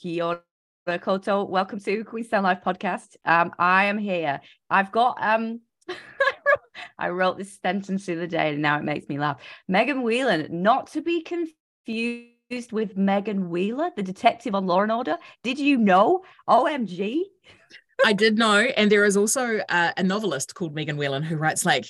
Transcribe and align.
Kia 0.00 0.24
ora. 0.24 0.42
Welcome 0.86 1.80
to 1.80 2.04
Queenstown 2.04 2.44
Live 2.44 2.60
podcast. 2.60 3.16
Um, 3.24 3.52
I 3.58 3.86
am 3.86 3.98
here. 3.98 4.40
I've 4.70 4.92
got 4.92 5.16
um 5.20 5.60
I 6.98 7.08
wrote 7.08 7.38
this 7.38 7.58
sentence 7.60 8.06
the 8.06 8.12
other 8.12 8.26
day 8.26 8.50
and 8.50 8.62
now 8.62 8.78
it 8.78 8.84
makes 8.84 9.08
me 9.08 9.18
laugh. 9.18 9.40
Megan 9.68 10.02
Whelan, 10.02 10.48
not 10.50 10.88
to 10.92 11.00
be 11.00 11.22
confused 11.22 12.72
with 12.72 12.96
Megan 12.96 13.48
Wheeler, 13.48 13.90
the 13.96 14.02
detective 14.02 14.54
on 14.54 14.66
Law 14.66 14.82
and 14.82 14.92
Order. 14.92 15.16
Did 15.42 15.58
you 15.58 15.78
know? 15.78 16.22
OMG. 16.48 17.22
I 18.04 18.12
did 18.12 18.38
know, 18.38 18.58
and 18.58 18.90
there 18.90 19.04
is 19.04 19.16
also 19.16 19.58
uh, 19.68 19.92
a 19.96 20.02
novelist 20.02 20.54
called 20.54 20.74
Megan 20.74 20.96
Whelan 20.96 21.22
who 21.22 21.36
writes 21.36 21.64
like 21.64 21.86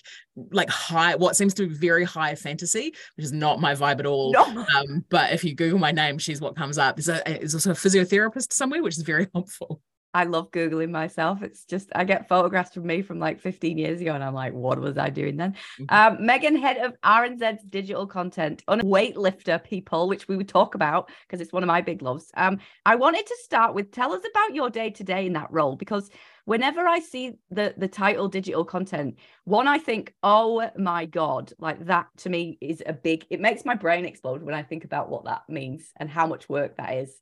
like 0.52 0.68
high, 0.68 1.16
what 1.16 1.36
seems 1.36 1.54
to 1.54 1.66
be 1.66 1.74
very 1.74 2.04
high 2.04 2.34
fantasy, 2.34 2.94
which 3.16 3.24
is 3.24 3.32
not 3.32 3.60
my 3.60 3.74
vibe 3.74 4.00
at 4.00 4.06
all. 4.06 4.32
No. 4.32 4.44
Um, 4.44 5.04
but 5.08 5.32
if 5.32 5.44
you 5.44 5.54
Google 5.54 5.78
my 5.78 5.92
name, 5.92 6.18
she's 6.18 6.40
what 6.40 6.56
comes 6.56 6.78
up. 6.78 6.96
There's, 6.96 7.08
a, 7.08 7.22
there's 7.24 7.54
also 7.54 7.70
a 7.70 7.74
physiotherapist 7.74 8.52
somewhere, 8.52 8.82
which 8.82 8.96
is 8.96 9.02
very 9.02 9.28
helpful. 9.34 9.80
I 10.16 10.24
love 10.24 10.50
Googling 10.50 10.88
myself. 10.88 11.42
It's 11.42 11.66
just, 11.66 11.90
I 11.94 12.04
get 12.04 12.26
photographs 12.26 12.72
from 12.72 12.86
me 12.86 13.02
from 13.02 13.18
like 13.18 13.38
15 13.38 13.76
years 13.76 14.00
ago, 14.00 14.14
and 14.14 14.24
I'm 14.24 14.32
like, 14.32 14.54
what 14.54 14.80
was 14.80 14.96
I 14.96 15.10
doing 15.10 15.36
then? 15.36 15.52
Mm-hmm. 15.78 15.94
Um, 15.94 16.24
Megan, 16.24 16.56
head 16.56 16.78
of 16.78 16.98
RNZ's 17.02 17.62
digital 17.64 18.06
content 18.06 18.62
on 18.66 18.80
weightlifter 18.80 19.62
people, 19.62 20.08
which 20.08 20.26
we 20.26 20.38
would 20.38 20.48
talk 20.48 20.74
about 20.74 21.10
because 21.26 21.42
it's 21.42 21.52
one 21.52 21.62
of 21.62 21.66
my 21.66 21.82
big 21.82 22.00
loves. 22.00 22.30
Um, 22.34 22.60
I 22.86 22.94
wanted 22.94 23.26
to 23.26 23.36
start 23.42 23.74
with 23.74 23.92
tell 23.92 24.14
us 24.14 24.22
about 24.30 24.54
your 24.54 24.70
day 24.70 24.88
to 24.88 25.04
day 25.04 25.26
in 25.26 25.34
that 25.34 25.52
role 25.52 25.76
because 25.76 26.08
whenever 26.46 26.88
I 26.88 27.00
see 27.00 27.32
the 27.50 27.74
the 27.76 27.86
title 27.86 28.28
digital 28.28 28.64
content, 28.64 29.18
one 29.44 29.68
I 29.68 29.76
think, 29.76 30.14
oh 30.22 30.70
my 30.78 31.04
god, 31.04 31.52
like 31.58 31.84
that 31.84 32.06
to 32.18 32.30
me 32.30 32.56
is 32.62 32.82
a 32.86 32.94
big. 32.94 33.26
It 33.28 33.42
makes 33.42 33.66
my 33.66 33.74
brain 33.74 34.06
explode 34.06 34.42
when 34.42 34.54
I 34.54 34.62
think 34.62 34.86
about 34.86 35.10
what 35.10 35.26
that 35.26 35.42
means 35.50 35.92
and 35.96 36.08
how 36.08 36.26
much 36.26 36.48
work 36.48 36.78
that 36.78 36.94
is 36.94 37.20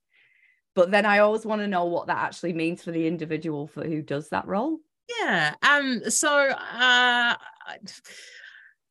but 0.75 0.91
then 0.91 1.07
I 1.07 1.19
always 1.19 1.47
want 1.47 1.63
to 1.63 1.69
know 1.69 1.85
what 1.85 2.07
that 2.09 2.19
actually 2.19 2.53
means 2.53 2.83
for 2.83 2.91
the 2.91 3.07
individual 3.07 3.67
for 3.67 3.85
who 3.85 4.03
does 4.03 4.29
that 4.31 4.47
role. 4.47 4.79
Yeah. 5.21 5.55
Um. 5.63 6.09
So, 6.09 6.49
uh, 6.49 7.35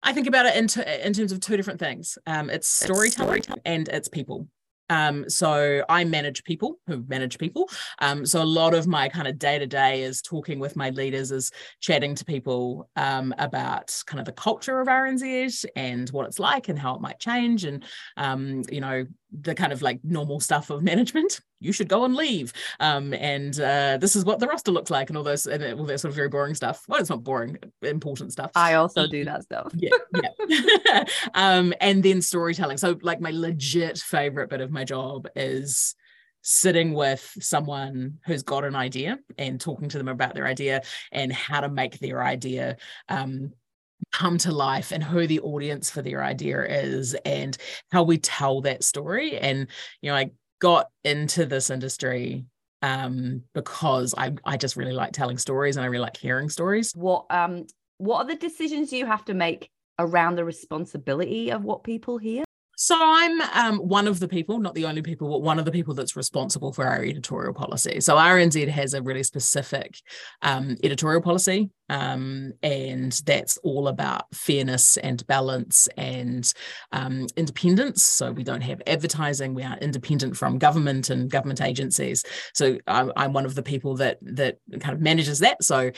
I 0.05 0.13
think 0.13 0.27
about 0.27 0.45
it 0.45 0.55
in, 0.55 0.67
t- 0.67 0.81
in 1.01 1.13
terms 1.13 1.31
of 1.31 1.39
two 1.39 1.55
different 1.57 1.79
things. 1.79 2.17
Um, 2.27 2.49
it's 2.49 2.67
storytelling, 2.67 3.43
and 3.65 3.87
it's 3.87 4.09
people. 4.09 4.47
Um, 4.89 5.29
so 5.29 5.83
I 5.87 6.03
manage 6.03 6.43
people 6.43 6.79
who 6.87 7.03
manage 7.07 7.37
people. 7.37 7.69
Um, 7.99 8.25
so 8.25 8.41
a 8.41 8.43
lot 8.43 8.73
of 8.73 8.85
my 8.85 9.09
kind 9.09 9.27
of 9.27 9.39
day 9.39 9.57
to 9.57 9.65
day 9.65 10.03
is 10.03 10.21
talking 10.21 10.59
with 10.59 10.75
my 10.75 10.89
leaders, 10.89 11.31
is 11.31 11.51
chatting 11.79 12.15
to 12.15 12.25
people 12.25 12.89
um, 12.95 13.33
about 13.37 13.97
kind 14.05 14.19
of 14.19 14.25
the 14.25 14.33
culture 14.33 14.81
of 14.81 14.87
RNZ 14.87 15.65
and 15.75 16.09
what 16.09 16.27
it's 16.27 16.39
like 16.39 16.69
and 16.69 16.77
how 16.77 16.95
it 16.95 17.01
might 17.01 17.19
change, 17.19 17.63
and 17.63 17.83
um, 18.17 18.63
you 18.69 18.81
know 18.81 19.05
the 19.41 19.55
kind 19.55 19.73
of 19.73 19.81
like 19.81 19.99
normal 20.03 20.39
stuff 20.39 20.69
of 20.69 20.83
management. 20.83 21.41
You 21.59 21.71
should 21.71 21.87
go 21.87 22.03
and 22.03 22.15
leave, 22.15 22.53
um, 22.79 23.13
and 23.13 23.57
uh, 23.59 23.97
this 23.97 24.15
is 24.15 24.25
what 24.25 24.39
the 24.39 24.47
roster 24.47 24.71
looks 24.71 24.91
like, 24.91 25.09
and 25.09 25.17
all 25.17 25.23
those 25.23 25.45
and 25.45 25.79
all 25.79 25.85
that 25.85 25.99
sort 25.99 26.09
of 26.09 26.15
very 26.15 26.29
boring 26.29 26.55
stuff. 26.55 26.83
Well, 26.87 26.99
it's 26.99 27.09
not 27.09 27.23
boring, 27.23 27.57
important 27.81 28.31
stuff. 28.31 28.51
I 28.55 28.75
also 28.75 29.07
do 29.07 29.25
that 29.25 29.43
stuff. 29.43 29.73
yeah, 29.75 29.89
yeah. 30.49 31.03
um, 31.33 31.73
and 31.79 32.03
then 32.03 32.21
storytelling. 32.21 32.77
So 32.77 32.97
like 33.01 33.21
my 33.21 33.31
legit 33.31 33.97
favorite 33.97 34.49
bit 34.49 34.61
of 34.61 34.71
my 34.71 34.83
job 34.83 35.27
is 35.35 35.95
sitting 36.43 36.93
with 36.93 37.35
someone 37.39 38.19
who's 38.25 38.43
got 38.43 38.65
an 38.65 38.75
idea 38.75 39.17
and 39.37 39.59
talking 39.59 39.87
to 39.87 39.97
them 39.97 40.09
about 40.09 40.35
their 40.35 40.45
idea 40.45 40.81
and 41.11 41.31
how 41.31 41.61
to 41.61 41.69
make 41.69 41.97
their 41.99 42.21
idea 42.21 42.75
um, 43.07 43.53
come 44.11 44.37
to 44.37 44.51
life 44.51 44.91
and 44.91 45.03
who 45.03 45.27
the 45.27 45.39
audience 45.41 45.89
for 45.89 46.01
their 46.01 46.23
idea 46.23 46.63
is 46.63 47.13
and 47.25 47.57
how 47.91 48.03
we 48.03 48.17
tell 48.17 48.61
that 48.61 48.83
story 48.83 49.37
and 49.37 49.67
you 50.01 50.09
know 50.09 50.15
i 50.15 50.29
got 50.59 50.87
into 51.03 51.45
this 51.45 51.69
industry 51.69 52.45
um, 52.83 53.43
because 53.53 54.13
I, 54.17 54.33
I 54.43 54.57
just 54.57 54.75
really 54.75 54.91
like 54.91 55.13
telling 55.13 55.37
stories 55.37 55.77
and 55.77 55.83
I 55.83 55.87
really 55.87 56.01
like 56.01 56.17
hearing 56.17 56.49
stories. 56.49 56.91
What 56.93 57.25
um 57.29 57.65
what 57.97 58.17
are 58.17 58.27
the 58.27 58.35
decisions 58.35 58.91
you 58.91 59.05
have 59.05 59.23
to 59.25 59.33
make 59.33 59.69
around 59.99 60.35
the 60.35 60.43
responsibility 60.43 61.49
of 61.51 61.63
what 61.63 61.83
people 61.83 62.17
hear? 62.17 62.43
So 62.75 62.97
I'm 62.99 63.41
um, 63.41 63.77
one 63.77 64.07
of 64.07 64.19
the 64.19 64.27
people, 64.27 64.59
not 64.59 64.73
the 64.73 64.85
only 64.85 65.03
people, 65.03 65.29
but 65.29 65.43
one 65.43 65.59
of 65.59 65.65
the 65.65 65.71
people 65.71 65.93
that's 65.93 66.15
responsible 66.15 66.73
for 66.73 66.85
our 66.85 67.03
editorial 67.03 67.53
policy. 67.53 68.01
So 68.01 68.15
RNZ 68.15 68.67
has 68.69 68.95
a 68.95 69.01
really 69.01 69.21
specific 69.21 69.97
um, 70.41 70.75
editorial 70.83 71.21
policy, 71.21 71.69
um, 71.89 72.53
and 72.63 73.11
that's 73.25 73.57
all 73.57 73.87
about 73.87 74.33
fairness 74.33 74.97
and 74.97 75.25
balance 75.27 75.87
and 75.97 76.51
um, 76.91 77.27
independence. 77.37 78.01
So 78.01 78.31
we 78.31 78.43
don't 78.43 78.61
have 78.61 78.81
advertising; 78.87 79.53
we 79.53 79.63
are 79.63 79.77
independent 79.77 80.35
from 80.35 80.57
government 80.57 81.11
and 81.11 81.29
government 81.29 81.61
agencies. 81.61 82.25
So 82.55 82.79
I'm, 82.87 83.11
I'm 83.15 83.33
one 83.33 83.45
of 83.45 83.53
the 83.53 83.63
people 83.63 83.97
that 83.97 84.17
that 84.21 84.57
kind 84.79 84.95
of 84.95 85.01
manages 85.01 85.39
that. 85.39 85.63
So 85.63 85.91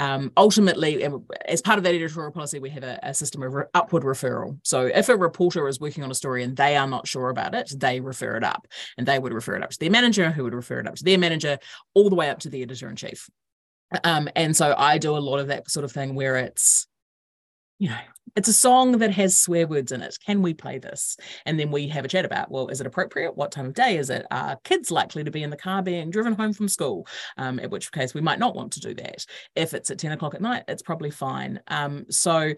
um, 0.00 0.32
ultimately, 0.38 1.06
as 1.46 1.60
part 1.60 1.76
of 1.76 1.84
that 1.84 1.94
editorial 1.94 2.32
policy, 2.32 2.58
we 2.58 2.70
have 2.70 2.82
a, 2.82 2.98
a 3.02 3.12
system 3.12 3.42
of 3.42 3.52
re- 3.52 3.64
upward 3.74 4.02
referral. 4.02 4.58
So 4.64 4.86
if 4.86 5.10
a 5.10 5.16
reporter 5.16 5.68
is 5.68 5.78
working 5.78 6.02
on 6.02 6.10
a 6.10 6.14
story 6.14 6.42
and 6.42 6.56
they 6.56 6.74
are 6.74 6.86
not 6.86 7.06
sure 7.06 7.28
about 7.28 7.54
it, 7.54 7.70
they 7.76 8.00
refer 8.00 8.38
it 8.38 8.42
up 8.42 8.66
and 8.96 9.06
they 9.06 9.18
would 9.18 9.34
refer 9.34 9.56
it 9.56 9.62
up 9.62 9.68
to 9.68 9.78
their 9.78 9.90
manager, 9.90 10.30
who 10.30 10.44
would 10.44 10.54
refer 10.54 10.80
it 10.80 10.86
up 10.86 10.94
to 10.94 11.04
their 11.04 11.18
manager, 11.18 11.58
all 11.92 12.08
the 12.08 12.16
way 12.16 12.30
up 12.30 12.38
to 12.38 12.48
the 12.48 12.62
editor 12.62 12.88
in 12.88 12.96
chief. 12.96 13.28
Um, 14.02 14.30
and 14.34 14.56
so 14.56 14.74
I 14.74 14.96
do 14.96 15.14
a 15.14 15.18
lot 15.18 15.38
of 15.38 15.48
that 15.48 15.70
sort 15.70 15.84
of 15.84 15.92
thing 15.92 16.14
where 16.14 16.36
it's 16.36 16.86
you 17.80 17.88
know, 17.88 17.98
it's 18.36 18.48
a 18.48 18.52
song 18.52 18.98
that 18.98 19.10
has 19.10 19.38
swear 19.38 19.66
words 19.66 19.90
in 19.90 20.02
it. 20.02 20.16
Can 20.24 20.42
we 20.42 20.52
play 20.52 20.78
this? 20.78 21.16
And 21.46 21.58
then 21.58 21.70
we 21.70 21.88
have 21.88 22.04
a 22.04 22.08
chat 22.08 22.26
about, 22.26 22.50
well, 22.50 22.68
is 22.68 22.80
it 22.80 22.86
appropriate? 22.86 23.36
What 23.36 23.50
time 23.50 23.66
of 23.66 23.74
day 23.74 23.96
is 23.96 24.10
it? 24.10 24.26
Are 24.30 24.58
kids 24.64 24.90
likely 24.90 25.24
to 25.24 25.30
be 25.30 25.42
in 25.42 25.50
the 25.50 25.56
car 25.56 25.82
being 25.82 26.10
driven 26.10 26.34
home 26.34 26.52
from 26.52 26.68
school? 26.68 27.06
Um, 27.38 27.58
at 27.58 27.70
which 27.70 27.90
case 27.90 28.12
we 28.12 28.20
might 28.20 28.38
not 28.38 28.54
want 28.54 28.72
to 28.74 28.80
do 28.80 28.94
that. 28.94 29.24
If 29.56 29.72
it's 29.72 29.90
at 29.90 29.98
10 29.98 30.12
o'clock 30.12 30.34
at 30.34 30.42
night, 30.42 30.64
it's 30.68 30.82
probably 30.82 31.10
fine. 31.10 31.58
Um, 31.68 32.04
so 32.10 32.52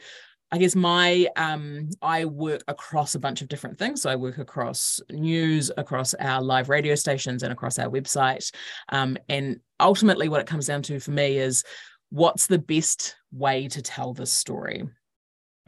I 0.51 0.59
guess 0.59 0.75
my 0.75 1.29
um, 1.37 1.89
I 2.03 2.25
work 2.27 2.65
across 2.67 3.15
a 3.15 3.21
bunch 3.21 3.43
of 3.43 3.49
different 3.49 3.79
things. 3.79 4.03
So 4.03 4.11
I 4.11 4.17
work 4.17 4.39
across 4.39 5.01
news, 5.09 5.71
across 5.79 6.15
our 6.15 6.43
live 6.43 6.69
radio 6.69 6.97
stations, 6.97 7.45
and 7.45 7.53
across 7.53 7.79
our 7.79 7.89
website. 7.89 8.53
Um, 8.91 9.17
and 9.31 9.61
ultimately, 9.81 10.29
what 10.29 10.41
it 10.41 10.47
comes 10.47 10.67
down 10.67 10.83
to 10.83 11.01
for 11.01 11.13
me 11.13 11.39
is 11.39 11.65
what's 12.11 12.49
the 12.49 12.59
best 12.59 13.17
way 13.33 13.69
to 13.69 13.81
tell 13.81 14.13
this 14.13 14.31
story 14.31 14.85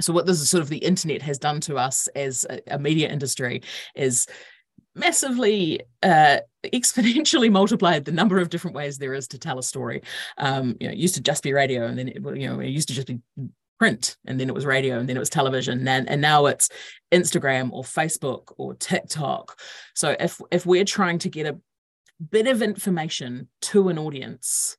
so 0.00 0.12
what 0.12 0.26
this 0.26 0.40
is 0.40 0.50
sort 0.50 0.62
of 0.62 0.68
the 0.68 0.78
internet 0.78 1.22
has 1.22 1.38
done 1.38 1.60
to 1.60 1.76
us 1.76 2.08
as 2.08 2.44
a, 2.48 2.60
a 2.68 2.78
media 2.78 3.08
industry 3.08 3.62
is 3.94 4.26
massively 4.94 5.80
uh, 6.02 6.38
exponentially 6.64 7.50
multiplied 7.50 8.04
the 8.04 8.12
number 8.12 8.38
of 8.38 8.50
different 8.50 8.76
ways 8.76 8.98
there 8.98 9.14
is 9.14 9.28
to 9.28 9.38
tell 9.38 9.58
a 9.58 9.62
story. 9.62 10.02
Um, 10.38 10.76
you 10.80 10.88
know, 10.88 10.92
it 10.92 10.98
used 10.98 11.14
to 11.16 11.22
just 11.22 11.42
be 11.42 11.52
radio, 11.52 11.86
and 11.86 11.98
then 11.98 12.08
it, 12.08 12.16
you 12.16 12.48
know 12.48 12.60
it 12.60 12.68
used 12.68 12.88
to 12.88 12.94
just 12.94 13.08
be 13.08 13.20
print, 13.78 14.16
and 14.24 14.38
then 14.38 14.48
it 14.48 14.54
was 14.54 14.66
radio, 14.66 14.98
and 14.98 15.08
then 15.08 15.16
it 15.16 15.20
was 15.20 15.30
television, 15.30 15.78
and 15.78 15.86
then 15.86 16.08
and 16.08 16.20
now 16.20 16.46
it's 16.46 16.68
Instagram 17.12 17.70
or 17.72 17.82
Facebook 17.82 18.52
or 18.56 18.74
TikTok. 18.74 19.58
So 19.94 20.16
if 20.18 20.40
if 20.50 20.66
we're 20.66 20.84
trying 20.84 21.18
to 21.20 21.28
get 21.28 21.46
a 21.46 21.58
bit 22.30 22.46
of 22.46 22.62
information 22.62 23.48
to 23.62 23.88
an 23.88 23.98
audience, 23.98 24.76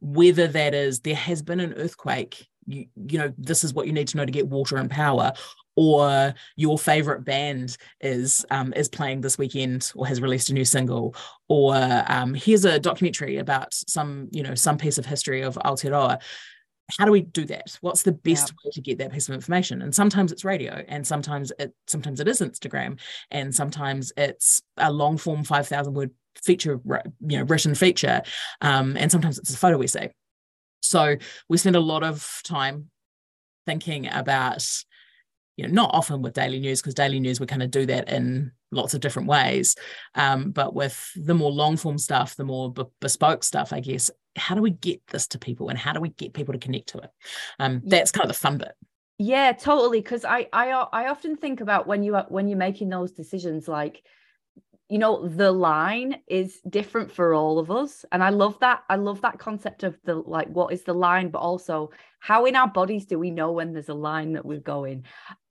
whether 0.00 0.46
that 0.48 0.74
is 0.74 1.00
there 1.00 1.14
has 1.14 1.42
been 1.42 1.60
an 1.60 1.74
earthquake 1.74 2.46
you, 2.66 2.86
you 3.06 3.18
know 3.18 3.32
this 3.38 3.64
is 3.64 3.74
what 3.74 3.86
you 3.86 3.92
need 3.92 4.08
to 4.08 4.16
know 4.16 4.24
to 4.24 4.32
get 4.32 4.48
water 4.48 4.76
and 4.76 4.90
power 4.90 5.32
or 5.76 6.34
your 6.56 6.78
favorite 6.78 7.24
band 7.24 7.76
is 8.00 8.44
um, 8.50 8.72
is 8.74 8.88
playing 8.88 9.20
this 9.20 9.38
weekend 9.38 9.92
or 9.94 10.06
has 10.06 10.20
released 10.20 10.50
a 10.50 10.54
new 10.54 10.64
single 10.64 11.14
or 11.48 11.74
um, 12.08 12.34
here's 12.34 12.64
a 12.64 12.78
documentary 12.78 13.38
about 13.38 13.72
some 13.74 14.28
you 14.30 14.42
know 14.42 14.54
some 14.54 14.78
piece 14.78 14.98
of 14.98 15.06
history 15.06 15.42
of 15.42 15.56
Aotearoa. 15.56 16.20
How 16.98 17.06
do 17.06 17.12
we 17.12 17.22
do 17.22 17.46
that? 17.46 17.78
What's 17.80 18.02
the 18.02 18.12
best 18.12 18.50
yeah. 18.50 18.56
way 18.62 18.70
to 18.74 18.80
get 18.82 18.98
that 18.98 19.10
piece 19.10 19.26
of 19.26 19.34
information? 19.34 19.80
And 19.80 19.94
sometimes 19.94 20.32
it's 20.32 20.44
radio 20.44 20.84
and 20.86 21.06
sometimes 21.06 21.50
it 21.58 21.72
sometimes 21.86 22.20
it 22.20 22.28
is 22.28 22.40
instagram 22.40 23.00
and 23.30 23.54
sometimes 23.54 24.12
it's 24.16 24.62
a 24.76 24.92
long 24.92 25.16
form 25.16 25.44
5000 25.44 25.94
word 25.94 26.10
feature 26.42 26.80
you 27.26 27.38
know 27.38 27.44
written 27.44 27.74
feature 27.74 28.22
um, 28.60 28.96
and 28.96 29.10
sometimes 29.10 29.38
it's 29.38 29.54
a 29.54 29.56
photo 29.56 29.80
essay 29.80 30.12
so 30.84 31.16
we 31.48 31.56
spend 31.56 31.76
a 31.76 31.80
lot 31.80 32.02
of 32.02 32.40
time 32.44 32.90
thinking 33.66 34.08
about, 34.12 34.66
you 35.56 35.66
know, 35.66 35.72
not 35.72 35.90
often 35.94 36.20
with 36.20 36.34
daily 36.34 36.60
news, 36.60 36.80
because 36.80 36.94
daily 36.94 37.20
news, 37.20 37.40
we 37.40 37.46
kind 37.46 37.62
of 37.62 37.70
do 37.70 37.86
that 37.86 38.08
in 38.08 38.52
lots 38.70 38.92
of 38.92 39.00
different 39.00 39.28
ways. 39.28 39.76
Um, 40.14 40.50
but 40.50 40.74
with 40.74 41.10
the 41.16 41.34
more 41.34 41.50
long 41.50 41.76
form 41.76 41.96
stuff, 41.96 42.36
the 42.36 42.44
more 42.44 42.72
b- 42.72 42.84
bespoke 43.00 43.44
stuff, 43.44 43.72
I 43.72 43.80
guess, 43.80 44.10
how 44.36 44.54
do 44.54 44.62
we 44.62 44.72
get 44.72 45.00
this 45.08 45.26
to 45.28 45.38
people 45.38 45.68
and 45.68 45.78
how 45.78 45.92
do 45.92 46.00
we 46.00 46.10
get 46.10 46.34
people 46.34 46.52
to 46.52 46.58
connect 46.58 46.88
to 46.88 46.98
it? 46.98 47.10
Um, 47.58 47.82
that's 47.84 48.10
kind 48.10 48.24
of 48.24 48.28
the 48.28 48.38
fun 48.38 48.58
bit. 48.58 48.72
Yeah, 49.18 49.52
totally. 49.52 50.00
Because 50.00 50.24
I, 50.24 50.48
I, 50.52 50.70
I 50.70 51.08
often 51.08 51.36
think 51.36 51.60
about 51.60 51.86
when 51.86 52.02
you 52.02 52.16
are 52.16 52.26
when 52.28 52.48
you're 52.48 52.58
making 52.58 52.88
those 52.88 53.12
decisions, 53.12 53.68
like 53.68 54.02
you 54.88 54.98
know 54.98 55.26
the 55.26 55.50
line 55.50 56.20
is 56.26 56.60
different 56.68 57.10
for 57.10 57.34
all 57.34 57.58
of 57.58 57.70
us 57.70 58.04
and 58.12 58.22
i 58.22 58.28
love 58.28 58.58
that 58.60 58.82
i 58.88 58.96
love 58.96 59.20
that 59.22 59.38
concept 59.38 59.82
of 59.82 59.96
the 60.04 60.14
like 60.14 60.48
what 60.48 60.72
is 60.72 60.82
the 60.82 60.92
line 60.92 61.28
but 61.30 61.38
also 61.38 61.90
how 62.18 62.44
in 62.44 62.54
our 62.54 62.68
bodies 62.68 63.06
do 63.06 63.18
we 63.18 63.30
know 63.30 63.52
when 63.52 63.72
there's 63.72 63.88
a 63.88 63.94
line 63.94 64.34
that 64.34 64.44
we're 64.44 64.60
going 64.60 65.04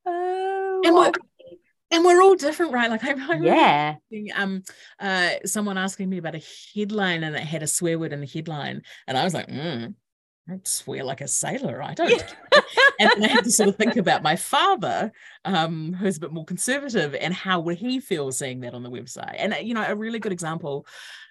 oh 0.06 0.82
and, 0.86 1.18
and 1.94 2.04
we're 2.04 2.24
all 2.24 2.36
different, 2.36 2.74
right? 2.74 2.90
Like 2.90 3.04
I, 3.04 3.12
I 3.12 3.38
yeah. 3.38 3.96
Um, 4.36 4.64
uh, 5.00 5.30
someone 5.46 5.78
asking 5.78 6.10
me 6.10 6.18
about 6.18 6.36
a 6.36 6.42
headline 6.74 7.24
and 7.24 7.36
it 7.36 7.44
had 7.44 7.62
a 7.62 7.68
swear 7.68 8.00
word 8.00 8.14
in 8.14 8.20
the 8.20 8.26
headline, 8.26 8.82
and 9.08 9.16
I 9.16 9.24
was 9.24 9.34
like, 9.34 9.48
mm, 9.48 9.94
I 10.48 10.52
don't 10.52 10.68
swear 10.68 11.04
like 11.04 11.22
a 11.22 11.28
sailor. 11.28 11.82
I 11.82 11.94
don't. 11.94 12.36
and 13.00 13.10
then 13.12 13.24
I 13.24 13.28
had 13.28 13.46
to 13.46 13.52
sort 13.52 13.70
of 13.70 13.78
think 13.78 13.96
about 13.96 14.24
my 14.24 14.36
father, 14.36 15.12
um, 15.46 15.94
who's 15.94 16.18
a 16.18 16.20
bit 16.20 16.34
more 16.34 16.46
conservative, 16.46 17.16
and 17.16 17.34
how 17.34 17.62
would 17.62 17.78
he 17.78 18.00
feel 18.00 18.32
seeing 18.32 18.60
that 18.62 18.74
on 18.74 18.84
the 18.84 18.92
website? 18.92 19.36
And 19.38 19.56
you 19.62 19.74
know, 19.74 19.86
a 19.88 19.96
really 19.96 20.20
good 20.20 20.34
example 20.34 20.86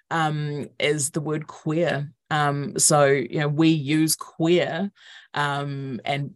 um, 0.09 0.67
is 0.79 1.11
the 1.11 1.21
word 1.21 1.45
queer. 1.45 2.11
Um, 2.31 2.79
so 2.79 3.05
you 3.05 3.39
know, 3.39 3.47
we 3.47 3.69
use 3.69 4.15
queer, 4.15 4.91
um, 5.35 6.01
and 6.05 6.31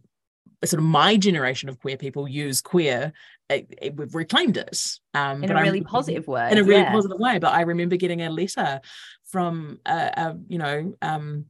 sort 0.64 0.80
of 0.80 0.86
my 0.86 1.16
generation 1.16 1.68
of 1.68 1.80
queer 1.80 1.96
people 1.96 2.28
use 2.28 2.60
queer 2.60 3.12
it, 3.48 3.72
it, 3.80 3.96
we've 3.96 4.14
reclaimed 4.14 4.56
it 4.56 4.98
um, 5.14 5.42
in 5.44 5.50
a 5.50 5.62
really 5.62 5.82
positive 5.82 6.26
way 6.26 6.50
in 6.50 6.58
a 6.58 6.64
really 6.64 6.82
yeah. 6.82 6.90
positive 6.90 7.18
way 7.18 7.38
but 7.38 7.54
i 7.54 7.60
remember 7.60 7.94
getting 7.94 8.22
a 8.22 8.28
letter 8.28 8.80
from 9.24 9.78
a, 9.86 9.92
a 9.92 10.36
you 10.48 10.58
know 10.58 10.94
um, 11.00 11.44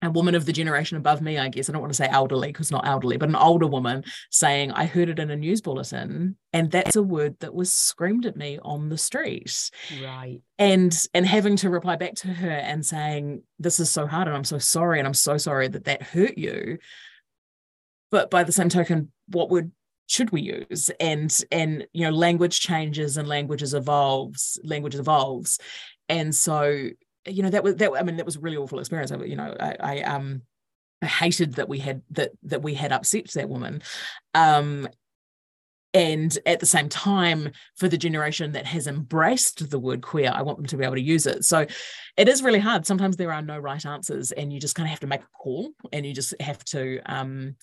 a 0.00 0.10
woman 0.10 0.34
of 0.34 0.46
the 0.46 0.52
generation 0.52 0.96
above 0.96 1.20
me, 1.20 1.38
I 1.38 1.48
guess. 1.48 1.68
I 1.68 1.72
don't 1.72 1.82
want 1.82 1.92
to 1.92 1.96
say 1.96 2.08
elderly 2.08 2.48
because 2.48 2.70
not 2.70 2.86
elderly, 2.86 3.16
but 3.16 3.28
an 3.28 3.34
older 3.34 3.66
woman 3.66 4.04
saying, 4.30 4.70
I 4.72 4.86
heard 4.86 5.08
it 5.08 5.18
in 5.18 5.30
a 5.30 5.36
news 5.36 5.60
bulletin. 5.60 6.36
And 6.52 6.70
that's 6.70 6.96
a 6.96 7.02
word 7.02 7.36
that 7.40 7.54
was 7.54 7.72
screamed 7.72 8.24
at 8.24 8.36
me 8.36 8.58
on 8.62 8.88
the 8.88 8.98
street. 8.98 9.70
Right. 10.02 10.40
And 10.58 10.96
and 11.14 11.26
having 11.26 11.56
to 11.56 11.70
reply 11.70 11.96
back 11.96 12.14
to 12.16 12.28
her 12.28 12.50
and 12.50 12.86
saying, 12.86 13.42
This 13.58 13.80
is 13.80 13.90
so 13.90 14.06
hard 14.06 14.28
and 14.28 14.36
I'm 14.36 14.44
so 14.44 14.58
sorry. 14.58 14.98
And 15.00 15.08
I'm 15.08 15.14
so 15.14 15.36
sorry 15.36 15.66
that 15.68 15.84
that 15.84 16.02
hurt 16.02 16.38
you. 16.38 16.78
But 18.10 18.30
by 18.30 18.44
the 18.44 18.52
same 18.52 18.68
token, 18.68 19.12
what 19.26 19.50
would 19.50 19.72
should 20.06 20.30
we 20.30 20.40
use 20.40 20.90
and 21.00 21.38
and 21.52 21.86
you 21.92 22.04
know 22.04 22.10
language 22.10 22.60
changes 22.60 23.18
and 23.18 23.28
languages 23.28 23.74
evolves 23.74 24.58
language 24.64 24.94
evolves 24.94 25.58
and 26.08 26.34
so 26.34 26.88
you 27.26 27.42
know 27.42 27.50
that 27.50 27.64
was 27.64 27.76
that 27.76 27.92
i 27.98 28.02
mean 28.02 28.16
that 28.16 28.26
was 28.26 28.36
a 28.36 28.40
really 28.40 28.56
awful 28.56 28.78
experience. 28.78 29.12
I, 29.12 29.16
you 29.24 29.36
know 29.36 29.54
I, 29.58 29.76
I 29.80 30.00
um 30.02 30.42
I 31.02 31.06
hated 31.06 31.54
that 31.54 31.68
we 31.68 31.78
had 31.78 32.02
that 32.10 32.32
that 32.44 32.62
we 32.62 32.74
had 32.74 32.92
upset 32.92 33.28
that 33.32 33.48
woman. 33.48 33.82
Um 34.34 34.88
and 35.94 36.36
at 36.44 36.60
the 36.60 36.66
same 36.66 36.90
time 36.90 37.50
for 37.76 37.88
the 37.88 37.96
generation 37.96 38.52
that 38.52 38.66
has 38.66 38.86
embraced 38.86 39.70
the 39.70 39.78
word 39.78 40.02
queer 40.02 40.30
i 40.34 40.42
want 40.42 40.58
them 40.58 40.66
to 40.66 40.76
be 40.76 40.84
able 40.84 40.94
to 40.94 41.00
use 41.00 41.26
it. 41.26 41.44
So 41.44 41.66
it 42.18 42.28
is 42.28 42.42
really 42.42 42.58
hard. 42.58 42.86
Sometimes 42.86 43.16
there 43.16 43.32
are 43.32 43.40
no 43.40 43.58
right 43.58 43.84
answers 43.86 44.32
and 44.32 44.52
you 44.52 44.60
just 44.60 44.74
kind 44.74 44.86
of 44.86 44.90
have 44.90 45.00
to 45.00 45.06
make 45.06 45.22
a 45.22 45.38
call 45.38 45.70
and 45.92 46.04
you 46.04 46.12
just 46.12 46.34
have 46.40 46.62
to 46.66 47.00
um, 47.06 47.54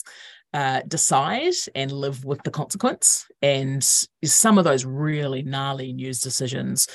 uh, 0.54 0.82
decide 0.88 1.54
and 1.76 1.92
live 1.92 2.24
with 2.24 2.42
the 2.44 2.52
consequence. 2.52 3.28
And 3.42 3.84
some 4.24 4.58
of 4.58 4.64
those 4.64 4.86
really 4.86 5.44
gnarly 5.44 5.92
news 5.92 6.22
decisions 6.22 6.88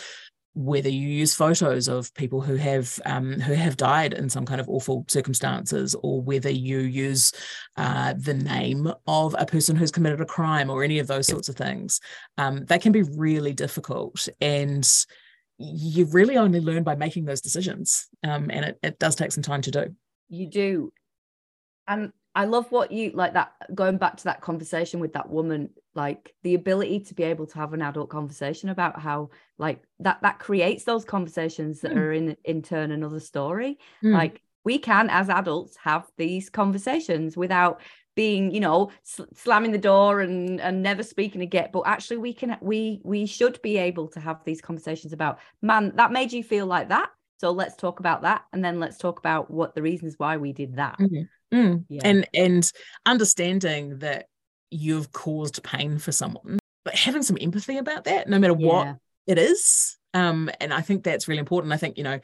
whether 0.60 0.88
you 0.88 1.08
use 1.08 1.34
photos 1.34 1.88
of 1.88 2.12
people 2.14 2.40
who 2.40 2.56
have 2.56 3.00
um, 3.06 3.40
who 3.40 3.54
have 3.54 3.76
died 3.76 4.12
in 4.12 4.28
some 4.28 4.44
kind 4.44 4.60
of 4.60 4.68
awful 4.68 5.04
circumstances, 5.08 5.96
or 6.02 6.20
whether 6.20 6.50
you 6.50 6.80
use 6.80 7.32
uh, 7.76 8.12
the 8.18 8.34
name 8.34 8.92
of 9.06 9.34
a 9.38 9.46
person 9.46 9.74
who's 9.74 9.90
committed 9.90 10.20
a 10.20 10.26
crime, 10.26 10.68
or 10.68 10.84
any 10.84 10.98
of 10.98 11.06
those 11.06 11.26
sorts 11.26 11.48
of 11.48 11.56
things, 11.56 12.00
um, 12.36 12.64
they 12.66 12.78
can 12.78 12.92
be 12.92 13.02
really 13.02 13.52
difficult. 13.52 14.28
And 14.40 14.88
you 15.58 16.04
really 16.06 16.36
only 16.36 16.60
learn 16.60 16.82
by 16.82 16.94
making 16.94 17.24
those 17.24 17.40
decisions, 17.40 18.08
um, 18.22 18.50
and 18.50 18.64
it, 18.66 18.78
it 18.82 18.98
does 18.98 19.16
take 19.16 19.32
some 19.32 19.42
time 19.42 19.62
to 19.62 19.70
do. 19.70 19.94
You 20.28 20.46
do, 20.46 20.92
and 21.88 22.12
I 22.34 22.44
love 22.44 22.70
what 22.70 22.92
you 22.92 23.10
like 23.12 23.34
that 23.34 23.52
going 23.74 23.98
back 23.98 24.16
to 24.18 24.24
that 24.24 24.40
conversation 24.40 25.00
with 25.00 25.14
that 25.14 25.28
woman 25.28 25.70
like 25.94 26.32
the 26.42 26.54
ability 26.54 27.00
to 27.00 27.14
be 27.14 27.24
able 27.24 27.46
to 27.46 27.58
have 27.58 27.72
an 27.72 27.82
adult 27.82 28.08
conversation 28.08 28.68
about 28.68 29.00
how 29.00 29.30
like 29.58 29.82
that 29.98 30.22
that 30.22 30.38
creates 30.38 30.84
those 30.84 31.04
conversations 31.04 31.80
that 31.80 31.92
mm. 31.92 31.96
are 31.96 32.12
in 32.12 32.36
in 32.44 32.62
turn 32.62 32.92
another 32.92 33.20
story 33.20 33.78
mm. 34.02 34.12
like 34.12 34.42
we 34.64 34.78
can 34.78 35.10
as 35.10 35.28
adults 35.28 35.76
have 35.76 36.06
these 36.16 36.48
conversations 36.48 37.36
without 37.36 37.80
being 38.14 38.52
you 38.52 38.60
know 38.60 38.90
sl- 39.02 39.24
slamming 39.34 39.72
the 39.72 39.78
door 39.78 40.20
and 40.20 40.60
and 40.60 40.82
never 40.82 41.02
speaking 41.02 41.42
again 41.42 41.68
but 41.72 41.82
actually 41.86 42.18
we 42.18 42.32
can 42.32 42.56
we 42.60 43.00
we 43.04 43.26
should 43.26 43.60
be 43.62 43.76
able 43.76 44.06
to 44.06 44.20
have 44.20 44.44
these 44.44 44.60
conversations 44.60 45.12
about 45.12 45.38
man 45.62 45.92
that 45.96 46.12
made 46.12 46.32
you 46.32 46.44
feel 46.44 46.66
like 46.66 46.88
that 46.88 47.10
so 47.38 47.50
let's 47.50 47.74
talk 47.76 47.98
about 47.98 48.22
that 48.22 48.44
and 48.52 48.64
then 48.64 48.78
let's 48.78 48.98
talk 48.98 49.18
about 49.18 49.50
what 49.50 49.74
the 49.74 49.82
reasons 49.82 50.14
why 50.18 50.36
we 50.36 50.52
did 50.52 50.76
that 50.76 50.98
mm-hmm. 50.98 51.22
Mm. 51.52 51.84
Yeah. 51.88 52.02
And 52.04 52.28
and 52.34 52.72
understanding 53.06 53.98
that 53.98 54.26
you've 54.70 55.12
caused 55.12 55.62
pain 55.62 55.98
for 55.98 56.12
someone, 56.12 56.58
but 56.84 56.94
having 56.94 57.22
some 57.22 57.38
empathy 57.40 57.78
about 57.78 58.04
that, 58.04 58.28
no 58.28 58.38
matter 58.38 58.56
yeah. 58.58 58.66
what 58.66 58.96
it 59.26 59.38
is. 59.38 59.96
Um, 60.14 60.50
and 60.60 60.72
I 60.72 60.80
think 60.80 61.04
that's 61.04 61.28
really 61.28 61.38
important. 61.38 61.72
I 61.72 61.76
think, 61.76 61.98
you 61.98 62.04
know, 62.04 62.20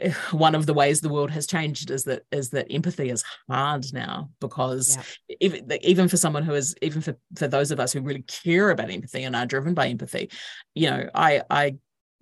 one 0.30 0.54
of 0.54 0.66
the 0.66 0.74
ways 0.74 1.00
the 1.00 1.08
world 1.08 1.30
has 1.30 1.46
changed 1.46 1.90
is 1.90 2.04
that 2.04 2.22
is 2.30 2.50
that 2.50 2.66
empathy 2.70 3.10
is 3.10 3.24
hard 3.48 3.84
now 3.92 4.30
because 4.40 4.98
yeah. 5.28 5.36
even 5.40 5.72
even 5.82 6.08
for 6.08 6.16
someone 6.16 6.42
who 6.42 6.54
is 6.54 6.74
even 6.82 7.00
for 7.00 7.16
for 7.36 7.48
those 7.48 7.70
of 7.70 7.80
us 7.80 7.92
who 7.92 8.00
really 8.00 8.22
care 8.22 8.70
about 8.70 8.90
empathy 8.90 9.24
and 9.24 9.34
are 9.34 9.46
driven 9.46 9.74
by 9.74 9.88
empathy 9.88 10.30
you 10.74 10.90
know 10.90 11.08
i 11.14 11.42
i 11.50 11.74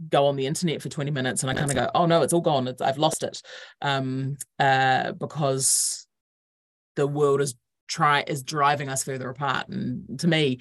go 0.09 0.27
on 0.27 0.37
the 0.37 0.47
internet 0.47 0.83
for 0.83 0.89
20 0.89 1.11
minutes 1.11 1.43
and 1.43 1.51
i 1.51 1.55
kind 1.55 1.71
of 1.71 1.77
go 1.77 1.91
oh 1.95 2.07
no 2.07 2.23
it's 2.23 2.33
all 2.33 2.41
gone 2.41 2.69
it's, 2.69 2.83
i've 2.83 2.99
lost 2.99 3.23
it 3.23 3.43
um 3.81 4.37
uh 4.59 5.13
because 5.13 6.07
the 6.97 7.07
world 7.07 7.41
is 7.41 7.55
try 7.89 8.25
is 8.27 8.43
driving 8.43 8.89
us 8.89 9.05
further 9.05 9.29
apart. 9.29 9.69
And 9.69 10.19
to 10.21 10.29
me 10.29 10.61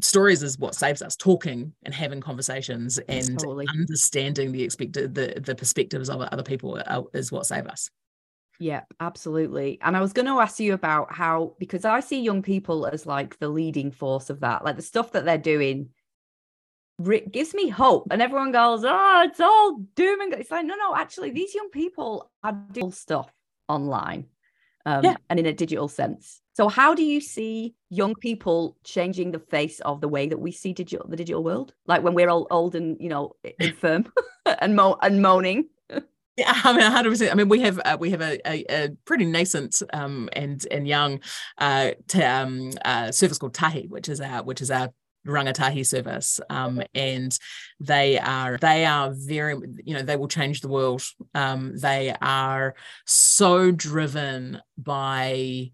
stories 0.00 0.42
is 0.42 0.58
what 0.58 0.74
saves 0.74 1.02
us 1.02 1.16
talking 1.16 1.72
and 1.84 1.94
having 1.94 2.20
conversations 2.20 2.98
and 2.98 3.38
totally. 3.38 3.66
understanding 3.70 4.52
the 4.52 4.62
expected 4.62 5.14
the 5.14 5.40
the 5.44 5.54
perspectives 5.54 6.08
of 6.08 6.20
other 6.20 6.42
people 6.42 6.82
is 7.12 7.32
what 7.32 7.46
save 7.46 7.66
us. 7.66 7.90
Yeah 8.58 8.82
absolutely. 8.98 9.78
And 9.82 9.96
i 9.96 10.00
was 10.00 10.12
going 10.12 10.26
to 10.26 10.40
ask 10.40 10.60
you 10.60 10.74
about 10.74 11.12
how 11.12 11.54
because 11.58 11.84
i 11.84 12.00
see 12.00 12.20
young 12.20 12.42
people 12.42 12.86
as 12.86 13.06
like 13.06 13.38
the 13.38 13.48
leading 13.48 13.90
force 13.90 14.30
of 14.30 14.40
that 14.40 14.64
like 14.64 14.76
the 14.76 14.82
stuff 14.82 15.12
that 15.12 15.24
they're 15.24 15.38
doing 15.38 15.90
gives 17.30 17.54
me 17.54 17.70
hope. 17.70 18.08
And 18.10 18.20
everyone 18.20 18.52
goes 18.52 18.84
oh 18.84 19.22
it's 19.26 19.40
all 19.40 19.82
doom 19.94 20.20
and 20.20 20.34
it's 20.34 20.50
like 20.50 20.66
no 20.66 20.76
no 20.76 20.94
actually 20.94 21.30
these 21.30 21.54
young 21.54 21.70
people 21.70 22.30
are 22.42 22.52
doing 22.72 22.92
stuff 22.92 23.32
online 23.68 24.26
um, 24.86 25.04
yeah. 25.04 25.16
and 25.28 25.38
in 25.38 25.46
a 25.46 25.52
digital 25.52 25.88
sense. 25.88 26.40
So, 26.54 26.68
how 26.68 26.94
do 26.94 27.02
you 27.02 27.20
see 27.20 27.74
young 27.88 28.14
people 28.14 28.76
changing 28.84 29.32
the 29.32 29.38
face 29.38 29.80
of 29.80 30.00
the 30.00 30.08
way 30.08 30.28
that 30.28 30.38
we 30.38 30.52
see 30.52 30.72
digital 30.72 31.06
the 31.08 31.16
digital 31.16 31.42
world? 31.42 31.74
Like 31.86 32.02
when 32.02 32.14
we're 32.14 32.28
all 32.28 32.46
old 32.50 32.74
and 32.74 32.96
you 33.00 33.08
know 33.08 33.36
infirm 33.58 34.12
and 34.60 34.76
mo- 34.76 34.98
and 35.02 35.22
moaning. 35.22 35.68
Yeah, 36.36 36.58
I 36.64 36.72
mean, 36.72 36.90
hundred 36.90 37.10
percent. 37.10 37.32
I 37.32 37.34
mean, 37.34 37.48
we 37.48 37.60
have 37.60 37.80
uh, 37.84 37.96
we 38.00 38.10
have 38.10 38.22
a, 38.22 38.38
a, 38.48 38.64
a, 38.70 38.88
pretty 39.04 39.26
nascent 39.26 39.82
um, 39.92 40.28
and 40.32 40.66
and 40.70 40.88
young 40.88 41.20
uh, 41.58 41.90
t- 42.08 42.22
um, 42.22 42.70
uh, 42.84 43.12
service 43.12 43.36
called 43.36 43.52
Tahi, 43.52 43.88
which 43.88 44.08
is 44.08 44.20
our 44.20 44.42
which 44.42 44.62
is 44.62 44.70
our 44.70 44.90
rangatahi 45.26 45.86
service 45.86 46.40
um, 46.48 46.82
and 46.94 47.38
they 47.78 48.18
are 48.18 48.56
they 48.58 48.84
are 48.86 49.12
very 49.12 49.54
you 49.84 49.94
know 49.94 50.02
they 50.02 50.16
will 50.16 50.28
change 50.28 50.60
the 50.60 50.68
world. 50.68 51.02
Um, 51.34 51.76
they 51.76 52.14
are 52.20 52.74
so 53.06 53.70
driven 53.70 54.60
by 54.78 55.72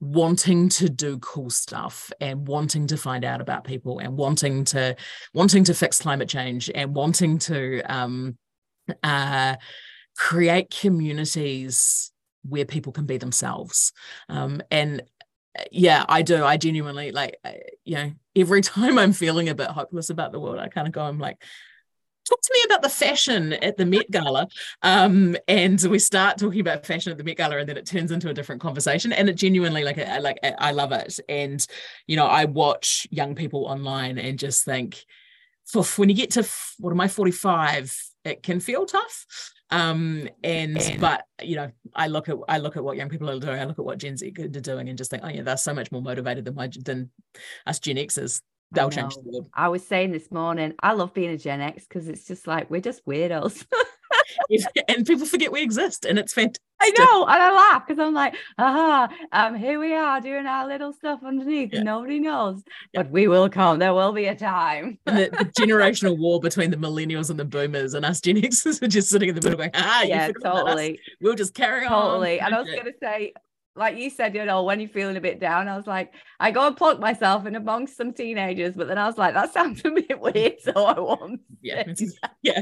wanting 0.00 0.68
to 0.68 0.88
do 0.88 1.18
cool 1.18 1.48
stuff 1.48 2.12
and 2.20 2.46
wanting 2.46 2.86
to 2.88 2.96
find 2.96 3.24
out 3.24 3.40
about 3.40 3.64
people 3.64 3.98
and 4.00 4.16
wanting 4.16 4.64
to 4.64 4.94
wanting 5.32 5.64
to 5.64 5.74
fix 5.74 6.00
climate 6.00 6.28
change 6.28 6.70
and 6.74 6.94
wanting 6.94 7.38
to 7.38 7.80
um, 7.82 8.36
uh, 9.02 9.56
create 10.16 10.70
communities 10.70 12.12
where 12.46 12.64
people 12.66 12.92
can 12.92 13.06
be 13.06 13.16
themselves. 13.16 13.92
Um, 14.28 14.60
and 14.70 15.02
yeah, 15.70 16.04
I 16.08 16.22
do. 16.22 16.44
I 16.44 16.56
genuinely 16.56 17.12
like, 17.12 17.36
you 17.84 17.96
know, 17.96 18.12
every 18.36 18.60
time 18.62 18.98
I'm 18.98 19.12
feeling 19.12 19.48
a 19.48 19.54
bit 19.54 19.68
hopeless 19.68 20.10
about 20.10 20.32
the 20.32 20.40
world, 20.40 20.58
I 20.58 20.68
kind 20.68 20.86
of 20.86 20.92
go, 20.92 21.02
I'm 21.02 21.18
like, 21.18 21.42
talk 22.28 22.40
to 22.40 22.50
me 22.54 22.60
about 22.66 22.82
the 22.82 22.88
fashion 22.88 23.52
at 23.52 23.76
the 23.76 23.84
Met 23.84 24.10
Gala. 24.10 24.48
Um, 24.82 25.36
and 25.46 25.80
we 25.82 25.98
start 25.98 26.38
talking 26.38 26.60
about 26.60 26.86
fashion 26.86 27.12
at 27.12 27.18
the 27.18 27.24
Met 27.24 27.36
Gala, 27.36 27.58
and 27.58 27.68
then 27.68 27.76
it 27.76 27.86
turns 27.86 28.10
into 28.10 28.30
a 28.30 28.34
different 28.34 28.62
conversation. 28.62 29.12
And 29.12 29.28
it 29.28 29.36
genuinely, 29.36 29.84
like, 29.84 29.98
I, 29.98 30.18
like 30.18 30.38
I 30.42 30.72
love 30.72 30.92
it. 30.92 31.18
And 31.28 31.64
you 32.06 32.16
know, 32.16 32.26
I 32.26 32.46
watch 32.46 33.06
young 33.10 33.34
people 33.34 33.66
online 33.66 34.18
and 34.18 34.38
just 34.38 34.64
think, 34.64 35.04
when 35.96 36.08
you 36.08 36.14
get 36.14 36.32
to 36.32 36.48
what 36.78 36.90
am 36.90 37.00
I, 37.00 37.08
45, 37.08 37.96
it 38.24 38.42
can 38.42 38.60
feel 38.60 38.86
tough 38.86 39.26
um 39.70 40.28
and, 40.42 40.96
but 41.00 41.24
you 41.42 41.56
know 41.56 41.70
i 41.94 42.06
look 42.06 42.28
at 42.28 42.36
i 42.48 42.58
look 42.58 42.76
at 42.76 42.84
what 42.84 42.96
young 42.96 43.08
people 43.08 43.30
are 43.30 43.38
doing. 43.38 43.58
I 43.58 43.64
look 43.64 43.78
at 43.78 43.84
what 43.84 43.98
gen 43.98 44.16
z 44.16 44.32
are 44.38 44.48
doing 44.48 44.88
and 44.88 44.98
just 44.98 45.10
think 45.10 45.22
oh 45.24 45.28
yeah 45.28 45.42
they're 45.42 45.56
so 45.56 45.74
much 45.74 45.90
more 45.90 46.02
motivated 46.02 46.44
than 46.44 46.54
my 46.54 46.70
than 46.84 47.10
us 47.66 47.78
gen 47.78 47.96
xers. 47.96 48.40
They'll 48.72 48.90
change 48.90 49.14
the 49.14 49.22
world. 49.24 49.48
I 49.54 49.68
was 49.68 49.86
saying 49.86 50.12
this 50.12 50.30
morning 50.30 50.74
i 50.80 50.92
love 50.92 51.14
being 51.14 51.30
a 51.30 51.38
gen 51.38 51.60
x 51.60 51.86
because 51.86 52.08
it's 52.08 52.26
just 52.26 52.46
like 52.46 52.70
we're 52.70 52.80
just 52.80 53.04
weirdos 53.06 53.64
and 54.88 55.06
people 55.06 55.26
forget 55.26 55.52
we 55.52 55.62
exist, 55.62 56.04
and 56.04 56.18
it's 56.18 56.32
fantastic. 56.32 56.60
I 56.80 56.92
know, 56.98 57.24
and 57.24 57.42
I 57.42 57.52
laugh 57.52 57.86
because 57.86 58.04
I'm 58.04 58.12
like, 58.12 58.34
aha, 58.58 59.08
um, 59.32 59.54
here 59.54 59.78
we 59.78 59.94
are 59.94 60.20
doing 60.20 60.44
our 60.44 60.66
little 60.66 60.92
stuff 60.92 61.20
underneath, 61.24 61.72
yeah. 61.72 61.78
and 61.78 61.86
nobody 61.86 62.18
knows, 62.18 62.62
yeah. 62.92 63.02
but 63.02 63.10
we 63.10 63.28
will 63.28 63.48
come. 63.48 63.78
There 63.78 63.94
will 63.94 64.12
be 64.12 64.26
a 64.26 64.34
time. 64.34 64.98
the, 65.06 65.30
the, 65.30 65.44
generational 65.58 66.18
war 66.18 66.40
between 66.40 66.70
the 66.70 66.76
millennials 66.76 67.30
and 67.30 67.38
the 67.38 67.44
boomers, 67.44 67.94
and 67.94 68.04
us 68.04 68.20
Gen 68.20 68.36
Xers 68.36 68.82
are 68.82 68.88
just 68.88 69.08
sitting 69.08 69.28
in 69.28 69.34
the 69.34 69.40
middle 69.40 69.56
going, 69.56 69.70
ah, 69.74 70.02
yeah, 70.02 70.30
totally. 70.42 71.00
We'll 71.20 71.36
just 71.36 71.54
carry 71.54 71.86
totally. 71.88 71.94
on. 71.94 72.10
Totally. 72.10 72.40
And 72.40 72.54
I 72.54 72.60
was 72.60 72.70
going 72.70 72.84
to 72.84 72.92
say, 73.00 73.32
like 73.76 73.96
you 73.96 74.08
said, 74.08 74.34
you 74.34 74.44
know, 74.44 74.62
when 74.62 74.78
you're 74.78 74.88
feeling 74.88 75.16
a 75.16 75.20
bit 75.20 75.40
down, 75.40 75.66
I 75.66 75.76
was 75.76 75.86
like, 75.86 76.12
I 76.38 76.52
go 76.52 76.66
and 76.66 76.76
plug 76.76 77.00
myself 77.00 77.44
in 77.46 77.56
amongst 77.56 77.96
some 77.96 78.12
teenagers, 78.12 78.74
but 78.74 78.86
then 78.86 78.98
I 78.98 79.06
was 79.06 79.18
like, 79.18 79.34
that 79.34 79.52
sounds 79.52 79.80
a 79.84 79.90
bit 79.90 80.20
weird, 80.20 80.60
so 80.60 80.72
I 80.84 80.98
won't. 80.98 81.40
Yeah, 81.62 81.84
yeah, 82.42 82.60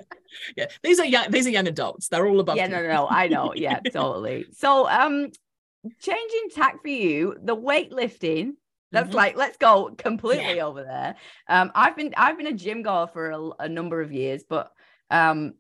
yeah. 0.57 0.67
These 0.85 1.01
are 1.01 1.05
young. 1.05 1.29
These 1.29 1.49
are 1.49 1.51
young 1.51 1.67
adults. 1.67 2.07
They're 2.07 2.27
all 2.27 2.39
above. 2.39 2.57
Yeah, 2.57 2.69
no, 2.69 2.81
no, 2.81 2.89
no. 2.89 3.09
I 3.09 3.27
know. 3.27 3.53
Yeah, 3.53 3.81
totally. 3.81 4.47
So, 4.53 4.89
um, 4.89 5.29
changing 6.01 6.49
tack 6.55 6.83
for 6.83 6.89
you, 6.89 7.37
the 7.43 7.57
weightlifting. 7.57 8.53
That's 8.93 9.09
mm-hmm. 9.09 9.17
like 9.17 9.37
let's 9.37 9.57
go 9.57 9.93
completely 9.99 10.57
yeah. 10.57 10.67
over 10.67 10.85
there. 10.85 11.17
Um, 11.49 11.73
I've 11.75 11.97
been 11.97 12.15
I've 12.17 12.37
been 12.37 12.47
a 12.47 12.53
gym 12.53 12.83
goer 12.83 13.09
for 13.09 13.31
a, 13.31 13.51
a 13.65 13.69
number 13.69 14.01
of 14.01 14.13
years, 14.13 14.45
but 14.49 14.71
um, 15.11 15.55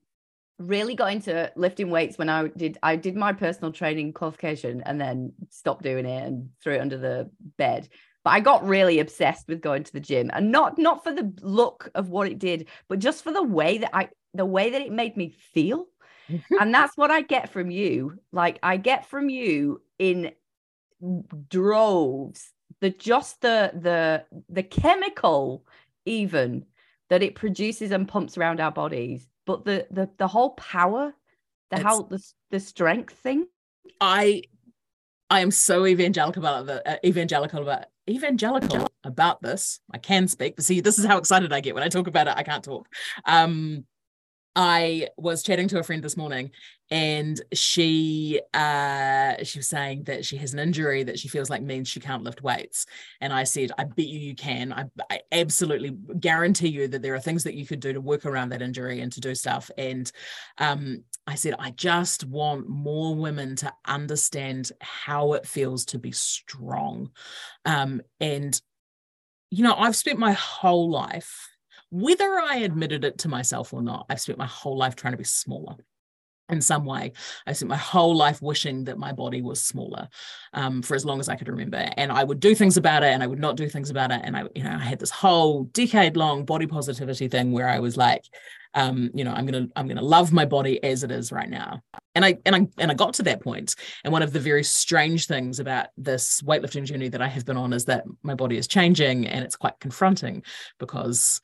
really 0.69 0.95
got 0.95 1.12
into 1.12 1.50
lifting 1.57 1.90
weights 1.90 2.19
when 2.19 2.28
I 2.28 2.49
did 2.49 2.78
I 2.83 2.97
did 2.97 3.16
my 3.16 3.33
personal 3.33 3.73
training 3.73 4.12
qualification 4.12 4.83
and 4.87 5.00
then 5.00 5.33
stopped 5.50 5.83
doing 5.83 6.07
it 6.07 6.26
and 6.26 6.50
threw 6.62 6.75
it 6.75 6.81
under 6.81 6.99
the 6.99 7.31
bed. 7.57 7.88
But 8.25 8.31
I 8.31 8.40
got 8.40 8.66
really 8.66 9.00
obsessed 9.00 9.49
with 9.49 9.61
going 9.61 9.85
to 9.85 9.92
the 9.92 10.00
gym 10.00 10.31
and 10.33 10.52
not 10.52 10.78
not 10.78 11.04
for 11.04 11.12
the 11.12 11.33
look 11.40 11.90
of 11.95 12.09
what 12.09 12.28
it 12.28 12.38
did, 12.38 12.69
but 12.88 12.99
just 12.99 13.25
for 13.25 13.33
the 13.33 13.42
way 13.42 13.78
that 13.78 13.90
I 13.95 14.09
the 14.35 14.47
way 14.47 14.71
that 14.71 14.83
it 14.83 14.92
made 14.92 15.16
me 15.16 15.31
feel. 15.52 15.87
and 16.61 16.73
that's 16.73 16.97
what 16.97 17.11
I 17.11 17.23
get 17.23 17.50
from 17.50 17.71
you. 17.71 18.19
Like 18.33 18.59
I 18.62 18.76
get 18.76 19.07
from 19.07 19.28
you 19.28 19.83
in 19.99 20.33
droves 21.49 22.52
the 22.83 22.90
just 22.90 23.40
the 23.40 23.71
the 23.75 24.25
the 24.49 24.62
chemical 24.62 25.64
even 26.04 26.66
that 27.09 27.23
it 27.23 27.35
produces 27.35 27.92
and 27.92 28.09
pumps 28.09 28.37
around 28.37 28.61
our 28.61 28.73
bodies 28.73 29.28
but 29.46 29.64
the 29.64 29.87
the 29.90 30.08
the 30.18 30.28
whole 30.28 30.50
power, 30.50 31.14
the 31.70 31.76
it's, 31.76 31.84
how 31.84 32.02
the 32.02 32.22
the 32.50 32.61
strength 32.61 33.14
thing. 33.14 33.46
I 34.00 34.42
I 35.30 35.40
am 35.40 35.50
so 35.50 35.87
evangelical 35.87 36.42
about 36.42 36.66
the 36.66 36.88
uh, 36.88 36.96
evangelical 37.04 37.62
about 37.62 37.87
evangelical 38.08 38.88
about 39.04 39.42
this. 39.42 39.80
I 39.92 39.99
can 39.99 40.28
speak, 40.28 40.56
but 40.56 40.64
see, 40.64 40.80
this 40.80 40.99
is 40.99 41.04
how 41.04 41.18
excited 41.18 41.52
I 41.52 41.61
get 41.61 41.75
when 41.75 41.84
I 41.84 41.88
talk 41.88 42.06
about 42.06 42.28
it. 42.28 42.34
I 42.37 42.42
can't 42.42 42.64
talk. 42.64 42.88
Um, 43.25 43.84
I 44.54 45.09
was 45.16 45.42
chatting 45.42 45.68
to 45.68 45.78
a 45.78 45.82
friend 45.82 46.02
this 46.02 46.16
morning 46.16 46.50
and 46.90 47.40
she 47.54 48.40
uh 48.52 49.42
she 49.44 49.59
was 49.59 49.68
saying 49.68 50.04
that 50.04 50.26
she 50.26 50.37
has 50.37 50.52
an 50.52 50.59
injury 50.59 51.02
that 51.04 51.18
she 51.18 51.28
feels 51.28 51.49
like 51.49 51.62
means 51.62 51.88
she 51.88 52.00
can't 52.00 52.23
lift 52.23 52.42
weights. 52.42 52.85
And 53.23 53.32
i 53.32 53.44
said 53.44 53.73
i 53.78 53.85
bet 53.85 54.06
you 54.06 54.18
you 54.18 54.35
can. 54.35 54.73
I, 54.73 54.85
I 55.11 55.21
absolutely 55.32 55.97
guarantee 56.21 56.68
you 56.68 56.87
that 56.88 57.00
there 57.00 57.14
are 57.14 57.21
things 57.21 57.44
that 57.44 57.54
you 57.54 57.64
could 57.66 57.80
do 57.80 57.94
to 57.94 58.00
work 58.00 58.26
around 58.26 58.50
that 58.50 58.62
injury 58.62 59.00
and 59.00 59.11
to 59.12 59.21
do 59.21 59.35
stuff. 59.35 59.71
And 59.78 60.11
um 60.59 61.04
i 61.26 61.35
said 61.35 61.54
i 61.59 61.71
just 61.71 62.25
want 62.25 62.68
more 62.68 63.14
women 63.14 63.56
to 63.56 63.73
understand 63.87 64.71
how 64.80 65.32
it 65.32 65.47
feels 65.47 65.87
to 65.87 65.99
be 65.99 66.12
strong. 66.12 67.11
Um 67.64 68.02
and 68.21 68.61
you 69.50 69.62
know 69.64 69.75
i've 69.76 69.97
spent 69.97 70.18
my 70.18 70.32
whole 70.32 70.90
life 70.90 71.51
whether 71.92 72.40
I 72.40 72.56
admitted 72.56 73.04
it 73.04 73.18
to 73.18 73.28
myself 73.28 73.75
or 73.75 73.82
not, 73.82 74.06
I've 74.08 74.20
spent 74.20 74.38
my 74.38 74.46
whole 74.46 74.78
life 74.78 74.96
trying 74.96 75.12
to 75.12 75.18
be 75.18 75.25
smaller 75.25 75.76
in 76.49 76.62
some 76.62 76.87
way. 76.87 77.12
I 77.46 77.52
spent 77.52 77.68
my 77.68 77.76
whole 77.76 78.16
life 78.16 78.40
wishing 78.40 78.84
that 78.84 78.99
my 78.99 79.12
body 79.12 79.42
was 79.42 79.62
smaller 79.62 80.08
um, 80.54 80.80
for 80.80 80.94
as 80.94 81.04
long 81.04 81.20
as 81.20 81.28
I 81.28 81.37
could 81.37 81.49
remember. 81.49 81.87
And 81.99 82.11
I 82.11 82.25
would 82.25 82.40
do 82.40 82.54
things 82.54 82.78
about 82.78 83.02
it 83.02 83.12
and 83.12 83.22
I 83.22 83.26
would 83.26 83.38
not 83.38 83.56
do 83.56 83.68
things 83.68 83.90
about 83.90 84.11
it. 84.11 84.22
And 84.25 84.34
I, 84.34 84.44
you 84.54 84.64
know, 84.64 84.70
I 84.70 84.78
had 84.78 85.00
this 85.00 85.11
whole 85.11 85.64
decade 85.64 86.16
long 86.16 86.46
body 86.46 86.66
positivity 86.66 87.28
thing 87.28 87.52
where 87.52 87.68
I 87.68 87.78
was 87.78 87.99
like, 87.99 88.25
um, 88.72 89.11
you 89.12 89.22
know, 89.22 89.32
I'm 89.32 89.44
gonna 89.44 89.68
I'm 89.76 89.87
gonna 89.87 90.00
love 90.00 90.32
my 90.32 90.46
body 90.46 90.82
as 90.82 91.04
it 91.04 91.11
is 91.11 91.30
right 91.30 91.50
now. 91.50 91.82
And 92.14 92.25
I 92.25 92.38
and 92.46 92.56
I 92.56 92.66
and 92.78 92.90
I 92.90 92.94
got 92.94 93.12
to 93.14 93.22
that 93.25 93.42
point. 93.42 93.75
And 94.02 94.14
one 94.14 94.22
of 94.22 94.32
the 94.32 94.40
very 94.40 94.64
strange 94.64 95.26
things 95.26 95.61
about 95.61 95.88
this 95.99 96.40
weightlifting 96.40 96.84
journey 96.84 97.11
that 97.11 97.20
I 97.20 97.28
have 97.28 97.44
been 97.44 97.58
on 97.58 97.75
is 97.75 97.84
that 97.84 98.04
my 98.22 98.34
body 98.34 98.56
is 98.56 98.66
changing 98.66 99.26
and 99.26 99.44
it's 99.44 99.56
quite 99.56 99.78
confronting 99.78 100.42
because 100.78 101.42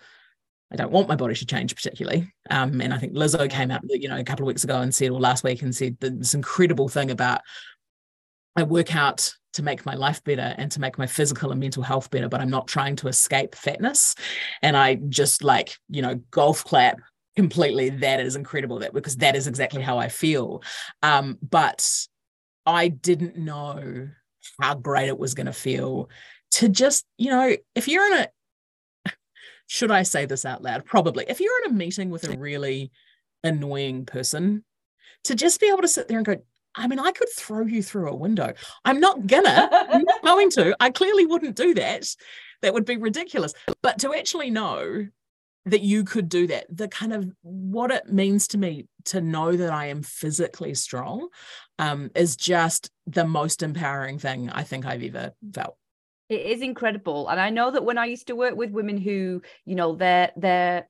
I 0.70 0.76
don't 0.76 0.92
want 0.92 1.08
my 1.08 1.16
body 1.16 1.34
to 1.34 1.46
change 1.46 1.74
particularly. 1.74 2.32
Um, 2.50 2.80
and 2.80 2.92
I 2.92 2.98
think 2.98 3.14
Lizzo 3.14 3.50
came 3.50 3.70
out, 3.70 3.82
you 3.88 4.08
know, 4.08 4.18
a 4.18 4.24
couple 4.24 4.44
of 4.44 4.48
weeks 4.48 4.64
ago 4.64 4.80
and 4.80 4.94
said, 4.94 5.10
or 5.10 5.20
last 5.20 5.44
week, 5.44 5.62
and 5.62 5.74
said 5.74 5.96
this 6.00 6.34
incredible 6.34 6.88
thing 6.88 7.10
about 7.10 7.40
I 8.56 8.64
work 8.64 8.94
out 8.94 9.32
to 9.54 9.62
make 9.62 9.86
my 9.86 9.94
life 9.94 10.22
better 10.24 10.54
and 10.58 10.70
to 10.72 10.80
make 10.80 10.98
my 10.98 11.06
physical 11.06 11.52
and 11.52 11.60
mental 11.60 11.82
health 11.82 12.10
better, 12.10 12.28
but 12.28 12.40
I'm 12.40 12.50
not 12.50 12.68
trying 12.68 12.96
to 12.96 13.08
escape 13.08 13.54
fatness. 13.54 14.14
And 14.62 14.76
I 14.76 14.96
just 14.96 15.42
like, 15.42 15.76
you 15.88 16.02
know, 16.02 16.16
golf 16.30 16.64
clap 16.64 17.00
completely. 17.36 17.90
That 17.90 18.20
is 18.20 18.36
incredible. 18.36 18.80
That 18.80 18.92
because 18.92 19.16
that 19.16 19.36
is 19.36 19.46
exactly 19.46 19.80
how 19.80 19.98
I 19.98 20.08
feel. 20.08 20.62
Um, 21.02 21.38
but 21.40 21.88
I 22.66 22.88
didn't 22.88 23.36
know 23.36 24.08
how 24.60 24.74
great 24.74 25.08
it 25.08 25.18
was 25.18 25.34
going 25.34 25.46
to 25.46 25.52
feel 25.52 26.10
to 26.52 26.68
just, 26.68 27.06
you 27.16 27.30
know, 27.30 27.56
if 27.74 27.88
you're 27.88 28.06
in 28.12 28.20
a 28.20 28.28
should 29.68 29.90
I 29.90 30.02
say 30.02 30.24
this 30.24 30.44
out 30.44 30.62
loud? 30.62 30.84
Probably. 30.84 31.24
If 31.28 31.40
you're 31.40 31.64
in 31.64 31.70
a 31.70 31.74
meeting 31.74 32.10
with 32.10 32.28
a 32.28 32.36
really 32.36 32.90
annoying 33.44 34.06
person, 34.06 34.64
to 35.24 35.34
just 35.34 35.60
be 35.60 35.68
able 35.68 35.82
to 35.82 35.88
sit 35.88 36.08
there 36.08 36.18
and 36.18 36.26
go, 36.26 36.36
I 36.74 36.86
mean, 36.86 36.98
I 36.98 37.12
could 37.12 37.28
throw 37.36 37.64
you 37.64 37.82
through 37.82 38.08
a 38.08 38.16
window. 38.16 38.54
I'm 38.84 38.98
not 38.98 39.26
gonna, 39.26 39.68
I'm 39.72 40.04
not 40.04 40.22
going 40.22 40.50
to. 40.50 40.76
I 40.80 40.90
clearly 40.90 41.26
wouldn't 41.26 41.56
do 41.56 41.74
that. 41.74 42.06
That 42.62 42.74
would 42.74 42.84
be 42.84 42.96
ridiculous. 42.96 43.54
But 43.82 43.98
to 44.00 44.14
actually 44.14 44.50
know 44.50 45.06
that 45.66 45.82
you 45.82 46.04
could 46.04 46.28
do 46.28 46.46
that, 46.48 46.66
the 46.74 46.88
kind 46.88 47.12
of 47.12 47.30
what 47.42 47.90
it 47.90 48.10
means 48.10 48.48
to 48.48 48.58
me 48.58 48.86
to 49.06 49.20
know 49.20 49.56
that 49.56 49.72
I 49.72 49.86
am 49.86 50.02
physically 50.02 50.74
strong 50.74 51.28
um, 51.78 52.10
is 52.14 52.36
just 52.36 52.90
the 53.06 53.24
most 53.24 53.62
empowering 53.62 54.18
thing 54.18 54.50
I 54.50 54.62
think 54.62 54.86
I've 54.86 55.02
ever 55.02 55.32
felt. 55.52 55.76
It 56.28 56.42
is 56.42 56.60
incredible. 56.60 57.28
And 57.28 57.40
I 57.40 57.48
know 57.48 57.70
that 57.70 57.84
when 57.84 57.96
I 57.96 58.04
used 58.04 58.26
to 58.26 58.36
work 58.36 58.54
with 58.54 58.70
women 58.70 58.98
who, 58.98 59.40
you 59.64 59.74
know, 59.74 59.94
they're 59.94 60.30
they're 60.36 60.86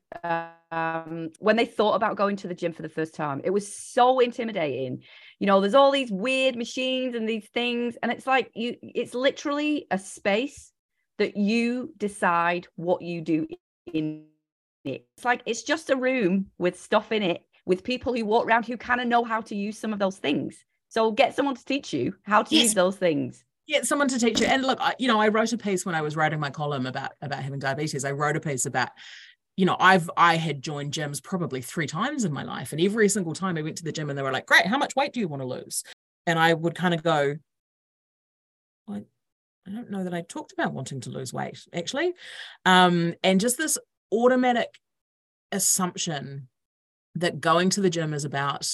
um 0.71 1.29
when 1.39 1.55
they 1.55 1.65
thought 1.65 1.95
about 1.95 2.17
going 2.17 2.35
to 2.37 2.47
the 2.47 2.53
gym 2.53 2.73
for 2.73 2.81
the 2.81 2.89
first 2.89 3.15
time, 3.15 3.39
it 3.45 3.51
was 3.51 3.73
so 3.73 4.19
intimidating. 4.19 5.01
You 5.39 5.47
know, 5.47 5.61
there's 5.61 5.75
all 5.75 5.91
these 5.91 6.11
weird 6.11 6.57
machines 6.57 7.15
and 7.15 7.27
these 7.27 7.47
things. 7.53 7.95
And 8.03 8.11
it's 8.11 8.27
like 8.27 8.51
you 8.53 8.75
it's 8.81 9.13
literally 9.13 9.87
a 9.91 9.97
space 9.97 10.73
that 11.19 11.37
you 11.37 11.93
decide 11.97 12.67
what 12.75 13.01
you 13.01 13.21
do 13.21 13.47
in 13.93 14.25
it. 14.83 15.07
It's 15.15 15.25
like 15.25 15.41
it's 15.45 15.63
just 15.63 15.89
a 15.89 15.95
room 15.95 16.47
with 16.57 16.77
stuff 16.77 17.13
in 17.13 17.23
it 17.23 17.45
with 17.65 17.85
people 17.85 18.13
who 18.13 18.25
walk 18.25 18.45
around 18.45 18.65
who 18.65 18.75
kind 18.75 18.99
of 18.99 19.07
know 19.07 19.23
how 19.23 19.39
to 19.41 19.55
use 19.55 19.77
some 19.77 19.93
of 19.93 19.99
those 19.99 20.17
things. 20.17 20.65
So 20.89 21.11
get 21.11 21.33
someone 21.33 21.55
to 21.55 21.63
teach 21.63 21.93
you 21.93 22.15
how 22.23 22.43
to 22.43 22.55
yes. 22.55 22.63
use 22.63 22.73
those 22.73 22.97
things 22.97 23.45
get 23.69 23.85
someone 23.85 24.07
to 24.09 24.19
teach 24.19 24.41
you. 24.41 24.47
And 24.47 24.63
look 24.63 24.79
I, 24.81 24.95
you 24.99 25.07
know 25.07 25.19
i 25.19 25.27
wrote 25.27 25.53
a 25.53 25.57
piece 25.57 25.85
when 25.85 25.95
i 25.95 26.01
was 26.01 26.15
writing 26.15 26.39
my 26.39 26.49
column 26.49 26.85
about 26.85 27.11
about 27.21 27.43
having 27.43 27.59
diabetes. 27.59 28.03
I 28.03 28.11
wrote 28.11 28.35
a 28.35 28.39
piece 28.39 28.65
about 28.65 28.89
you 29.55 29.65
know 29.65 29.77
i've 29.79 30.09
i 30.17 30.35
had 30.35 30.61
joined 30.61 30.93
gyms 30.93 31.23
probably 31.23 31.61
three 31.61 31.87
times 31.87 32.25
in 32.25 32.33
my 32.33 32.43
life. 32.43 32.71
And 32.71 32.81
every 32.81 33.07
single 33.09 33.33
time 33.33 33.57
i 33.57 33.61
went 33.61 33.77
to 33.77 33.83
the 33.83 33.91
gym 33.91 34.09
and 34.09 34.17
they 34.17 34.23
were 34.23 34.31
like 34.31 34.47
great 34.47 34.65
how 34.65 34.77
much 34.77 34.95
weight 34.95 35.13
do 35.13 35.19
you 35.19 35.27
want 35.27 35.41
to 35.41 35.47
lose? 35.47 35.83
And 36.25 36.39
i 36.39 36.53
would 36.53 36.75
kind 36.75 36.93
of 36.93 37.03
go 37.03 37.35
I, 38.89 39.03
I 39.67 39.71
don't 39.71 39.91
know 39.91 40.03
that 40.03 40.13
i 40.13 40.21
talked 40.21 40.51
about 40.51 40.73
wanting 40.73 41.01
to 41.01 41.11
lose 41.11 41.31
weight 41.31 41.59
actually. 41.73 42.13
Um, 42.65 43.13
and 43.23 43.39
just 43.39 43.57
this 43.57 43.77
automatic 44.11 44.69
assumption 45.51 46.47
that 47.15 47.41
going 47.41 47.69
to 47.71 47.81
the 47.81 47.89
gym 47.89 48.13
is 48.13 48.25
about 48.25 48.67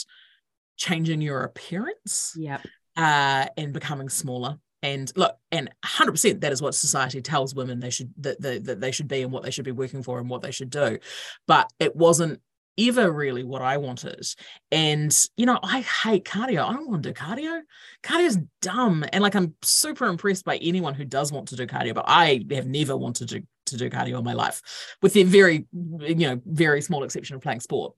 changing 0.77 1.21
your 1.21 1.43
appearance 1.43 2.33
yeah 2.37 2.59
uh, 2.97 3.47
and 3.57 3.73
becoming 3.73 4.09
smaller 4.09 4.57
and 4.84 5.12
look 5.15 5.38
and 5.51 5.70
100% 5.84 6.41
that 6.41 6.51
is 6.51 6.62
what 6.62 6.75
society 6.75 7.22
tells 7.22 7.55
women 7.55 7.79
they 7.79 7.89
should 7.89 8.13
that, 8.17 8.39
that, 8.41 8.65
that 8.65 8.82
they 8.82 8.91
should 8.91 9.08
be 9.08 9.22
and 9.22 9.32
what 9.32 9.44
they 9.44 9.51
should 9.51 9.65
be 9.65 9.72
working 9.72 10.03
for 10.03 10.20
and 10.20 10.29
what 10.29 10.41
they 10.41 10.51
should 10.51 10.70
do 10.70 11.00
but 11.48 11.72
it 11.79 11.96
wasn't 11.96 12.39
ever 12.77 13.12
really 13.12 13.44
what 13.44 13.62
I 13.62 13.77
wanted. 13.77 14.25
And, 14.72 15.15
you 15.38 15.46
know, 15.46 15.60
I 15.63 15.82
hate 15.82 16.25
cardio. 16.25 16.67
I 16.67 16.74
don't 16.74 16.89
want 16.89 17.03
to 17.03 17.10
do 17.10 17.13
cardio. 17.13 17.62
Cardio's 18.03 18.38
dumb. 18.62 19.05
And 19.13 19.22
like, 19.22 19.36
I'm 19.36 19.55
super 19.62 20.05
impressed 20.08 20.46
by 20.46 20.58
anyone 20.58 20.94
who 20.94 21.05
does 21.05 21.32
want 21.32 21.50
to 21.50 21.55
do 21.55 21.67
cardio, 21.67 21.94
but 21.94 22.05
I 22.08 22.44
have 22.51 22.67
never 22.67 22.98
wanted 22.98 23.29
to, 23.29 23.44
to 23.67 23.77
do 23.77 23.89
cardio 23.89 24.20
in 24.20 24.24
my 24.24 24.34
life, 24.34 24.62
with 25.01 25.13
the 25.13 25.24
very, 25.24 25.65
you 25.74 26.15
know, 26.15 26.41
very 26.46 26.82
small 26.82 27.03
exception 27.03 27.36
of 27.36 27.41
playing 27.41 27.62
sport, 27.62 27.94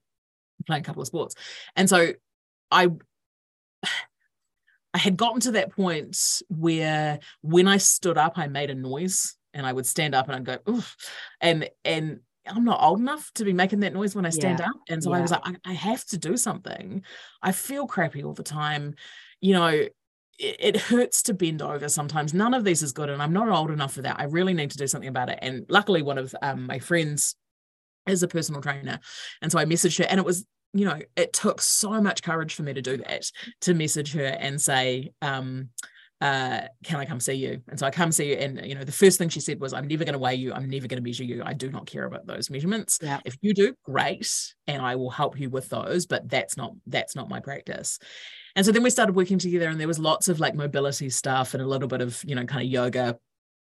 playing 0.66 0.82
a 0.82 0.84
couple 0.84 1.02
of 1.02 1.08
sports. 1.08 1.34
And 1.74 1.88
so 1.88 2.12
I, 2.70 2.88
I 4.94 4.98
had 4.98 5.16
gotten 5.16 5.40
to 5.42 5.52
that 5.52 5.72
point 5.72 6.42
where 6.48 7.18
when 7.42 7.68
I 7.68 7.76
stood 7.76 8.18
up, 8.18 8.38
I 8.38 8.48
made 8.48 8.70
a 8.70 8.74
noise 8.74 9.36
and 9.52 9.66
I 9.66 9.72
would 9.72 9.86
stand 9.86 10.14
up 10.14 10.28
and 10.28 10.36
I'd 10.36 10.44
go, 10.44 10.72
Oof. 10.72 10.96
and 11.40 11.68
and 11.84 12.20
I'm 12.46 12.64
not 12.64 12.82
old 12.82 12.98
enough 12.98 13.30
to 13.34 13.44
be 13.44 13.52
making 13.52 13.80
that 13.80 13.92
noise 13.92 14.14
when 14.14 14.24
I 14.24 14.30
stand 14.30 14.60
Yeah. 14.60 14.66
up. 14.66 14.76
And 14.88 15.02
so 15.02 15.12
I 15.12 15.20
was 15.20 15.30
like, 15.30 15.42
I, 15.44 15.56
I 15.66 15.72
have 15.74 16.04
to 16.06 16.18
do 16.18 16.36
something. 16.36 17.02
I 17.42 17.52
feel 17.52 17.86
crappy 17.86 18.24
all 18.24 18.32
the 18.32 18.42
time. 18.42 18.94
You 19.40 19.52
know, 19.52 19.66
it, 19.66 19.90
it 20.38 20.76
hurts 20.76 21.22
to 21.24 21.34
bend 21.34 21.60
over 21.60 21.88
sometimes. 21.88 22.32
None 22.32 22.54
of 22.54 22.64
this 22.64 22.82
is 22.82 22.92
good. 22.92 23.10
And 23.10 23.22
I'm 23.22 23.34
not 23.34 23.48
old 23.50 23.70
enough 23.70 23.92
for 23.92 24.02
that. 24.02 24.18
I 24.18 24.24
really 24.24 24.54
need 24.54 24.70
to 24.70 24.78
do 24.78 24.86
something 24.86 25.08
about 25.08 25.28
it. 25.28 25.38
And 25.42 25.66
luckily, 25.68 26.00
one 26.00 26.16
of 26.16 26.34
um, 26.40 26.66
my 26.66 26.78
friends 26.78 27.36
is 28.06 28.22
a 28.22 28.28
personal 28.28 28.62
trainer. 28.62 29.00
And 29.42 29.52
so 29.52 29.58
I 29.58 29.66
messaged 29.66 29.98
her, 29.98 30.04
and 30.04 30.18
it 30.18 30.24
was, 30.24 30.46
you 30.72 30.84
know, 30.84 31.00
it 31.16 31.32
took 31.32 31.60
so 31.60 32.00
much 32.00 32.22
courage 32.22 32.54
for 32.54 32.62
me 32.62 32.74
to 32.74 32.82
do 32.82 32.98
that, 32.98 33.30
to 33.62 33.74
message 33.74 34.12
her 34.12 34.24
and 34.26 34.60
say, 34.60 35.12
um, 35.22 35.70
uh, 36.20 36.62
can 36.82 36.98
I 36.98 37.04
come 37.04 37.20
see 37.20 37.34
you? 37.34 37.62
And 37.68 37.78
so 37.78 37.86
I 37.86 37.90
come 37.90 38.10
see 38.10 38.30
you. 38.30 38.34
And, 38.34 38.66
you 38.66 38.74
know, 38.74 38.82
the 38.82 38.90
first 38.90 39.18
thing 39.18 39.28
she 39.28 39.40
said 39.40 39.60
was, 39.60 39.72
I'm 39.72 39.86
never 39.86 40.04
going 40.04 40.14
to 40.14 40.18
weigh 40.18 40.34
you. 40.34 40.52
I'm 40.52 40.68
never 40.68 40.88
going 40.88 41.00
to 41.00 41.08
measure 41.08 41.22
you. 41.22 41.42
I 41.44 41.52
do 41.52 41.70
not 41.70 41.86
care 41.86 42.04
about 42.04 42.26
those 42.26 42.50
measurements. 42.50 42.98
Yeah. 43.00 43.20
If 43.24 43.36
you 43.40 43.54
do, 43.54 43.72
great. 43.84 44.54
And 44.66 44.82
I 44.82 44.96
will 44.96 45.10
help 45.10 45.38
you 45.38 45.48
with 45.48 45.68
those, 45.68 46.06
but 46.06 46.28
that's 46.28 46.56
not, 46.56 46.72
that's 46.86 47.14
not 47.14 47.28
my 47.28 47.38
practice. 47.38 48.00
And 48.56 48.66
so 48.66 48.72
then 48.72 48.82
we 48.82 48.90
started 48.90 49.14
working 49.14 49.38
together 49.38 49.68
and 49.68 49.78
there 49.78 49.86
was 49.86 50.00
lots 50.00 50.26
of 50.26 50.40
like 50.40 50.56
mobility 50.56 51.08
stuff 51.08 51.54
and 51.54 51.62
a 51.62 51.66
little 51.66 51.86
bit 51.86 52.00
of, 52.00 52.22
you 52.26 52.34
know, 52.34 52.44
kind 52.44 52.62
of 52.62 52.68
yoga, 52.68 53.16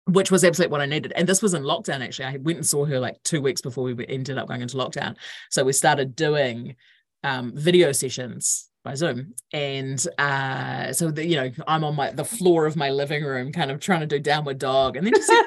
which 0.05 0.31
was 0.31 0.43
absolutely 0.43 0.71
what 0.71 0.81
I 0.81 0.85
needed. 0.85 1.13
And 1.15 1.27
this 1.27 1.41
was 1.41 1.53
in 1.53 1.63
lockdown, 1.63 2.03
actually. 2.03 2.25
I 2.25 2.37
went 2.37 2.57
and 2.57 2.67
saw 2.67 2.85
her 2.85 2.99
like 2.99 3.21
two 3.23 3.41
weeks 3.41 3.61
before 3.61 3.83
we 3.85 4.05
ended 4.07 4.37
up 4.37 4.47
going 4.47 4.61
into 4.61 4.77
lockdown. 4.77 5.15
So 5.49 5.63
we 5.63 5.73
started 5.73 6.15
doing 6.15 6.75
um, 7.23 7.53
video 7.55 7.91
sessions 7.93 8.69
by 8.83 8.95
Zoom. 8.95 9.33
And 9.53 10.05
uh, 10.17 10.91
so, 10.93 11.09
the, 11.11 11.25
you 11.25 11.35
know, 11.37 11.51
I'm 11.67 11.83
on 11.83 11.95
my 11.95 12.11
the 12.11 12.25
floor 12.25 12.65
of 12.65 12.75
my 12.75 12.89
living 12.89 13.23
room, 13.23 13.51
kind 13.51 13.71
of 13.71 13.79
trying 13.79 14.01
to 14.01 14.05
do 14.07 14.19
downward 14.19 14.59
dog. 14.59 14.97
And 14.97 15.05
then 15.07 15.13
she 15.15 15.21
said, 15.21 15.41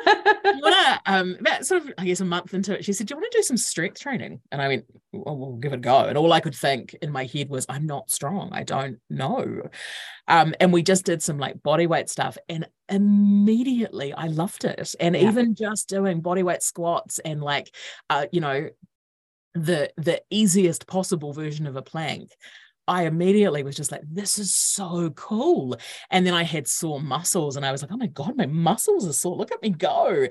you 0.54 0.60
wanna, 0.62 1.00
um, 1.06 1.36
about 1.40 1.66
sort 1.66 1.82
of, 1.82 1.92
I 1.98 2.06
guess, 2.06 2.20
a 2.20 2.24
month 2.24 2.54
into 2.54 2.76
it, 2.76 2.84
she 2.84 2.92
said, 2.92 3.06
Do 3.06 3.12
you 3.14 3.20
want 3.20 3.30
to 3.32 3.38
do 3.38 3.42
some 3.42 3.56
strength 3.56 4.00
training? 4.00 4.40
And 4.50 4.62
I 4.62 4.68
went, 4.68 4.86
well, 5.12 5.36
we'll 5.36 5.56
give 5.56 5.72
it 5.72 5.76
a 5.76 5.80
go. 5.80 6.04
And 6.04 6.16
all 6.16 6.32
I 6.32 6.40
could 6.40 6.54
think 6.54 6.94
in 7.02 7.10
my 7.12 7.24
head 7.24 7.48
was, 7.50 7.66
I'm 7.68 7.86
not 7.86 8.10
strong. 8.10 8.50
I 8.52 8.62
don't 8.62 8.98
know. 9.10 9.62
Um, 10.28 10.54
and 10.60 10.72
we 10.72 10.82
just 10.82 11.04
did 11.04 11.22
some 11.22 11.38
like 11.38 11.62
body 11.62 11.86
weight 11.86 12.08
stuff. 12.08 12.38
And 12.48 12.66
immediately 12.88 14.12
I 14.12 14.26
loved 14.28 14.64
it. 14.64 14.94
And 15.00 15.14
Yeah. 15.14 15.28
even 15.28 15.54
just 15.54 15.88
doing 15.88 16.20
body 16.20 16.42
weight 16.42 16.62
squats 16.62 17.18
and 17.18 17.42
like, 17.42 17.74
uh, 18.10 18.26
you 18.32 18.40
know, 18.40 18.68
the 19.54 19.90
the 19.96 20.22
easiest 20.30 20.86
possible 20.86 21.32
version 21.32 21.66
of 21.66 21.76
a 21.76 21.82
plank 21.82 22.30
I 22.88 23.04
immediately 23.04 23.62
was 23.62 23.74
just 23.74 23.90
like, 23.90 24.02
this 24.08 24.38
is 24.38 24.54
so 24.54 25.10
cool. 25.10 25.76
And 26.10 26.26
then 26.26 26.34
I 26.34 26.44
had 26.44 26.68
sore 26.68 27.00
muscles 27.00 27.56
and 27.56 27.66
I 27.66 27.72
was 27.72 27.82
like, 27.82 27.90
oh 27.92 27.96
my 27.96 28.06
God, 28.06 28.36
my 28.36 28.46
muscles 28.46 29.08
are 29.08 29.12
sore. 29.12 29.36
Look 29.36 29.52
at 29.52 29.62
me 29.62 29.70
go. 29.70 30.26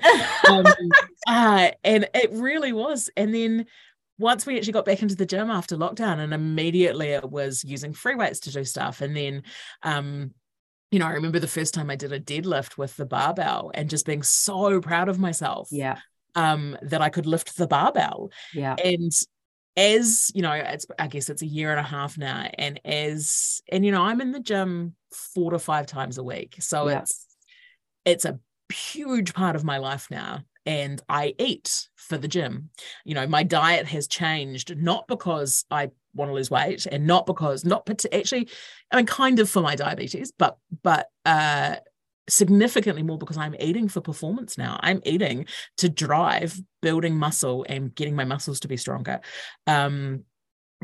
Um, 0.49 0.65
uh, 1.27 1.71
and 1.83 2.07
it 2.13 2.31
really 2.31 2.71
was. 2.71 3.09
And 3.17 3.33
then 3.33 3.65
once 4.17 4.45
we 4.45 4.57
actually 4.57 4.73
got 4.73 4.85
back 4.85 5.01
into 5.01 5.15
the 5.15 5.25
gym 5.25 5.49
after 5.49 5.75
lockdown, 5.75 6.19
and 6.19 6.33
immediately 6.33 7.07
it 7.09 7.29
was 7.29 7.63
using 7.65 7.93
free 7.93 8.15
weights 8.15 8.39
to 8.41 8.51
do 8.51 8.63
stuff. 8.63 9.01
And 9.01 9.15
then, 9.15 9.43
um, 9.83 10.31
you 10.91 10.99
know, 10.99 11.07
I 11.07 11.13
remember 11.13 11.39
the 11.39 11.47
first 11.47 11.73
time 11.73 11.89
I 11.89 11.97
did 11.97 12.13
a 12.13 12.19
deadlift 12.19 12.77
with 12.77 12.95
the 12.95 13.05
barbell 13.05 13.71
and 13.73 13.89
just 13.89 14.05
being 14.05 14.23
so 14.23 14.79
proud 14.79 15.09
of 15.09 15.19
myself 15.19 15.67
yeah. 15.71 15.97
um, 16.35 16.77
that 16.83 17.01
I 17.01 17.09
could 17.09 17.25
lift 17.25 17.57
the 17.57 17.67
barbell 17.67 18.31
Yeah. 18.53 18.75
and 18.81 19.11
as 19.77 20.31
you 20.33 20.41
know 20.41 20.53
it's 20.53 20.85
i 20.99 21.07
guess 21.07 21.29
it's 21.29 21.41
a 21.41 21.45
year 21.47 21.71
and 21.71 21.79
a 21.79 21.83
half 21.83 22.17
now 22.17 22.47
and 22.57 22.79
as 22.85 23.61
and 23.69 23.85
you 23.85 23.91
know 23.91 24.01
i'm 24.03 24.21
in 24.21 24.31
the 24.31 24.39
gym 24.39 24.95
four 25.11 25.51
to 25.51 25.59
five 25.59 25.85
times 25.85 26.17
a 26.17 26.23
week 26.23 26.55
so 26.59 26.87
Yeah. 26.87 26.99
it's 26.99 27.25
it's 28.05 28.25
a 28.25 28.39
huge 28.73 29.33
part 29.33 29.55
of 29.55 29.63
my 29.63 29.77
life 29.77 30.07
now 30.09 30.41
and 30.65 31.01
i 31.09 31.33
eat 31.37 31.89
for 31.95 32.17
the 32.17 32.27
gym 32.27 32.69
you 33.03 33.13
know 33.13 33.27
my 33.27 33.43
diet 33.43 33.85
has 33.87 34.07
changed 34.07 34.75
not 34.77 35.07
because 35.07 35.65
i 35.69 35.89
want 36.13 36.29
to 36.29 36.33
lose 36.33 36.49
weight 36.49 36.85
and 36.85 37.05
not 37.05 37.25
because 37.25 37.65
not 37.65 37.87
actually 38.13 38.47
i 38.91 38.95
mean 38.95 39.05
kind 39.05 39.39
of 39.39 39.49
for 39.49 39.61
my 39.61 39.75
diabetes 39.75 40.31
but 40.37 40.57
but 40.83 41.09
uh 41.25 41.75
significantly 42.27 43.03
more 43.03 43.17
because 43.17 43.37
I'm 43.37 43.55
eating 43.59 43.87
for 43.87 44.01
performance 44.01 44.57
now. 44.57 44.79
I'm 44.81 45.01
eating 45.05 45.45
to 45.77 45.89
drive 45.89 46.59
building 46.81 47.15
muscle 47.15 47.65
and 47.67 47.93
getting 47.93 48.15
my 48.15 48.25
muscles 48.25 48.59
to 48.61 48.67
be 48.67 48.77
stronger. 48.77 49.21
Um, 49.67 50.23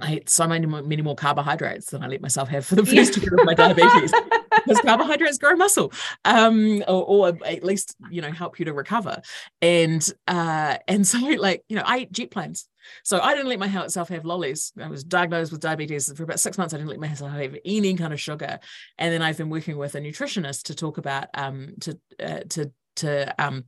I 0.02 0.16
eat 0.16 0.30
so 0.30 0.48
many 0.48 0.66
more, 0.66 0.82
many 0.82 1.02
more 1.02 1.16
carbohydrates 1.16 1.92
than 1.92 2.04
I 2.04 2.08
let 2.08 2.22
myself 2.22 2.50
have 2.50 2.66
for 2.66 2.75
the 2.75 2.86
first 2.86 3.18
year 3.18 3.36
of 3.36 3.46
my 3.46 3.54
diabetes 3.54 4.14
because 4.66 4.81
carbohydrates 4.81 5.37
grow 5.37 5.55
muscle, 5.55 5.92
um, 6.25 6.83
or, 6.87 7.03
or 7.05 7.46
at 7.46 7.64
least 7.64 7.96
you 8.09 8.22
know 8.22 8.31
help 8.31 8.59
you 8.59 8.66
to 8.66 8.74
recover. 8.74 9.22
And 9.61 10.07
uh, 10.27 10.77
and 10.87 11.07
so 11.07 11.20
like 11.20 11.64
you 11.70 11.75
know 11.75 11.83
I 11.85 12.00
eat 12.00 12.11
jet 12.11 12.31
planes. 12.31 12.68
So 13.03 13.20
I 13.20 13.35
didn't 13.35 13.50
let 13.50 13.59
myself 13.59 14.09
have 14.09 14.25
lollies. 14.25 14.74
I 14.81 14.87
was 14.87 15.03
diagnosed 15.03 15.51
with 15.51 15.61
diabetes 15.61 16.11
for 16.14 16.24
about 16.24 16.40
six 16.40 16.57
months. 16.57 16.74
I 16.74 16.77
didn't 16.77 16.90
let 16.90 17.00
myself 17.00 17.31
have 17.31 17.55
any 17.64 17.96
kind 17.96 18.14
of 18.14 18.20
sugar, 18.20 18.59
and 18.98 19.14
then 19.14 19.22
I've 19.22 19.37
been 19.37 19.50
working 19.50 19.77
with 19.77 19.96
a 19.96 20.01
nutritionist 20.01 20.64
to 20.64 20.75
talk 20.75 20.98
about 20.98 21.27
um 21.33 21.75
to 21.81 22.00
uh, 22.20 22.40
to 22.50 22.72
to 22.98 23.44
um 23.44 23.66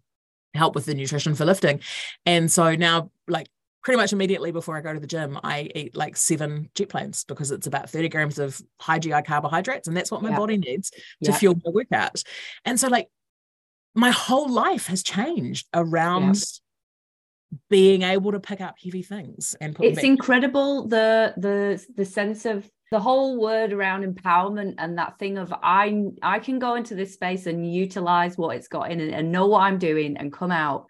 help 0.53 0.75
with 0.75 0.85
the 0.85 0.93
nutrition 0.93 1.35
for 1.35 1.45
lifting, 1.45 1.79
and 2.25 2.51
so 2.51 2.75
now 2.75 3.11
like 3.27 3.47
pretty 3.83 3.97
much 3.97 4.13
immediately 4.13 4.51
before 4.51 4.77
I 4.77 4.81
go 4.81 4.93
to 4.93 4.99
the 4.99 5.07
gym, 5.07 5.39
I 5.43 5.69
eat 5.75 5.95
like 5.95 6.15
seven 6.15 6.69
jet 6.73 6.89
planes 6.89 7.25
because 7.25 7.51
it's 7.51 7.67
about 7.67 7.89
30 7.89 8.09
grams 8.09 8.39
of 8.39 8.59
high 8.79 8.99
GI 8.99 9.21
carbohydrates. 9.23 9.87
And 9.87 9.95
that's 9.95 10.11
what 10.11 10.21
my 10.21 10.29
Yeah. 10.29 10.37
body 10.37 10.57
needs 10.57 10.89
to 10.89 10.99
Yeah. 11.31 11.37
fuel 11.37 11.55
my 11.63 11.71
workout. 11.71 12.23
And 12.65 12.79
so, 12.79 12.87
like, 12.87 13.09
my 13.93 14.11
whole 14.11 14.49
life 14.49 14.87
has 14.87 15.03
changed 15.03 15.67
around 15.73 16.41
being 17.69 18.01
able 18.01 18.31
to 18.31 18.39
pick 18.39 18.61
up 18.61 18.75
heavy 18.83 19.03
things 19.03 19.55
and 19.61 19.75
put 19.75 19.85
it's 19.85 20.03
incredible 20.03 20.87
the 20.87 21.33
the 21.37 21.85
the 21.95 22.05
sense 22.05 22.45
of 22.45 22.67
the 22.89 22.99
whole 22.99 23.39
word 23.39 23.73
around 23.73 24.03
empowerment 24.03 24.73
and 24.79 24.97
that 24.97 25.17
thing 25.19 25.37
of 25.37 25.53
I 25.61 26.03
I 26.23 26.39
can 26.39 26.57
go 26.57 26.75
into 26.75 26.95
this 26.95 27.13
space 27.13 27.45
and 27.45 27.71
utilize 27.71 28.37
what 28.37 28.55
it's 28.55 28.67
got 28.67 28.91
in 28.91 28.99
it 28.99 29.13
and 29.13 29.31
know 29.31 29.47
what 29.47 29.61
I'm 29.61 29.77
doing 29.77 30.17
and 30.17 30.33
come 30.33 30.51
out. 30.51 30.87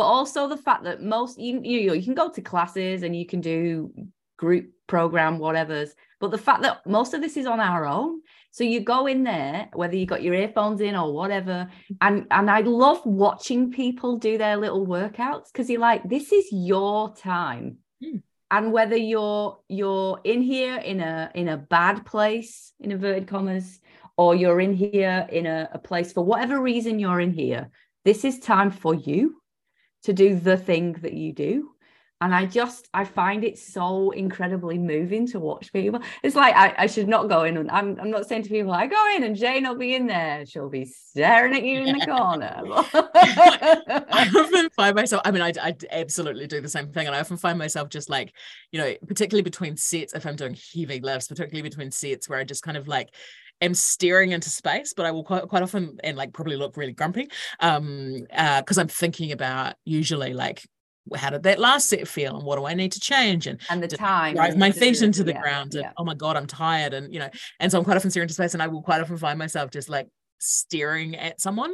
But 0.00 0.06
also 0.06 0.48
the 0.48 0.56
fact 0.56 0.84
that 0.84 1.02
most 1.02 1.38
you 1.38 1.60
you, 1.62 1.92
you 1.92 2.02
can 2.02 2.14
go 2.14 2.30
to 2.30 2.40
classes 2.40 3.02
and 3.02 3.14
you 3.14 3.26
can 3.26 3.42
do 3.42 3.92
group 4.38 4.70
program 4.86 5.38
whatever's, 5.38 5.94
but 6.20 6.30
the 6.30 6.38
fact 6.38 6.62
that 6.62 6.86
most 6.86 7.12
of 7.12 7.20
this 7.20 7.36
is 7.36 7.44
on 7.44 7.60
our 7.60 7.84
own. 7.84 8.22
So 8.50 8.64
you 8.64 8.80
go 8.80 9.06
in 9.06 9.24
there, 9.24 9.68
whether 9.74 9.96
you 9.96 10.06
got 10.06 10.22
your 10.22 10.32
earphones 10.32 10.80
in 10.80 10.96
or 10.96 11.12
whatever, 11.12 11.68
and 12.00 12.26
and 12.30 12.50
I 12.50 12.60
love 12.60 13.04
watching 13.04 13.72
people 13.72 14.16
do 14.16 14.38
their 14.38 14.56
little 14.56 14.86
workouts 14.86 15.52
because 15.52 15.68
you're 15.68 15.82
like, 15.82 16.08
this 16.08 16.32
is 16.32 16.46
your 16.50 17.14
time. 17.14 17.76
Hmm. 18.02 18.20
And 18.50 18.72
whether 18.72 18.96
you're 18.96 19.58
you're 19.68 20.18
in 20.24 20.40
here 20.40 20.76
in 20.76 21.00
a 21.00 21.30
in 21.34 21.48
a 21.48 21.58
bad 21.58 22.06
place 22.06 22.72
in 22.80 22.90
inverted 22.90 23.28
commas 23.28 23.80
or 24.16 24.34
you're 24.34 24.62
in 24.62 24.72
here 24.72 25.26
in 25.30 25.44
a, 25.44 25.68
a 25.74 25.78
place 25.78 26.10
for 26.10 26.24
whatever 26.24 26.58
reason 26.58 26.98
you're 26.98 27.20
in 27.20 27.34
here 27.34 27.68
this 28.04 28.24
is 28.24 28.38
time 28.38 28.70
for 28.70 28.94
you 28.94 29.40
to 30.04 30.12
do 30.12 30.34
the 30.34 30.56
thing 30.56 30.92
that 31.02 31.12
you 31.12 31.32
do. 31.32 31.70
And 32.22 32.34
i 32.34 32.44
just 32.44 32.86
i 32.92 33.02
find 33.02 33.44
it 33.44 33.58
so 33.58 34.10
incredibly 34.10 34.76
moving 34.76 35.26
to 35.28 35.40
watch 35.40 35.72
people. 35.72 36.02
It's 36.22 36.36
like 36.36 36.54
i, 36.54 36.74
I 36.76 36.86
should 36.86 37.08
not 37.08 37.30
go 37.30 37.44
in 37.44 37.56
and 37.56 37.70
I'm, 37.70 37.98
I'm 37.98 38.10
not 38.10 38.28
saying 38.28 38.42
to 38.42 38.50
people 38.50 38.72
i 38.72 38.86
go 38.86 39.16
in 39.16 39.24
and 39.24 39.34
jane 39.34 39.66
will 39.66 39.78
be 39.78 39.94
in 39.94 40.06
there. 40.06 40.44
She'll 40.44 40.68
be 40.68 40.84
staring 40.84 41.56
at 41.56 41.64
you 41.64 41.80
in 41.80 41.98
the 41.98 42.04
corner. 42.04 42.60
I 44.12 44.30
often 44.36 44.70
find 44.70 44.94
myself, 44.94 45.22
I 45.24 45.30
mean, 45.30 45.42
I, 45.42 45.52
I 45.60 45.74
absolutely 45.90 46.46
do 46.46 46.60
the 46.60 46.68
same 46.68 46.92
thing. 46.92 47.06
And 47.06 47.16
I 47.16 47.20
often 47.20 47.36
find 47.36 47.58
myself 47.58 47.88
just 47.88 48.10
like, 48.10 48.32
you 48.70 48.80
know, 48.80 48.94
particularly 49.08 49.42
between 49.42 49.76
sets, 49.76 50.12
if 50.12 50.26
I'm 50.26 50.36
doing 50.36 50.56
heavy 50.74 51.00
lifts, 51.00 51.28
particularly 51.28 51.68
between 51.68 51.90
sets 51.90 52.28
where 52.28 52.38
I 52.38 52.44
just 52.44 52.62
kind 52.62 52.76
of 52.76 52.86
like 52.86 53.14
am 53.60 53.74
staring 53.74 54.32
into 54.32 54.50
space, 54.50 54.92
but 54.94 55.06
I 55.06 55.10
will 55.10 55.24
quite, 55.24 55.48
quite 55.48 55.62
often 55.62 55.98
and 56.02 56.16
like 56.16 56.32
probably 56.32 56.56
look 56.56 56.76
really 56.76 56.92
grumpy 56.92 57.28
um, 57.60 58.26
uh, 58.34 58.62
because 58.62 58.78
I'm 58.78 58.88
thinking 58.88 59.32
about 59.32 59.74
usually 59.84 60.32
like, 60.32 60.62
how 61.16 61.30
did 61.30 61.42
that 61.44 61.58
last 61.58 61.88
set 61.88 62.06
feel 62.06 62.36
and 62.36 62.44
what 62.44 62.56
do 62.56 62.66
I 62.66 62.74
need 62.74 62.92
to 62.92 63.00
change? 63.00 63.46
And 63.46 63.60
and 63.70 63.82
the 63.82 63.88
time 63.88 64.34
drive 64.34 64.56
my 64.56 64.70
feet 64.70 65.02
into 65.02 65.24
the 65.24 65.32
yeah, 65.32 65.40
ground 65.40 65.74
and 65.74 65.84
yeah. 65.84 65.92
oh 65.96 66.04
my 66.04 66.14
god 66.14 66.36
i'm 66.36 66.46
tired 66.46 66.94
and 66.94 67.12
you 67.12 67.18
know 67.18 67.28
and 67.58 67.72
so 67.72 67.78
i'm 67.78 67.84
quite 67.84 67.96
often 67.96 68.10
staring 68.10 68.24
into 68.24 68.34
space 68.34 68.54
and 68.54 68.62
i 68.62 68.66
will 68.66 68.82
quite 68.82 69.00
often 69.00 69.16
find 69.16 69.38
myself 69.38 69.70
just 69.70 69.88
like 69.88 70.06
staring 70.40 71.16
at 71.16 71.40
someone 71.40 71.72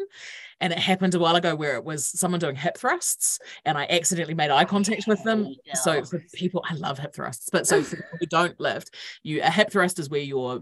and 0.61 0.73
it 0.73 0.79
happened 0.79 1.15
a 1.15 1.19
while 1.19 1.37
ago 1.37 1.55
where 1.55 1.77
it 1.77 1.85
was 1.85 2.05
someone 2.07 2.41
doing 2.41 2.57
hip 2.57 2.77
thrusts 2.77 3.39
and 3.65 3.77
i 3.79 3.87
accidentally 3.89 4.35
made 4.35 4.51
eye 4.51 4.65
contact 4.65 5.07
with 5.07 5.23
them. 5.25 5.55
So 5.75 6.05
for 6.05 6.23
people 6.35 6.65
i 6.69 6.75
love 6.75 6.99
hip 6.99 7.15
thrusts 7.15 7.49
but 7.51 7.67
so 7.67 7.83
for 7.83 7.97
people 7.97 8.19
who 8.21 8.27
don't 8.27 8.59
lift 8.61 8.95
you 9.23 9.43
a 9.43 9.51
hip 9.51 9.71
thrust 9.71 9.99
is 9.99 10.11
where 10.11 10.21
your 10.21 10.61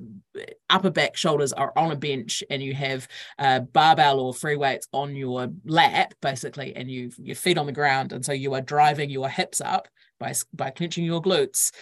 upper 0.71 0.91
back 0.91 1.17
shoulders 1.17 1.53
are 1.53 1.73
on 1.77 1.93
a 1.93 1.97
bench 1.97 2.43
and 2.51 2.63
you 2.63 2.75
have 2.75 3.09
a 3.39 3.61
barbell 3.61 4.21
or 4.21 4.35
free 4.35 4.57
weights 4.57 4.89
on 4.93 5.17
your 5.17 5.49
lap 5.65 6.15
basically 6.21 6.75
and 6.77 6.91
you 6.91 7.11
your 7.19 7.37
feet 7.37 7.59
on 7.59 7.67
the 7.67 7.73
ground 7.73 8.13
and 8.13 8.25
so 8.25 8.33
you 8.33 8.55
are 8.55 8.61
driving 8.61 9.11
your 9.11 9.29
hips 9.29 9.61
up 9.61 9.89
by 10.19 10.35
by 10.53 10.71
clenching 10.71 11.05
your 11.05 11.23
glutes 11.23 11.73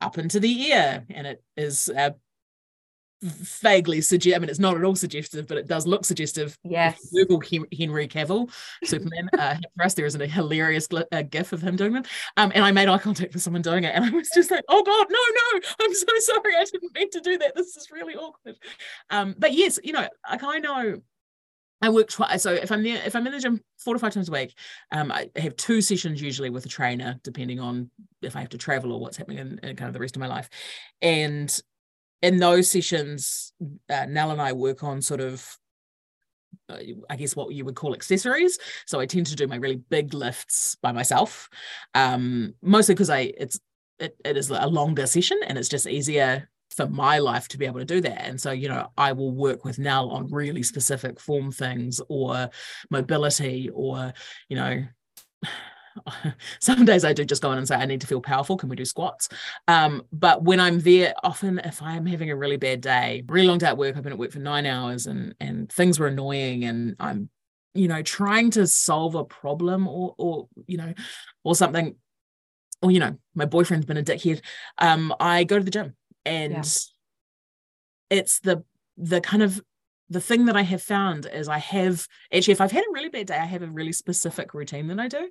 up 0.00 0.18
into 0.18 0.40
the 0.40 0.62
ear 0.62 1.04
and 1.10 1.26
it 1.26 1.42
is 1.56 1.88
a 1.90 2.14
vaguely 3.22 4.00
suggest. 4.00 4.36
I 4.36 4.38
mean, 4.38 4.48
it's 4.48 4.58
not 4.58 4.76
at 4.76 4.84
all 4.84 4.94
suggestive, 4.94 5.46
but 5.46 5.58
it 5.58 5.66
does 5.66 5.86
look 5.86 6.04
suggestive. 6.04 6.56
Yes. 6.64 6.98
Google 7.12 7.40
Henry 7.40 8.08
Cavill, 8.08 8.50
Superman. 8.84 9.28
uh, 9.38 9.56
for 9.76 9.84
us, 9.84 9.94
there 9.94 10.06
isn't 10.06 10.20
a 10.20 10.26
hilarious 10.26 10.88
uh, 10.92 11.22
GIF 11.22 11.52
of 11.52 11.62
him 11.62 11.76
doing 11.76 11.92
that. 11.92 12.06
Um, 12.36 12.52
and 12.54 12.64
I 12.64 12.72
made 12.72 12.88
eye 12.88 12.98
contact 12.98 13.34
with 13.34 13.42
someone 13.42 13.62
doing 13.62 13.84
it, 13.84 13.94
and 13.94 14.04
I 14.04 14.10
was 14.10 14.30
just 14.34 14.50
like, 14.50 14.64
"Oh 14.68 14.82
God, 14.82 15.06
no, 15.10 15.18
no! 15.18 15.60
I'm 15.80 15.94
so 15.94 16.06
sorry. 16.18 16.56
I 16.56 16.64
didn't 16.64 16.94
mean 16.94 17.10
to 17.10 17.20
do 17.20 17.38
that. 17.38 17.54
This 17.54 17.76
is 17.76 17.88
really 17.90 18.14
awkward." 18.14 18.56
Um, 19.10 19.34
but 19.38 19.52
yes, 19.52 19.78
you 19.82 19.92
know, 19.92 20.08
like 20.28 20.42
I 20.42 20.58
know. 20.58 21.00
I 21.82 21.88
work 21.88 22.10
twice. 22.10 22.42
So 22.42 22.52
if 22.52 22.70
I'm 22.70 22.82
there, 22.82 23.00
if 23.06 23.16
I'm 23.16 23.26
in 23.26 23.32
the 23.32 23.40
gym 23.40 23.58
four 23.78 23.94
to 23.94 23.98
five 23.98 24.12
times 24.12 24.28
a 24.28 24.32
week, 24.32 24.54
um, 24.92 25.10
I 25.10 25.30
have 25.36 25.56
two 25.56 25.80
sessions 25.80 26.20
usually 26.20 26.50
with 26.50 26.66
a 26.66 26.68
trainer, 26.68 27.18
depending 27.24 27.58
on 27.58 27.90
if 28.20 28.36
I 28.36 28.40
have 28.40 28.50
to 28.50 28.58
travel 28.58 28.92
or 28.92 29.00
what's 29.00 29.16
happening 29.16 29.38
in, 29.38 29.58
in 29.62 29.76
kind 29.76 29.88
of 29.88 29.94
the 29.94 30.00
rest 30.00 30.14
of 30.14 30.20
my 30.20 30.26
life. 30.26 30.50
And 31.00 31.58
in 32.22 32.38
those 32.38 32.70
sessions, 32.70 33.52
uh, 33.88 34.06
Nell 34.06 34.30
and 34.30 34.40
I 34.40 34.52
work 34.52 34.84
on 34.84 35.00
sort 35.02 35.20
of, 35.20 35.56
uh, 36.68 36.78
I 37.08 37.16
guess 37.16 37.34
what 37.34 37.52
you 37.52 37.64
would 37.64 37.76
call 37.76 37.94
accessories. 37.94 38.58
So 38.86 39.00
I 39.00 39.06
tend 39.06 39.26
to 39.26 39.36
do 39.36 39.46
my 39.46 39.56
really 39.56 39.82
big 39.88 40.14
lifts 40.14 40.76
by 40.82 40.92
myself, 40.92 41.48
um, 41.94 42.54
mostly 42.62 42.94
because 42.94 43.10
I 43.10 43.32
it's 43.36 43.58
it, 43.98 44.16
it 44.24 44.36
is 44.36 44.50
a 44.50 44.66
longer 44.66 45.06
session 45.06 45.38
and 45.46 45.58
it's 45.58 45.68
just 45.68 45.86
easier 45.86 46.48
for 46.74 46.86
my 46.86 47.18
life 47.18 47.48
to 47.48 47.58
be 47.58 47.66
able 47.66 47.80
to 47.80 47.84
do 47.84 48.00
that. 48.00 48.24
And 48.24 48.40
so, 48.40 48.52
you 48.52 48.68
know, 48.68 48.88
I 48.96 49.12
will 49.12 49.32
work 49.32 49.64
with 49.64 49.78
Nell 49.78 50.10
on 50.10 50.30
really 50.30 50.62
specific 50.62 51.20
form 51.20 51.52
things 51.52 52.00
or 52.08 52.48
mobility 52.90 53.70
or, 53.74 54.12
you 54.48 54.56
know, 54.56 54.84
some 56.60 56.84
days 56.84 57.04
I 57.04 57.12
do 57.12 57.24
just 57.24 57.42
go 57.42 57.52
in 57.52 57.58
and 57.58 57.66
say, 57.66 57.76
I 57.76 57.86
need 57.86 58.00
to 58.00 58.06
feel 58.06 58.20
powerful. 58.20 58.56
Can 58.56 58.68
we 58.68 58.76
do 58.76 58.84
squats? 58.84 59.28
Um, 59.68 60.02
but 60.12 60.42
when 60.42 60.60
I'm 60.60 60.80
there, 60.80 61.14
often 61.22 61.58
if 61.60 61.82
I'm 61.82 62.06
having 62.06 62.30
a 62.30 62.36
really 62.36 62.56
bad 62.56 62.80
day, 62.80 63.24
really 63.28 63.46
long 63.46 63.58
day 63.58 63.66
at 63.66 63.78
work, 63.78 63.96
I've 63.96 64.02
been 64.02 64.12
at 64.12 64.18
work 64.18 64.32
for 64.32 64.38
nine 64.38 64.66
hours 64.66 65.06
and 65.06 65.34
and 65.40 65.70
things 65.70 65.98
were 65.98 66.06
annoying 66.06 66.64
and 66.64 66.96
I'm, 67.00 67.28
you 67.74 67.88
know, 67.88 68.02
trying 68.02 68.50
to 68.52 68.66
solve 68.66 69.14
a 69.14 69.24
problem 69.24 69.88
or 69.88 70.14
or, 70.18 70.48
you 70.66 70.76
know, 70.76 70.94
or 71.44 71.54
something, 71.54 71.96
or 72.82 72.90
you 72.90 73.00
know, 73.00 73.16
my 73.34 73.44
boyfriend's 73.44 73.86
been 73.86 73.96
a 73.96 74.02
dickhead. 74.02 74.40
Um, 74.78 75.14
I 75.20 75.44
go 75.44 75.58
to 75.58 75.64
the 75.64 75.70
gym 75.70 75.96
and 76.24 76.52
yeah. 76.52 78.18
it's 78.18 78.40
the 78.40 78.64
the 78.96 79.20
kind 79.20 79.42
of 79.42 79.60
the 80.10 80.20
thing 80.20 80.46
that 80.46 80.56
I 80.56 80.62
have 80.62 80.82
found 80.82 81.26
is 81.32 81.48
I 81.48 81.58
have 81.58 82.06
actually, 82.34 82.52
if 82.52 82.60
I've 82.60 82.72
had 82.72 82.82
a 82.82 82.92
really 82.92 83.08
bad 83.08 83.28
day, 83.28 83.36
I 83.36 83.44
have 83.44 83.62
a 83.62 83.68
really 83.68 83.92
specific 83.92 84.54
routine 84.54 84.88
that 84.88 84.98
I 84.98 85.06
do 85.06 85.30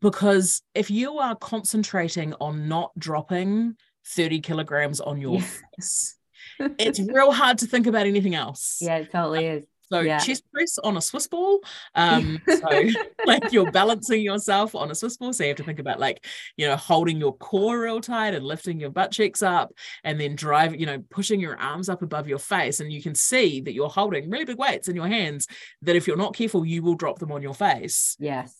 because 0.00 0.62
if 0.74 0.90
you 0.90 1.18
are 1.18 1.34
concentrating 1.34 2.34
on 2.34 2.68
not 2.68 2.90
dropping 2.98 3.76
30 4.06 4.40
kilograms 4.40 5.00
on 5.00 5.20
your 5.20 5.38
yeah. 5.38 5.46
face 5.76 6.16
it's 6.58 7.00
real 7.00 7.32
hard 7.32 7.58
to 7.58 7.66
think 7.66 7.86
about 7.86 8.06
anything 8.06 8.34
else 8.34 8.78
yeah 8.80 8.96
it 8.96 9.10
totally 9.10 9.46
is 9.46 9.64
so 9.92 10.00
yeah. 10.00 10.18
chest 10.18 10.44
press 10.52 10.78
on 10.78 10.96
a 10.96 11.00
Swiss 11.00 11.26
ball. 11.26 11.60
Um, 11.96 12.40
so 12.46 12.82
like 13.26 13.52
you're 13.52 13.72
balancing 13.72 14.22
yourself 14.22 14.74
on 14.74 14.90
a 14.90 14.94
Swiss 14.94 15.16
ball. 15.16 15.32
So 15.32 15.42
you 15.42 15.48
have 15.48 15.56
to 15.56 15.64
think 15.64 15.80
about 15.80 15.98
like, 15.98 16.24
you 16.56 16.66
know, 16.68 16.76
holding 16.76 17.18
your 17.18 17.36
core 17.36 17.80
real 17.80 18.00
tight 18.00 18.34
and 18.34 18.44
lifting 18.44 18.78
your 18.78 18.90
butt 18.90 19.10
cheeks 19.10 19.42
up 19.42 19.72
and 20.04 20.20
then 20.20 20.36
drive, 20.36 20.78
you 20.78 20.86
know, 20.86 21.02
pushing 21.10 21.40
your 21.40 21.58
arms 21.58 21.88
up 21.88 22.02
above 22.02 22.28
your 22.28 22.38
face. 22.38 22.78
And 22.78 22.92
you 22.92 23.02
can 23.02 23.16
see 23.16 23.60
that 23.62 23.74
you're 23.74 23.88
holding 23.88 24.30
really 24.30 24.44
big 24.44 24.58
weights 24.58 24.88
in 24.88 24.94
your 24.94 25.08
hands 25.08 25.48
that 25.82 25.96
if 25.96 26.06
you're 26.06 26.16
not 26.16 26.36
careful, 26.36 26.64
you 26.64 26.82
will 26.82 26.94
drop 26.94 27.18
them 27.18 27.32
on 27.32 27.42
your 27.42 27.54
face. 27.54 28.16
Yes. 28.20 28.54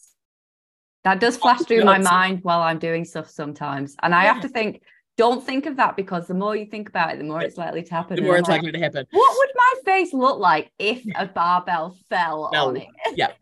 That 1.05 1.21
does 1.21 1.37
flash 1.37 1.61
through 1.63 1.85
my 1.85 1.99
mind 1.99 2.41
while 2.43 2.61
I'm 2.61 2.79
doing 2.79 3.05
stuff 3.05 3.31
sometimes. 3.31 3.97
And 4.03 4.15
I 4.15 4.25
yeah. 4.25 4.35
have 4.35 4.43
to 4.43 4.49
think, 4.49 4.83
don't 5.17 5.45
think 5.45 5.67
of 5.67 5.77
that 5.77 5.97
because 5.97 6.27
the 6.27 6.35
more 6.35 6.55
you 6.55 6.67
think 6.67 6.89
about 6.89 7.13
it, 7.13 7.19
the 7.19 7.25
more 7.25 7.43
it's 7.43 7.57
likely 7.57 7.83
to 7.83 7.95
happen. 7.95 8.17
The 8.17 8.23
more 8.23 8.37
it's 8.37 8.49
like, 8.49 8.63
likely 8.63 8.73
to 8.73 8.79
happen. 8.79 9.07
What 9.11 9.37
would 9.37 9.51
my 9.55 9.93
face 9.93 10.13
look 10.13 10.39
like 10.39 10.71
if 10.79 11.03
a 11.17 11.27
barbell 11.27 11.97
fell 12.11 12.51
no. 12.53 12.69
on 12.69 12.77
it? 12.77 12.89
yeah. 13.17 13.33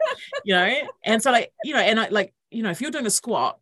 You 0.45 0.55
know, 0.55 0.75
and 1.05 1.23
so 1.23 1.33
like, 1.33 1.53
you 1.65 1.75
know, 1.75 1.81
and 1.81 1.99
I 1.99 2.09
like, 2.09 2.33
you 2.51 2.63
know, 2.63 2.71
if 2.71 2.81
you're 2.81 2.91
doing 2.91 3.07
a 3.07 3.11
squat, 3.11 3.59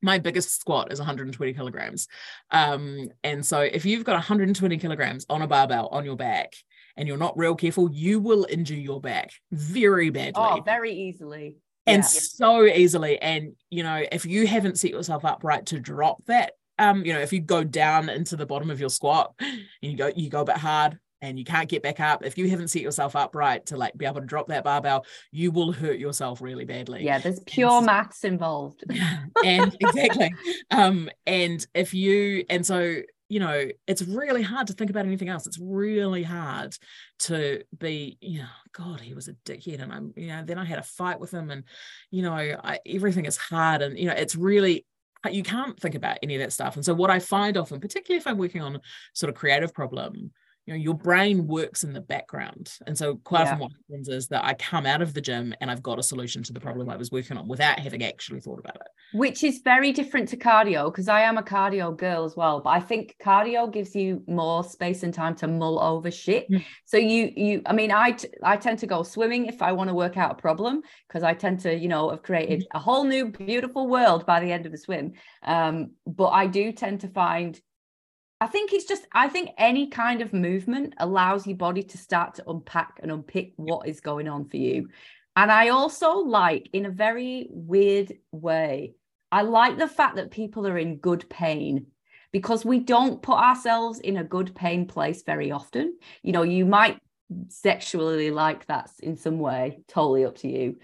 my 0.00 0.18
biggest 0.18 0.60
squat 0.60 0.92
is 0.92 0.98
120 0.98 1.54
kilograms. 1.54 2.08
Um, 2.50 3.08
and 3.24 3.44
so 3.44 3.60
if 3.60 3.84
you've 3.84 4.04
got 4.04 4.14
120 4.14 4.76
kilograms 4.76 5.26
on 5.30 5.42
a 5.42 5.46
barbell 5.46 5.88
on 5.88 6.04
your 6.04 6.16
back 6.16 6.52
and 6.96 7.08
you're 7.08 7.16
not 7.16 7.36
real 7.38 7.54
careful, 7.54 7.90
you 7.90 8.20
will 8.20 8.46
injure 8.50 8.74
your 8.74 9.00
back 9.00 9.30
very 9.50 10.10
badly. 10.10 10.32
Oh, 10.36 10.60
very 10.64 10.92
easily 10.92 11.56
and 11.86 12.02
yeah. 12.02 12.08
so 12.08 12.64
easily. 12.64 13.20
And 13.20 13.54
you 13.70 13.82
know, 13.82 14.02
if 14.10 14.26
you 14.26 14.46
haven't 14.46 14.78
set 14.78 14.90
yourself 14.90 15.24
up 15.24 15.44
right 15.44 15.64
to 15.66 15.80
drop 15.80 16.24
that, 16.26 16.52
um, 16.78 17.04
you 17.04 17.12
know, 17.12 17.20
if 17.20 17.32
you 17.32 17.40
go 17.40 17.64
down 17.64 18.08
into 18.08 18.36
the 18.36 18.46
bottom 18.46 18.70
of 18.70 18.80
your 18.80 18.90
squat 18.90 19.34
and 19.40 19.64
you 19.80 19.96
go, 19.96 20.10
you 20.14 20.28
go 20.28 20.40
a 20.40 20.44
bit 20.44 20.56
hard 20.56 20.98
and 21.22 21.38
you 21.38 21.44
can't 21.44 21.68
get 21.68 21.82
back 21.82 22.00
up, 22.00 22.24
if 22.24 22.36
you 22.36 22.48
haven't 22.48 22.68
set 22.68 22.82
yourself 22.82 23.16
up 23.16 23.34
right 23.34 23.64
to 23.66 23.76
like 23.76 23.96
be 23.96 24.04
able 24.04 24.20
to 24.20 24.26
drop 24.26 24.48
that 24.48 24.64
barbell, 24.64 25.06
you 25.30 25.50
will 25.50 25.72
hurt 25.72 25.98
yourself 25.98 26.40
really 26.42 26.64
badly. 26.64 27.04
Yeah, 27.04 27.18
there's 27.18 27.40
pure 27.40 27.78
and, 27.78 27.86
maths 27.86 28.24
involved. 28.24 28.84
yeah, 28.90 29.24
and 29.44 29.76
exactly. 29.80 30.34
Um, 30.70 31.08
and 31.26 31.64
if 31.74 31.94
you 31.94 32.44
and 32.50 32.66
so 32.66 33.00
you 33.28 33.40
know, 33.40 33.68
it's 33.86 34.02
really 34.02 34.42
hard 34.42 34.66
to 34.66 34.74
think 34.74 34.90
about 34.90 35.06
anything 35.06 35.28
else. 35.28 35.46
It's 35.46 35.58
really 35.58 36.22
hard 36.22 36.76
to 37.20 37.62
be, 37.76 38.18
you 38.20 38.40
know, 38.40 38.48
God, 38.72 39.00
he 39.00 39.14
was 39.14 39.28
a 39.28 39.34
dickhead. 39.46 39.80
And 39.80 39.92
I'm, 39.92 40.12
you 40.16 40.28
know, 40.28 40.42
then 40.44 40.58
I 40.58 40.64
had 40.64 40.78
a 40.78 40.82
fight 40.82 41.20
with 41.20 41.32
him 41.32 41.50
and, 41.50 41.64
you 42.10 42.22
know, 42.22 42.34
I, 42.34 42.80
everything 42.86 43.24
is 43.24 43.36
hard. 43.36 43.82
And, 43.82 43.98
you 43.98 44.06
know, 44.06 44.14
it's 44.14 44.36
really, 44.36 44.84
uh, 45.24 45.30
you 45.30 45.42
can't 45.42 45.78
think 45.80 45.94
about 45.94 46.18
any 46.22 46.34
of 46.34 46.40
that 46.40 46.52
stuff. 46.52 46.76
And 46.76 46.84
so 46.84 46.92
what 46.94 47.10
I 47.10 47.18
find 47.18 47.56
often, 47.56 47.80
particularly 47.80 48.18
if 48.18 48.26
I'm 48.26 48.38
working 48.38 48.60
on 48.60 48.80
sort 49.14 49.30
of 49.30 49.36
creative 49.36 49.72
problem, 49.72 50.30
you 50.66 50.72
know 50.72 50.78
your 50.78 50.94
brain 50.94 51.46
works 51.46 51.84
in 51.84 51.92
the 51.92 52.00
background 52.00 52.72
and 52.86 52.96
so 52.96 53.16
quite 53.16 53.40
yeah. 53.40 53.46
often 53.46 53.58
what 53.58 53.72
happens 53.72 54.08
is 54.08 54.28
that 54.28 54.44
i 54.44 54.54
come 54.54 54.86
out 54.86 55.02
of 55.02 55.12
the 55.14 55.20
gym 55.20 55.54
and 55.60 55.70
i've 55.70 55.82
got 55.82 55.98
a 55.98 56.02
solution 56.02 56.42
to 56.42 56.52
the 56.52 56.60
problem 56.60 56.88
i 56.88 56.96
was 56.96 57.10
working 57.10 57.36
on 57.36 57.46
without 57.46 57.78
having 57.78 58.02
actually 58.02 58.40
thought 58.40 58.58
about 58.58 58.76
it 58.76 58.86
which 59.12 59.44
is 59.44 59.60
very 59.64 59.92
different 59.92 60.28
to 60.28 60.36
cardio 60.36 60.90
because 60.90 61.08
i 61.08 61.20
am 61.20 61.38
a 61.38 61.42
cardio 61.42 61.96
girl 61.96 62.24
as 62.24 62.36
well 62.36 62.60
but 62.60 62.70
i 62.70 62.80
think 62.80 63.14
cardio 63.22 63.70
gives 63.70 63.94
you 63.94 64.22
more 64.26 64.64
space 64.64 65.02
and 65.02 65.12
time 65.12 65.34
to 65.34 65.46
mull 65.46 65.78
over 65.80 66.10
shit 66.10 66.50
mm. 66.50 66.64
so 66.84 66.96
you 66.96 67.30
you 67.36 67.62
i 67.66 67.72
mean 67.72 67.90
I, 67.90 68.12
t- 68.12 68.28
I 68.42 68.56
tend 68.56 68.78
to 68.80 68.86
go 68.86 69.02
swimming 69.02 69.46
if 69.46 69.60
i 69.62 69.72
want 69.72 69.88
to 69.88 69.94
work 69.94 70.16
out 70.16 70.32
a 70.32 70.34
problem 70.34 70.82
because 71.08 71.22
i 71.22 71.34
tend 71.34 71.60
to 71.60 71.74
you 71.76 71.88
know 71.88 72.10
have 72.10 72.22
created 72.22 72.60
mm. 72.60 72.66
a 72.74 72.78
whole 72.78 73.04
new 73.04 73.30
beautiful 73.30 73.86
world 73.86 74.26
by 74.26 74.40
the 74.40 74.50
end 74.50 74.66
of 74.66 74.72
the 74.72 74.78
swim 74.78 75.12
um, 75.42 75.90
but 76.06 76.28
i 76.28 76.46
do 76.46 76.72
tend 76.72 77.00
to 77.00 77.08
find 77.08 77.60
I 78.44 78.46
think 78.46 78.74
it's 78.74 78.84
just, 78.84 79.06
I 79.10 79.30
think 79.30 79.52
any 79.56 79.86
kind 79.86 80.20
of 80.20 80.34
movement 80.34 80.92
allows 80.98 81.46
your 81.46 81.56
body 81.56 81.82
to 81.82 81.96
start 81.96 82.34
to 82.34 82.50
unpack 82.50 83.00
and 83.02 83.10
unpick 83.10 83.54
what 83.56 83.88
is 83.88 84.00
going 84.00 84.28
on 84.28 84.44
for 84.50 84.58
you. 84.58 84.90
And 85.34 85.50
I 85.50 85.70
also 85.70 86.18
like, 86.18 86.68
in 86.74 86.84
a 86.84 86.90
very 86.90 87.46
weird 87.48 88.12
way, 88.32 88.96
I 89.32 89.40
like 89.40 89.78
the 89.78 89.88
fact 89.88 90.16
that 90.16 90.30
people 90.30 90.66
are 90.66 90.76
in 90.76 90.98
good 90.98 91.26
pain 91.30 91.86
because 92.32 92.66
we 92.66 92.80
don't 92.80 93.22
put 93.22 93.38
ourselves 93.38 93.98
in 93.98 94.18
a 94.18 94.24
good 94.24 94.54
pain 94.54 94.86
place 94.88 95.22
very 95.22 95.50
often. 95.50 95.96
You 96.22 96.32
know, 96.32 96.42
you 96.42 96.66
might 96.66 96.98
sexually 97.48 98.30
like 98.30 98.66
that 98.66 98.90
in 99.02 99.16
some 99.16 99.38
way, 99.38 99.78
totally 99.88 100.26
up 100.26 100.36
to 100.40 100.48
you. 100.48 100.76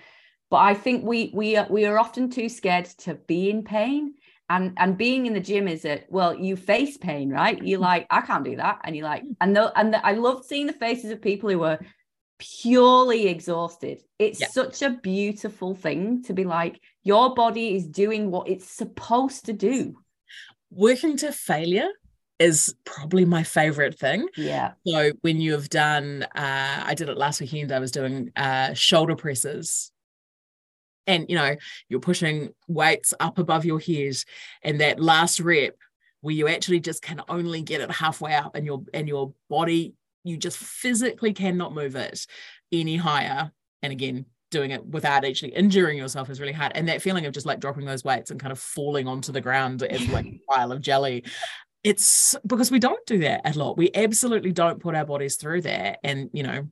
But 0.49 0.61
I 0.63 0.73
think 0.73 1.05
we 1.05 1.31
we 1.35 1.57
are, 1.57 1.67
we 1.69 1.85
are 1.85 1.99
often 1.99 2.31
too 2.31 2.49
scared 2.49 2.87
to 3.01 3.17
be 3.17 3.51
in 3.51 3.65
pain 3.65 4.15
and 4.51 4.75
and 4.77 4.99
being 4.99 5.25
in 5.25 5.33
the 5.33 5.41
gym 5.41 5.67
is 5.67 5.87
it 5.87 6.07
well 6.11 6.35
you 6.35 6.57
face 6.57 6.99
pain 6.99 7.31
right 7.31 7.63
you're 7.63 7.79
mm. 7.79 7.83
like 7.83 8.07
i 8.11 8.21
can't 8.21 8.45
do 8.45 8.57
that 8.57 8.81
and 8.85 8.95
you're 8.95 9.07
like 9.07 9.25
mm. 9.25 9.35
and 9.41 9.57
the, 9.57 9.79
and 9.79 9.95
the, 9.95 10.05
i 10.05 10.13
love 10.13 10.45
seeing 10.45 10.67
the 10.67 10.73
faces 10.75 11.11
of 11.11 11.23
people 11.23 11.49
who 11.49 11.63
are 11.63 11.79
purely 12.39 13.29
exhausted 13.29 14.03
it's 14.19 14.41
yeah. 14.41 14.49
such 14.49 14.83
a 14.83 14.91
beautiful 14.91 15.75
thing 15.75 16.23
to 16.23 16.33
be 16.33 16.45
like 16.45 16.81
your 17.03 17.35
body 17.35 17.75
is 17.75 17.87
doing 17.87 18.31
what 18.31 18.49
it's 18.49 18.69
supposed 18.69 19.47
to 19.47 19.53
do 19.53 19.95
working 20.71 21.17
to 21.17 21.33
failure 21.33 21.89
is 22.39 22.75
probably 22.87 23.27
my 23.27 23.43
favorite 23.43 23.99
thing. 23.99 24.27
Yeah. 24.35 24.73
So 24.87 25.13
when 25.21 25.43
you 25.43 25.53
have 25.53 25.69
done, 25.69 26.23
uh, 26.35 26.83
I 26.87 26.95
did 26.95 27.11
it 27.11 27.19
last 27.19 27.39
weekend. 27.39 27.71
I 27.71 27.79
was 27.81 27.91
doing 27.91 28.33
uh, 28.35 28.73
shoulder 28.73 29.15
presses 29.15 29.93
and 31.11 31.27
you 31.29 31.37
know 31.37 31.57
you're 31.89 32.01
pushing 32.01 32.55
weights 32.69 33.13
up 33.21 33.39
above 33.39 33.65
your 33.65 33.81
head 33.81 34.17
and 34.63 34.81
that 34.81 35.01
last 35.01 35.41
rep 35.41 35.77
where 36.23 36.35
you 36.35 36.49
actually 36.49 36.81
just 36.81 37.03
can 37.03 37.21
only 37.29 37.63
get 37.63 37.81
it 37.81 37.91
halfway 37.91 38.35
up 38.35 38.55
and 38.55 38.65
your 38.65 38.83
and 38.95 39.09
your 39.09 39.33
body 39.49 39.95
you 40.25 40.37
just 40.37 40.59
physically 40.59 41.33
cannot 41.33 41.75
move 41.75 41.97
it 41.97 42.27
any 42.73 42.97
higher. 42.97 43.51
And 43.83 43.93
again 43.93 44.27
doing 44.51 44.73
it 44.73 44.85
without 44.85 45.25
actually 45.25 45.53
injuring 45.53 45.97
yourself 45.97 46.29
is 46.29 46.41
really 46.41 46.53
hard. 46.53 46.73
And 46.75 46.89
that 46.89 47.01
feeling 47.01 47.25
of 47.25 47.33
just 47.33 47.47
like 47.47 47.61
dropping 47.61 47.85
those 47.85 48.03
weights 48.03 48.33
and 48.33 48.41
kind 48.41 48.51
of 48.51 48.59
falling 48.59 49.07
onto 49.07 49.31
the 49.31 49.41
ground 49.41 49.83
as 49.91 50.09
like 50.09 50.27
a 50.27 50.41
pile 50.51 50.73
of 50.73 50.81
jelly. 50.81 51.25
It's 51.85 52.37
because 52.45 52.71
we 52.71 52.81
don't 52.81 53.05
do 53.07 53.19
that 53.21 53.43
a 53.45 53.57
lot. 53.57 53.79
We 53.79 53.91
absolutely 53.95 54.53
don't 54.53 54.81
put 54.81 54.97
our 54.97 55.07
bodies 55.07 55.37
through 55.37 55.63
that. 55.63 56.01
And 56.03 56.31
you 56.33 56.43
know 56.43 56.69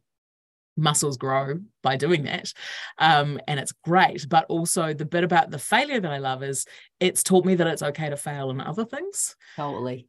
muscles 0.79 1.17
grow 1.17 1.59
by 1.83 1.97
doing 1.97 2.23
that 2.23 2.53
um, 2.99 3.39
and 3.47 3.61
it's 3.61 3.73
great 3.85 4.27
but 4.29 4.47
also 4.49 4.95
the 4.95 5.05
bit 5.05 5.25
about 5.25 5.51
the 5.51 5.59
failure 5.59 6.01
that 6.01 6.13
i 6.13 6.19
love 6.19 6.43
is 6.43 6.67
it's 7.01 7.23
taught 7.23 7.45
me 7.45 7.55
that 7.55 7.67
it's 7.67 7.83
okay 7.83 8.09
to 8.09 8.17
fail 8.17 8.51
in 8.51 8.61
other 8.61 8.85
things 8.85 9.37
totally 9.57 10.07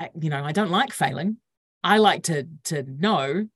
I, 0.00 0.10
you 0.18 0.30
know 0.30 0.42
i 0.42 0.52
don't 0.52 0.70
like 0.70 0.92
failing 0.92 1.36
I 1.82 1.98
like 1.98 2.24
to 2.24 2.46
to 2.64 2.82
know 2.82 3.46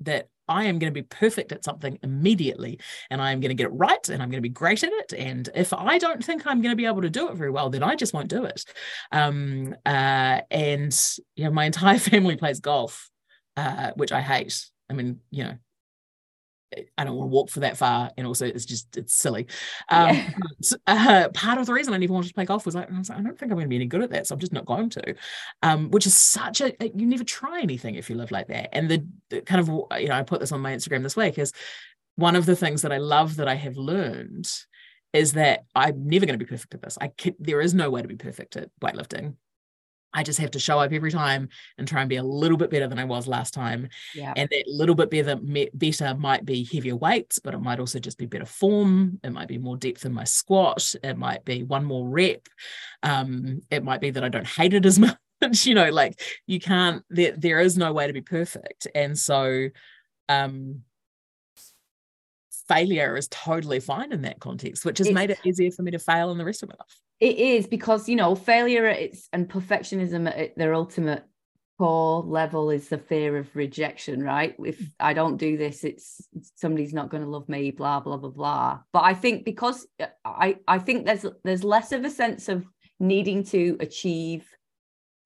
that 0.00 0.28
I 0.48 0.64
am 0.64 0.78
going 0.78 0.92
to 0.92 1.00
be 1.00 1.06
perfect 1.06 1.52
at 1.52 1.64
something 1.64 1.98
immediately 2.02 2.80
and 3.10 3.22
I 3.22 3.30
am 3.30 3.40
going 3.40 3.50
to 3.50 3.54
get 3.54 3.68
it 3.68 3.74
right 3.74 4.08
and 4.08 4.22
I'm 4.22 4.28
going 4.28 4.42
to 4.42 4.48
be 4.48 4.48
great 4.48 4.82
at 4.82 4.92
it. 4.92 5.14
And 5.16 5.48
if 5.54 5.72
I 5.72 5.98
don't 5.98 6.22
think 6.22 6.46
I'm 6.46 6.60
going 6.60 6.72
to 6.72 6.76
be 6.76 6.84
able 6.84 7.02
to 7.02 7.10
do 7.10 7.28
it 7.28 7.36
very 7.36 7.50
well, 7.50 7.70
then 7.70 7.82
I 7.82 7.94
just 7.94 8.12
won't 8.12 8.28
do 8.28 8.44
it. 8.44 8.64
Um, 9.12 9.74
uh, 9.86 10.40
and 10.50 10.92
you 11.36 11.44
know, 11.44 11.52
my 11.52 11.64
entire 11.64 11.98
family 12.10 12.36
plays 12.36 12.60
golf, 12.60 13.08
uh, 13.56 13.92
which 13.94 14.12
I 14.12 14.20
hate. 14.20 14.66
I 14.90 14.94
mean, 14.94 15.20
you 15.30 15.44
know, 15.44 15.54
I 16.98 17.04
don't 17.04 17.16
want 17.16 17.30
to 17.30 17.34
walk 17.34 17.50
for 17.50 17.60
that 17.60 17.76
far, 17.76 18.10
and 18.16 18.26
also 18.26 18.46
it's 18.46 18.64
just 18.64 18.96
it's 18.96 19.14
silly. 19.14 19.46
Um, 19.88 20.16
yeah. 20.16 20.76
uh, 20.86 21.28
part 21.30 21.58
of 21.58 21.66
the 21.66 21.72
reason 21.72 21.94
I 21.94 21.98
never 21.98 22.12
wanted 22.12 22.28
to 22.28 22.34
play 22.34 22.44
golf 22.44 22.66
was 22.66 22.74
like 22.74 22.90
I, 22.90 22.98
was 22.98 23.08
like, 23.08 23.18
I 23.18 23.22
don't 23.22 23.38
think 23.38 23.52
I'm 23.52 23.56
going 23.56 23.66
to 23.66 23.68
be 23.68 23.76
any 23.76 23.86
good 23.86 24.02
at 24.02 24.10
that, 24.10 24.26
so 24.26 24.34
I'm 24.34 24.40
just 24.40 24.52
not 24.52 24.66
going 24.66 24.90
to. 24.90 25.14
Um, 25.62 25.90
which 25.90 26.06
is 26.06 26.14
such 26.14 26.60
a 26.60 26.74
you 26.94 27.06
never 27.06 27.24
try 27.24 27.60
anything 27.60 27.94
if 27.94 28.08
you 28.10 28.16
live 28.16 28.30
like 28.30 28.48
that. 28.48 28.74
And 28.74 28.90
the, 28.90 29.06
the, 29.30 29.40
kind 29.42 29.60
of 29.60 29.68
you 30.00 30.08
know 30.08 30.14
I 30.14 30.22
put 30.22 30.40
this 30.40 30.52
on 30.52 30.60
my 30.60 30.74
Instagram 30.74 31.02
this 31.02 31.16
week 31.16 31.38
is 31.38 31.52
one 32.16 32.36
of 32.36 32.46
the 32.46 32.56
things 32.56 32.82
that 32.82 32.92
I 32.92 32.98
love 32.98 33.36
that 33.36 33.48
I 33.48 33.54
have 33.54 33.76
learned 33.76 34.50
is 35.12 35.32
that 35.34 35.64
I'm 35.74 36.06
never 36.06 36.26
going 36.26 36.38
to 36.38 36.44
be 36.44 36.48
perfect 36.48 36.74
at 36.74 36.82
this. 36.82 36.98
I 37.00 37.08
can, 37.08 37.34
there 37.38 37.60
is 37.60 37.74
no 37.74 37.90
way 37.90 38.02
to 38.02 38.08
be 38.08 38.16
perfect 38.16 38.56
at 38.56 38.70
weightlifting. 38.82 39.34
I 40.14 40.22
just 40.22 40.38
have 40.38 40.50
to 40.52 40.58
show 40.58 40.78
up 40.78 40.92
every 40.92 41.10
time 41.10 41.48
and 41.78 41.88
try 41.88 42.00
and 42.00 42.08
be 42.08 42.16
a 42.16 42.22
little 42.22 42.56
bit 42.56 42.70
better 42.70 42.86
than 42.86 42.98
I 42.98 43.04
was 43.04 43.26
last 43.26 43.54
time. 43.54 43.88
Yeah. 44.14 44.32
And 44.36 44.48
that 44.50 44.64
little 44.66 44.94
bit 44.94 45.10
better, 45.10 45.38
better 45.74 46.14
might 46.14 46.44
be 46.44 46.64
heavier 46.64 46.96
weights, 46.96 47.38
but 47.38 47.54
it 47.54 47.60
might 47.60 47.80
also 47.80 47.98
just 47.98 48.18
be 48.18 48.26
better 48.26 48.44
form. 48.44 49.20
It 49.22 49.30
might 49.30 49.48
be 49.48 49.58
more 49.58 49.76
depth 49.76 50.04
in 50.04 50.12
my 50.12 50.24
squat. 50.24 50.94
It 51.02 51.16
might 51.16 51.44
be 51.44 51.62
one 51.62 51.84
more 51.84 52.08
rep. 52.08 52.48
Um, 53.02 53.62
it 53.70 53.84
might 53.84 54.00
be 54.00 54.10
that 54.10 54.24
I 54.24 54.28
don't 54.28 54.46
hate 54.46 54.74
it 54.74 54.86
as 54.86 54.98
much. 54.98 55.16
you 55.66 55.74
know, 55.74 55.90
like 55.90 56.20
you 56.46 56.60
can't, 56.60 57.02
there, 57.10 57.32
there 57.36 57.60
is 57.60 57.76
no 57.76 57.92
way 57.92 58.06
to 58.06 58.12
be 58.12 58.20
perfect. 58.20 58.86
And 58.94 59.18
so, 59.18 59.68
um, 60.28 60.82
failure 62.68 63.16
is 63.16 63.28
totally 63.28 63.80
fine 63.80 64.12
in 64.12 64.22
that 64.22 64.40
context, 64.40 64.84
which 64.84 64.98
has 64.98 65.08
it's, 65.08 65.14
made 65.14 65.30
it 65.30 65.38
easier 65.44 65.70
for 65.70 65.82
me 65.82 65.90
to 65.90 65.98
fail 65.98 66.30
in 66.30 66.38
the 66.38 66.44
rest 66.44 66.62
of 66.62 66.68
my 66.68 66.76
life. 66.78 67.00
It 67.22 67.38
is 67.38 67.68
because 67.68 68.08
you 68.08 68.16
know 68.16 68.34
failure 68.34 68.84
it's 68.86 69.28
and 69.32 69.48
perfectionism 69.48 70.26
at 70.26 70.56
their 70.56 70.74
ultimate 70.74 71.22
core 71.78 72.20
level 72.24 72.68
is 72.68 72.88
the 72.88 72.98
fear 72.98 73.36
of 73.36 73.54
rejection, 73.54 74.24
right? 74.24 74.56
If. 74.58 74.80
I 74.98 75.12
don't 75.14 75.36
do 75.36 75.56
this, 75.56 75.84
it's 75.84 76.28
somebody's 76.56 76.92
not 76.92 77.10
going 77.10 77.22
to 77.22 77.28
love 77.28 77.48
me, 77.48 77.70
blah 77.70 78.00
blah 78.00 78.16
blah 78.16 78.30
blah. 78.30 78.80
But 78.92 79.04
I 79.04 79.14
think 79.14 79.44
because 79.44 79.86
uh, 80.00 80.06
I 80.24 80.56
I 80.66 80.80
think 80.80 81.06
there's 81.06 81.24
there's 81.44 81.62
less 81.62 81.92
of 81.92 82.04
a 82.04 82.10
sense 82.10 82.48
of 82.48 82.66
needing 82.98 83.44
to 83.44 83.76
achieve 83.78 84.44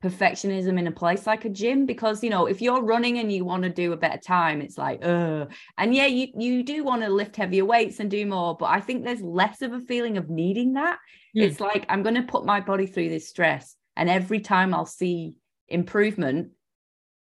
perfectionism 0.07 0.79
in 0.79 0.87
a 0.87 0.93
place 0.93 1.27
like 1.27 1.45
a 1.45 1.49
gym 1.49 1.87
because 1.87 2.23
you 2.23 2.31
know 2.31 2.47
if 2.47 2.61
you're 2.63 2.83
running 2.83 3.19
and 3.19 3.33
you 3.33 3.45
want 3.45 3.63
to 3.63 3.69
do 3.69 3.93
a 3.93 3.97
better 3.97 4.21
time 4.21 4.61
it's 4.61 4.79
like 4.79 5.05
uh 5.05 5.47
and 5.79 5.95
yeah 5.95 6.07
you 6.07 6.29
you 6.39 6.63
do 6.63 6.85
want 6.85 7.03
to 7.03 7.09
lift 7.09 7.35
heavier 7.35 7.65
weights 7.65 7.99
and 8.01 8.11
do 8.11 8.25
more 8.27 8.57
but 8.57 8.67
i 8.67 8.81
think 8.81 9.05
there's 9.05 9.23
less 9.23 9.63
of 9.63 9.73
a 9.73 9.81
feeling 9.81 10.17
of 10.17 10.31
needing 10.31 10.75
that. 10.75 10.99
Mm. 11.37 11.43
it's 11.43 11.61
like 11.61 11.85
i'm 11.89 12.03
going 12.03 12.15
to 12.15 12.23
put 12.23 12.45
my 12.45 12.61
body 12.61 12.87
through 12.87 13.09
this 13.09 13.29
stress 13.29 13.75
and 13.97 14.09
every 14.09 14.41
time 14.41 14.73
i'll 14.73 14.87
see 14.87 15.39
improvement 15.69 16.51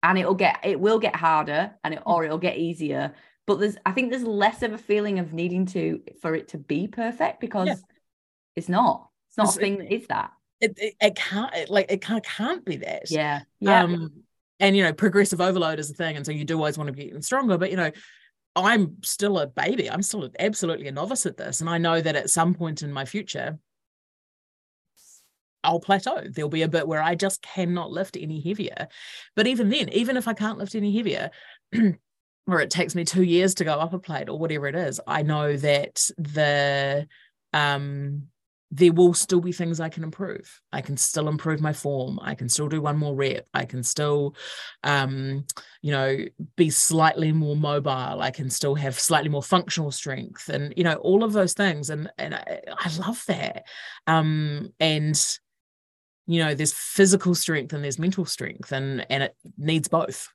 and 0.02 0.18
it'll 0.18 0.34
get 0.34 0.58
it 0.64 0.78
will 0.78 0.98
get 0.98 1.16
harder 1.16 1.72
and 1.84 1.94
it 1.94 2.02
or 2.06 2.24
it'll 2.24 2.38
get 2.38 2.56
easier. 2.56 3.14
But 3.46 3.60
there's 3.60 3.76
i 3.86 3.92
think 3.92 4.10
there's 4.10 4.24
less 4.24 4.62
of 4.62 4.72
a 4.72 4.78
feeling 4.78 5.18
of 5.18 5.32
needing 5.32 5.66
to 5.66 6.00
for 6.20 6.34
it 6.34 6.48
to 6.48 6.58
be 6.58 6.86
perfect 6.86 7.40
because 7.40 7.68
yeah. 7.68 7.74
it's 8.56 8.68
not. 8.68 9.08
It's 9.28 9.36
not 9.36 9.48
it's, 9.48 9.56
a 9.56 9.60
thing 9.60 9.78
that 9.78 9.92
is 9.92 10.06
that 10.08 10.30
it, 10.60 10.74
it, 10.76 10.94
it 11.00 11.14
can't 11.14 11.54
it, 11.54 11.70
like 11.70 11.90
it 11.90 12.04
of 12.16 12.22
can't 12.22 12.64
be 12.64 12.76
that 12.76 13.10
yeah 13.10 13.40
yeah 13.60 13.82
um, 13.82 14.12
and 14.60 14.76
you 14.76 14.82
know 14.82 14.92
progressive 14.92 15.40
overload 15.40 15.78
is 15.78 15.90
a 15.90 15.94
thing 15.94 16.16
and 16.16 16.26
so 16.26 16.32
you 16.32 16.44
do 16.44 16.56
always 16.56 16.76
want 16.76 16.88
to 16.88 16.92
be 16.92 17.04
getting 17.04 17.22
stronger 17.22 17.58
but 17.58 17.70
you 17.70 17.76
know 17.76 17.90
i'm 18.56 18.96
still 19.02 19.38
a 19.38 19.46
baby 19.46 19.90
i'm 19.90 20.02
still 20.02 20.28
absolutely 20.38 20.88
a 20.88 20.92
novice 20.92 21.26
at 21.26 21.36
this 21.36 21.60
and 21.60 21.70
i 21.70 21.78
know 21.78 22.00
that 22.00 22.16
at 22.16 22.30
some 22.30 22.54
point 22.54 22.82
in 22.82 22.92
my 22.92 23.04
future 23.04 23.58
I'll 25.64 25.80
plateau. 25.80 26.22
There'll 26.30 26.48
be 26.48 26.62
a 26.62 26.68
bit 26.68 26.86
where 26.86 27.02
I 27.02 27.14
just 27.14 27.42
cannot 27.42 27.90
lift 27.90 28.16
any 28.16 28.40
heavier. 28.40 28.88
But 29.34 29.46
even 29.46 29.68
then, 29.68 29.88
even 29.90 30.16
if 30.16 30.28
I 30.28 30.32
can't 30.32 30.58
lift 30.58 30.74
any 30.74 30.96
heavier, 30.96 31.30
or 32.46 32.60
it 32.60 32.70
takes 32.70 32.94
me 32.94 33.04
two 33.04 33.22
years 33.22 33.54
to 33.54 33.64
go 33.64 33.72
up 33.72 33.92
a 33.92 33.98
plate 33.98 34.28
or 34.28 34.38
whatever 34.38 34.66
it 34.66 34.74
is, 34.74 35.00
I 35.06 35.22
know 35.22 35.56
that 35.56 36.10
the 36.16 37.06
um 37.52 38.28
there 38.70 38.92
will 38.92 39.14
still 39.14 39.40
be 39.40 39.52
things 39.52 39.80
I 39.80 39.88
can 39.88 40.04
improve. 40.04 40.60
I 40.72 40.82
can 40.82 40.96
still 40.96 41.28
improve 41.28 41.60
my 41.60 41.72
form. 41.72 42.18
I 42.22 42.34
can 42.34 42.48
still 42.48 42.68
do 42.68 42.82
one 42.82 42.98
more 42.98 43.14
rep. 43.14 43.46
I 43.54 43.64
can 43.64 43.82
still, 43.82 44.34
um, 44.84 45.46
you 45.80 45.92
know, 45.92 46.18
be 46.56 46.68
slightly 46.68 47.32
more 47.32 47.56
mobile. 47.56 48.20
I 48.20 48.30
can 48.30 48.50
still 48.50 48.74
have 48.74 48.98
slightly 48.98 49.30
more 49.30 49.42
functional 49.42 49.90
strength, 49.90 50.48
and 50.50 50.74
you 50.76 50.84
know, 50.84 50.96
all 50.96 51.24
of 51.24 51.32
those 51.32 51.54
things. 51.54 51.88
And 51.88 52.10
and 52.18 52.34
I, 52.34 52.60
I 52.68 52.96
love 52.98 53.24
that. 53.28 53.64
Um, 54.06 54.72
and 54.80 55.18
you 56.26 56.44
know, 56.44 56.54
there's 56.54 56.74
physical 56.74 57.34
strength 57.34 57.72
and 57.72 57.82
there's 57.82 57.98
mental 57.98 58.26
strength, 58.26 58.72
and 58.72 59.06
and 59.10 59.22
it 59.22 59.36
needs 59.56 59.88
both. 59.88 60.28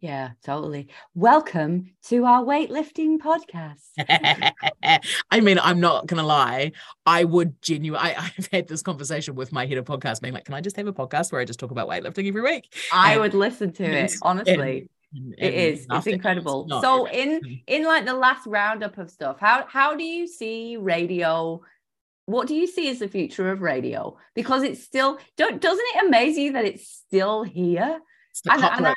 Yeah, 0.00 0.30
totally. 0.44 0.88
Welcome 1.16 1.90
to 2.04 2.24
our 2.24 2.44
weightlifting 2.44 3.18
podcast. 3.18 3.82
I 5.30 5.40
mean, 5.40 5.58
I'm 5.58 5.80
not 5.80 6.06
gonna 6.06 6.22
lie. 6.22 6.70
I 7.04 7.24
would 7.24 7.60
genuinely. 7.60 8.10
I, 8.10 8.30
have 8.36 8.48
had 8.52 8.68
this 8.68 8.80
conversation 8.80 9.34
with 9.34 9.50
my 9.50 9.66
head 9.66 9.76
of 9.76 9.86
podcast, 9.86 10.20
being 10.20 10.34
like, 10.34 10.44
"Can 10.44 10.54
I 10.54 10.60
just 10.60 10.76
have 10.76 10.86
a 10.86 10.92
podcast 10.92 11.32
where 11.32 11.40
I 11.40 11.44
just 11.44 11.58
talk 11.58 11.72
about 11.72 11.88
weightlifting 11.88 12.28
every 12.28 12.42
week?" 12.42 12.72
I 12.92 13.14
and, 13.14 13.22
would 13.22 13.34
listen 13.34 13.72
to 13.72 13.84
it. 13.84 14.14
Honestly, 14.22 14.88
and, 15.12 15.24
and, 15.32 15.34
it 15.36 15.54
is. 15.54 15.86
It's 15.90 16.06
incredible. 16.06 16.68
It's 16.70 16.80
so 16.80 17.08
in 17.08 17.60
in 17.66 17.84
like 17.84 18.06
the 18.06 18.14
last 18.14 18.46
roundup 18.46 18.98
of 18.98 19.10
stuff, 19.10 19.40
how 19.40 19.66
how 19.66 19.96
do 19.96 20.04
you 20.04 20.28
see 20.28 20.76
radio? 20.76 21.60
What 22.26 22.46
do 22.46 22.54
you 22.54 22.68
see 22.68 22.88
as 22.88 23.00
the 23.00 23.08
future 23.08 23.50
of 23.50 23.62
radio? 23.62 24.16
Because 24.34 24.62
it's 24.62 24.84
still 24.84 25.18
don't 25.36 25.60
doesn't 25.60 25.86
it 25.96 26.06
amaze 26.06 26.38
you 26.38 26.52
that 26.52 26.66
it's 26.66 26.88
still 26.88 27.42
here? 27.42 27.98
It's 28.30 28.42
the 28.42 28.52
and 28.52 28.94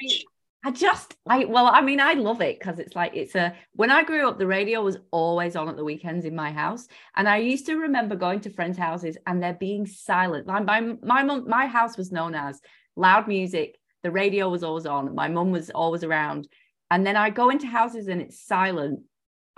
I, 0.64 0.72
just, 0.72 1.16
I 1.28 1.46
well, 1.46 1.68
I 1.68 1.82
mean, 1.82 2.00
I 2.00 2.14
love 2.14 2.42
it 2.42 2.60
because 2.60 2.78
it's 2.78 2.96
like 2.96 3.16
it's 3.16 3.34
a. 3.34 3.56
When 3.74 3.90
I 3.90 4.04
grew 4.04 4.28
up, 4.28 4.38
the 4.38 4.46
radio 4.46 4.84
was 4.84 4.98
always 5.10 5.56
on 5.56 5.68
at 5.68 5.76
the 5.76 5.84
weekends 5.84 6.24
in 6.24 6.36
my 6.36 6.52
house, 6.52 6.88
and 7.16 7.28
I 7.28 7.38
used 7.38 7.66
to 7.66 7.76
remember 7.76 8.16
going 8.16 8.42
to 8.42 8.52
friends' 8.52 8.78
houses 8.78 9.18
and 9.26 9.42
there 9.42 9.56
being 9.56 9.88
silent. 9.88 10.46
My 10.46 10.60
my 10.60 10.82
my 11.02 11.24
mom, 11.24 11.50
my 11.50 11.66
house 11.66 11.98
was 11.98 12.12
known 12.12 12.36
as 12.36 12.62
loud 12.96 13.28
music. 13.28 13.80
The 14.04 14.12
radio 14.12 14.50
was 14.50 14.64
always 14.64 14.86
on. 14.86 15.16
My 15.16 15.28
mum 15.30 15.52
was 15.52 15.72
always 15.72 16.04
around, 16.04 16.48
and 16.92 17.06
then 17.06 17.16
I 17.16 17.32
go 17.32 17.50
into 17.50 17.66
houses 17.66 18.08
and 18.08 18.22
it's 18.22 18.46
silent, 18.46 19.00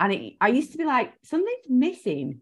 and 0.00 0.12
it, 0.12 0.34
I 0.40 0.48
used 0.48 0.72
to 0.72 0.78
be 0.78 0.84
like 0.84 1.12
something's 1.22 1.68
missing, 1.68 2.40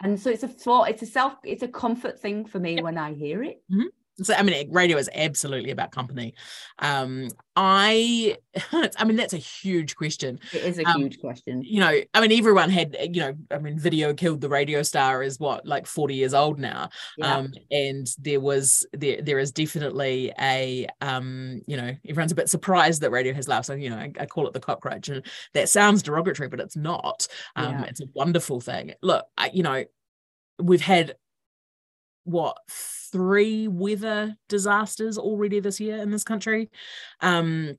and 0.00 0.20
so 0.20 0.30
it's 0.30 0.44
a 0.44 0.48
thought. 0.48 0.90
It's 0.90 1.02
a 1.02 1.06
self. 1.06 1.34
It's 1.44 1.64
a 1.64 1.68
comfort 1.68 2.20
thing 2.20 2.44
for 2.44 2.60
me 2.60 2.76
yep. 2.76 2.84
when 2.84 2.98
I 2.98 3.14
hear 3.14 3.42
it. 3.42 3.64
Mm-hmm 3.68 3.88
so 4.22 4.34
i 4.34 4.42
mean 4.42 4.70
radio 4.70 4.96
is 4.96 5.08
absolutely 5.14 5.70
about 5.70 5.92
company. 5.92 6.34
Um 6.78 7.28
i 7.56 8.36
i 8.72 9.04
mean 9.04 9.16
that's 9.16 9.32
a 9.32 9.38
huge 9.38 9.96
question. 9.96 10.38
It 10.52 10.62
is 10.62 10.78
a 10.78 10.84
um, 10.84 11.00
huge 11.00 11.20
question. 11.20 11.62
you 11.62 11.80
know 11.80 12.00
i 12.14 12.20
mean 12.20 12.32
everyone 12.38 12.70
had 12.70 12.96
you 13.12 13.20
know 13.20 13.34
i 13.50 13.58
mean 13.58 13.78
video 13.78 14.14
killed 14.14 14.40
the 14.40 14.48
radio 14.48 14.82
star 14.82 15.22
is 15.22 15.38
what 15.40 15.66
like 15.66 15.86
40 15.86 16.14
years 16.14 16.34
old 16.34 16.58
now. 16.58 16.90
Yeah. 17.16 17.36
um 17.36 17.52
and 17.70 18.06
there 18.18 18.40
was 18.40 18.86
there 18.92 19.22
there 19.22 19.38
is 19.38 19.52
definitely 19.52 20.32
a 20.40 20.86
um 21.00 21.62
you 21.66 21.76
know 21.76 21.94
everyone's 22.08 22.32
a 22.32 22.36
bit 22.36 22.48
surprised 22.48 23.02
that 23.02 23.10
radio 23.10 23.34
has 23.34 23.48
left 23.48 23.66
so 23.66 23.74
you 23.74 23.90
know 23.90 23.96
I, 23.96 24.12
I 24.20 24.26
call 24.26 24.46
it 24.46 24.52
the 24.52 24.60
cockroach 24.60 25.08
and 25.08 25.24
that 25.54 25.68
sounds 25.68 26.02
derogatory 26.02 26.48
but 26.48 26.60
it's 26.60 26.76
not. 26.76 27.26
Um 27.56 27.72
yeah. 27.72 27.84
it's 27.84 28.00
a 28.00 28.06
wonderful 28.14 28.60
thing. 28.60 28.94
Look 29.02 29.26
I, 29.36 29.50
you 29.52 29.62
know 29.62 29.84
we've 30.60 30.80
had 30.80 31.14
what 32.28 32.58
three 32.70 33.68
weather 33.68 34.36
disasters 34.48 35.18
already 35.18 35.60
this 35.60 35.80
year 35.80 35.98
in 35.98 36.10
this 36.10 36.24
country. 36.24 36.70
Um, 37.20 37.76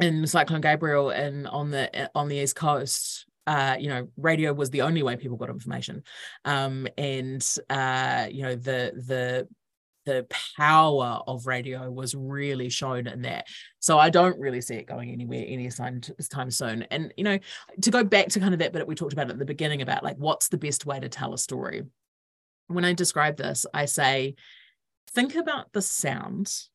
in 0.00 0.26
Cyclone 0.26 0.60
Gabrielle 0.60 1.10
and 1.10 1.46
on 1.46 1.70
the 1.70 2.10
on 2.16 2.28
the 2.28 2.36
east 2.36 2.56
coast, 2.56 3.26
uh, 3.46 3.76
you 3.78 3.88
know, 3.88 4.08
radio 4.16 4.52
was 4.52 4.70
the 4.70 4.82
only 4.82 5.04
way 5.04 5.16
people 5.16 5.36
got 5.36 5.50
information, 5.50 6.02
um, 6.44 6.88
and 6.98 7.46
uh, 7.70 8.26
you 8.30 8.42
know 8.42 8.56
the 8.56 8.92
the 9.06 9.48
the 10.04 10.26
power 10.56 11.20
of 11.26 11.46
radio 11.46 11.90
was 11.90 12.14
really 12.14 12.68
shown 12.68 13.06
in 13.06 13.22
that. 13.22 13.46
So 13.78 13.98
I 13.98 14.10
don't 14.10 14.38
really 14.38 14.60
see 14.60 14.74
it 14.74 14.86
going 14.86 15.10
anywhere 15.10 15.44
anytime 15.46 16.00
time 16.30 16.50
soon. 16.50 16.82
And 16.90 17.12
you 17.16 17.24
know, 17.24 17.38
to 17.82 17.90
go 17.90 18.04
back 18.04 18.28
to 18.30 18.40
kind 18.40 18.52
of 18.52 18.60
that 18.60 18.72
bit 18.72 18.86
we 18.86 18.94
talked 18.94 19.12
about 19.12 19.30
at 19.30 19.38
the 19.38 19.44
beginning 19.44 19.82
about 19.82 20.02
like 20.02 20.16
what's 20.16 20.48
the 20.48 20.58
best 20.58 20.84
way 20.86 21.00
to 21.00 21.08
tell 21.08 21.32
a 21.32 21.38
story. 21.38 21.84
When 22.68 22.84
I 22.84 22.92
describe 22.92 23.36
this, 23.36 23.66
I 23.72 23.84
say 23.84 24.34
think 25.12 25.34
about 25.34 25.72
the 25.72 25.82
sounds 25.82 26.70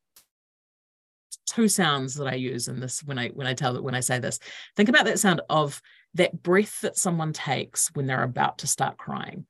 two 1.49 1.67
sounds 1.67 2.15
that 2.15 2.27
I 2.27 2.35
use 2.35 2.67
in 2.67 2.79
this 2.79 3.03
when 3.03 3.17
I 3.17 3.29
when 3.29 3.47
I 3.47 3.53
tell 3.53 3.73
that 3.73 3.83
when 3.83 3.95
I 3.95 3.99
say 3.99 4.19
this. 4.19 4.39
Think 4.75 4.89
about 4.89 5.05
that 5.05 5.19
sound 5.19 5.41
of 5.49 5.81
that 6.15 6.41
breath 6.41 6.81
that 6.81 6.97
someone 6.97 7.33
takes 7.33 7.89
when 7.93 8.05
they're 8.05 8.23
about 8.23 8.59
to 8.59 8.67
start 8.67 8.97
crying. 8.97 9.45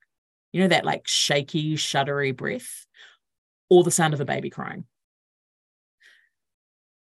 You 0.51 0.61
know 0.61 0.67
that 0.69 0.85
like 0.85 1.07
shaky, 1.07 1.75
shuddery 1.75 2.35
breath, 2.35 2.85
or 3.69 3.83
the 3.83 3.91
sound 3.91 4.13
of 4.13 4.21
a 4.21 4.25
baby 4.25 4.49
crying. 4.49 4.85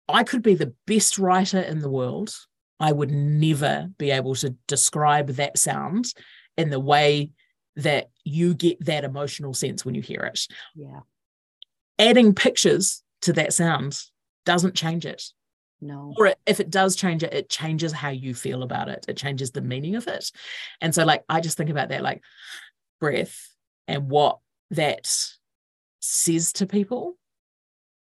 I 0.08 0.24
could 0.24 0.42
be 0.42 0.54
the 0.54 0.74
best 0.86 1.18
writer 1.18 1.60
in 1.60 1.80
the 1.80 1.90
world. 1.90 2.34
I 2.80 2.92
would 2.92 3.10
never 3.10 3.90
be 3.98 4.10
able 4.10 4.34
to 4.36 4.50
describe 4.66 5.28
that 5.32 5.58
sound 5.58 6.06
in 6.56 6.70
the 6.70 6.80
way 6.80 7.30
that 7.78 8.10
you 8.24 8.54
get 8.54 8.84
that 8.84 9.04
emotional 9.04 9.54
sense 9.54 9.84
when 9.84 9.94
you 9.94 10.02
hear 10.02 10.20
it. 10.22 10.46
Yeah. 10.74 11.00
Adding 11.98 12.34
pictures 12.34 13.02
to 13.22 13.32
that 13.34 13.52
sound 13.52 13.98
doesn't 14.44 14.74
change 14.74 15.06
it. 15.06 15.22
No. 15.80 16.12
Or 16.18 16.34
if 16.44 16.58
it 16.58 16.70
does 16.70 16.96
change 16.96 17.22
it, 17.22 17.32
it 17.32 17.48
changes 17.48 17.92
how 17.92 18.08
you 18.08 18.34
feel 18.34 18.64
about 18.64 18.88
it. 18.88 19.06
It 19.08 19.16
changes 19.16 19.52
the 19.52 19.60
meaning 19.60 19.94
of 19.94 20.08
it. 20.08 20.30
And 20.80 20.92
so, 20.92 21.04
like, 21.04 21.22
I 21.28 21.40
just 21.40 21.56
think 21.56 21.70
about 21.70 21.90
that, 21.90 22.02
like, 22.02 22.20
breath 23.00 23.48
and 23.86 24.10
what 24.10 24.38
that 24.72 25.08
says 26.00 26.52
to 26.54 26.66
people. 26.66 27.16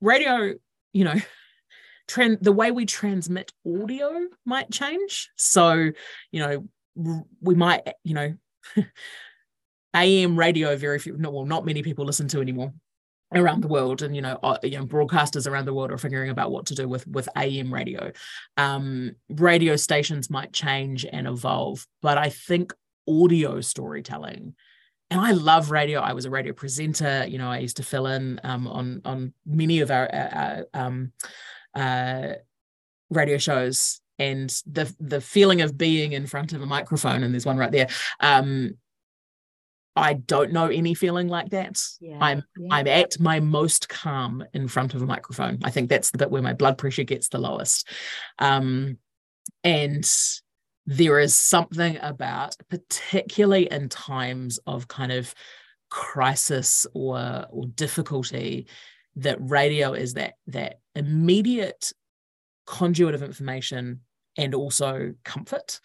Radio, 0.02 0.54
you 0.92 1.04
know, 1.04 1.14
trend 2.08 2.38
the 2.42 2.52
way 2.52 2.70
we 2.72 2.84
transmit 2.84 3.52
audio 3.66 4.26
might 4.44 4.70
change. 4.70 5.30
So, 5.36 5.92
you 6.30 6.40
know, 6.40 7.24
we 7.40 7.54
might, 7.54 7.88
you 8.04 8.12
know, 8.12 8.34
AM 9.94 10.38
radio, 10.38 10.76
very 10.76 10.98
few, 10.98 11.16
no, 11.16 11.30
well, 11.30 11.44
not 11.44 11.66
many 11.66 11.82
people 11.82 12.04
listen 12.04 12.28
to 12.28 12.40
anymore 12.40 12.72
around 13.34 13.62
the 13.62 13.68
world. 13.68 14.02
And 14.02 14.14
you 14.14 14.22
know, 14.22 14.38
uh, 14.42 14.58
you 14.62 14.78
know 14.78 14.86
broadcasters 14.86 15.50
around 15.50 15.64
the 15.64 15.74
world 15.74 15.90
are 15.90 15.98
figuring 15.98 16.30
about 16.30 16.50
what 16.50 16.66
to 16.66 16.74
do 16.74 16.88
with 16.88 17.06
with 17.06 17.28
am 17.36 17.72
radio. 17.72 18.12
Um, 18.56 19.16
radio 19.28 19.76
stations 19.76 20.30
might 20.30 20.52
change 20.52 21.04
and 21.10 21.26
evolve 21.26 21.86
but 22.00 22.18
i 22.18 22.28
think 22.28 22.72
audio 23.08 23.60
storytelling 23.60 24.54
and 25.10 25.20
i 25.20 25.32
love 25.32 25.70
radio. 25.70 26.00
I 26.00 26.12
was 26.12 26.24
a 26.24 26.30
radio 26.30 26.52
presenter 26.52 27.26
you 27.28 27.38
know 27.38 27.50
i 27.50 27.58
used 27.58 27.76
to 27.78 27.82
fill 27.82 28.06
in 28.06 28.40
um, 28.44 28.66
on 28.66 29.02
on 29.04 29.34
many 29.46 29.80
of 29.80 29.90
our 29.90 30.08
uh, 30.12 30.16
uh 30.16 30.62
um, 30.74 31.12
uh, 31.74 32.34
radio 33.10 33.38
shows. 33.38 34.00
And 34.18 34.50
the 34.66 34.94
the 35.00 35.20
feeling 35.20 35.62
of 35.62 35.76
being 35.76 36.12
in 36.12 36.26
front 36.26 36.52
of 36.52 36.62
a 36.62 36.66
microphone 36.66 37.24
and 37.24 37.34
there's 37.34 37.46
one 37.46 37.56
right 37.56 37.72
there 37.72 37.88
um, 38.20 38.76
I 39.94 40.14
don't 40.14 40.52
know 40.52 40.68
any 40.68 40.94
feeling 40.94 41.28
like 41.28 41.50
that. 41.50 41.80
Yeah, 42.00 42.18
I'm 42.20 42.42
yeah. 42.56 42.68
I'm 42.70 42.86
at 42.86 43.20
my 43.20 43.40
most 43.40 43.88
calm 43.88 44.44
in 44.54 44.68
front 44.68 44.94
of 44.94 45.02
a 45.02 45.06
microphone. 45.06 45.58
I 45.64 45.70
think 45.70 45.90
that's 45.90 46.10
the 46.10 46.18
bit 46.18 46.30
where 46.30 46.42
my 46.42 46.54
blood 46.54 46.78
pressure 46.78 47.04
gets 47.04 47.28
the 47.28 47.38
lowest. 47.38 47.88
Um, 48.38 48.98
and 49.64 50.10
there 50.86 51.18
is 51.18 51.34
something 51.34 51.98
about, 52.00 52.56
particularly 52.70 53.70
in 53.70 53.88
times 53.88 54.58
of 54.66 54.88
kind 54.88 55.12
of 55.12 55.34
crisis 55.90 56.86
or 56.94 57.46
or 57.50 57.66
difficulty, 57.66 58.68
that 59.16 59.36
radio 59.40 59.92
is 59.92 60.14
that 60.14 60.34
that 60.46 60.80
immediate 60.94 61.92
conduit 62.66 63.14
of 63.14 63.22
information 63.22 64.00
and 64.38 64.54
also 64.54 65.12
comfort 65.24 65.80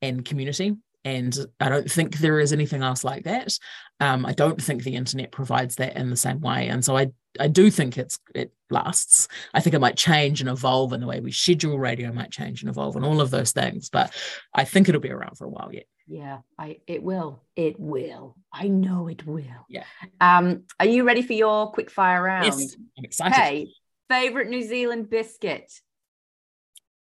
and 0.00 0.24
community 0.24 0.76
and 1.04 1.36
I 1.58 1.68
don't 1.68 1.90
think 1.90 2.18
there 2.18 2.40
is 2.40 2.52
anything 2.52 2.82
else 2.82 3.04
like 3.04 3.24
that. 3.24 3.58
Um, 4.00 4.26
I 4.26 4.32
don't 4.32 4.60
think 4.60 4.82
the 4.82 4.96
internet 4.96 5.32
provides 5.32 5.76
that 5.76 5.96
in 5.96 6.10
the 6.10 6.16
same 6.16 6.40
way, 6.40 6.68
and 6.68 6.84
so 6.84 6.96
I 6.96 7.12
I 7.38 7.48
do 7.48 7.70
think 7.70 7.98
it's 7.98 8.18
it 8.34 8.52
lasts. 8.70 9.28
I 9.54 9.60
think 9.60 9.74
it 9.74 9.80
might 9.80 9.96
change 9.96 10.40
and 10.40 10.50
evolve, 10.50 10.92
and 10.92 11.02
the 11.02 11.06
way 11.06 11.20
we 11.20 11.32
schedule 11.32 11.78
radio 11.78 12.12
might 12.12 12.30
change 12.30 12.62
and 12.62 12.70
evolve, 12.70 12.96
and 12.96 13.04
all 13.04 13.20
of 13.20 13.30
those 13.30 13.52
things. 13.52 13.90
But 13.90 14.14
I 14.54 14.64
think 14.64 14.88
it'll 14.88 15.00
be 15.00 15.10
around 15.10 15.36
for 15.36 15.46
a 15.46 15.50
while 15.50 15.70
yet. 15.72 15.86
Yeah, 16.06 16.38
I 16.58 16.78
it 16.86 17.02
will. 17.02 17.44
It 17.54 17.78
will. 17.78 18.36
I 18.52 18.68
know 18.68 19.06
it 19.08 19.26
will. 19.26 19.44
Yeah. 19.68 19.84
Um, 20.20 20.64
are 20.80 20.86
you 20.86 21.04
ready 21.04 21.22
for 21.22 21.34
your 21.34 21.70
quick 21.70 21.90
fire 21.90 22.22
round? 22.22 22.46
Yes, 22.46 22.76
I'm 22.98 23.04
excited. 23.04 23.34
Hey, 23.34 23.68
favorite 24.08 24.48
New 24.48 24.62
Zealand 24.62 25.08
biscuit. 25.08 25.72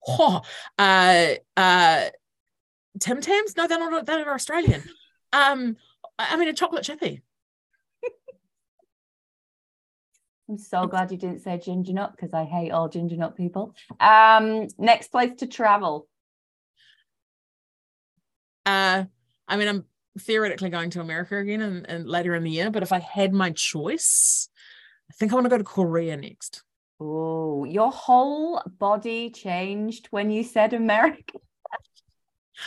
Oh, 0.08 0.42
uh, 0.78 1.28
uh, 1.58 2.10
Tim 3.00 3.22
Tams? 3.22 3.56
No, 3.56 3.68
they're 3.68 3.80
not. 3.80 4.06
They're 4.06 4.34
Australian. 4.34 4.84
Um, 5.34 5.78
I 6.18 6.36
mean 6.38 6.48
a 6.48 6.54
chocolate 6.54 6.84
chippy. 6.84 7.22
I'm 10.50 10.58
so 10.58 10.88
glad 10.88 11.12
you 11.12 11.18
didn't 11.18 11.42
say 11.42 11.60
ginger 11.60 11.94
nut 11.94 12.12
because 12.16 12.34
I 12.34 12.44
hate 12.44 12.72
all 12.72 12.90
ginger 12.90 13.16
nut 13.16 13.38
people. 13.38 13.76
Um, 14.00 14.68
next 14.80 15.12
place 15.12 15.32
to 15.40 15.48
travel. 15.48 16.08
Uh, 18.66 19.06
I 19.48 19.58
mean, 19.58 19.68
I'm 19.68 19.86
theoretically 20.20 20.72
going 20.72 20.90
to 20.92 21.02
America 21.02 21.38
again 21.38 21.62
and, 21.62 21.88
and 21.88 22.08
later 22.08 22.34
in 22.34 22.44
the 22.44 22.50
year, 22.50 22.72
but 22.72 22.82
if 22.82 22.92
I 22.92 23.00
had 23.00 23.32
my 23.32 23.52
choice, 23.52 24.50
I 25.10 25.14
think 25.14 25.32
I 25.32 25.36
want 25.36 25.46
to 25.46 25.50
go 25.50 25.58
to 25.60 25.64
Korea 25.64 26.18
next. 26.18 26.64
Oh, 27.00 27.64
your 27.64 27.92
whole 27.92 28.62
body 28.80 29.30
changed 29.30 30.08
when 30.10 30.32
you 30.32 30.44
said 30.44 30.74
America. 30.74 31.40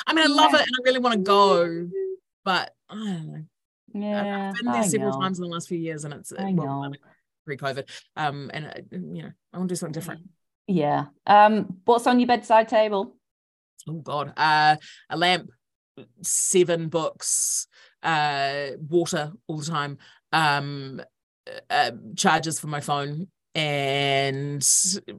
I 0.07 0.15
mean, 0.15 0.25
I 0.25 0.29
love 0.29 0.53
yeah. 0.53 0.61
it 0.61 0.67
and 0.67 0.77
I 0.79 0.83
really 0.85 0.99
want 0.99 1.15
to 1.15 1.21
go, 1.21 1.89
but 2.45 2.73
I 2.89 2.95
don't 2.95 3.33
know. 3.33 3.45
Yeah, 3.95 4.49
I've 4.49 4.57
been 4.57 4.73
there 4.73 4.83
I 4.83 4.87
several 4.87 5.13
know. 5.13 5.21
times 5.21 5.39
in 5.39 5.45
the 5.45 5.51
last 5.51 5.69
few 5.69 5.79
years, 5.79 6.05
and 6.05 6.15
it's 6.15 6.33
I 6.33 6.53
well, 6.53 6.91
pre-COVID. 7.45 7.89
Um, 8.17 8.51
and 8.55 8.67
uh, 8.67 8.73
you 8.91 9.23
know, 9.23 9.33
I 9.53 9.59
want 9.59 9.69
to 9.69 9.75
do 9.75 9.77
something 9.77 9.93
different. 9.93 10.23
Yeah. 10.67 11.07
Um, 11.27 11.81
what's 11.85 12.07
on 12.07 12.21
your 12.21 12.27
bedside 12.27 12.69
table? 12.69 13.17
Oh 13.89 13.95
God, 13.95 14.33
uh, 14.37 14.77
a 15.11 15.17
lamp, 15.17 15.51
seven 16.23 16.89
books, 16.89 17.67
uh, 18.03 18.69
water 18.89 19.33
all 19.47 19.59
the 19.59 19.67
time, 19.67 19.99
um, 20.33 21.03
uh, 21.69 21.91
charges 22.17 22.61
for 22.61 22.69
my 22.69 22.81
phone, 22.81 23.27
and 23.55 24.67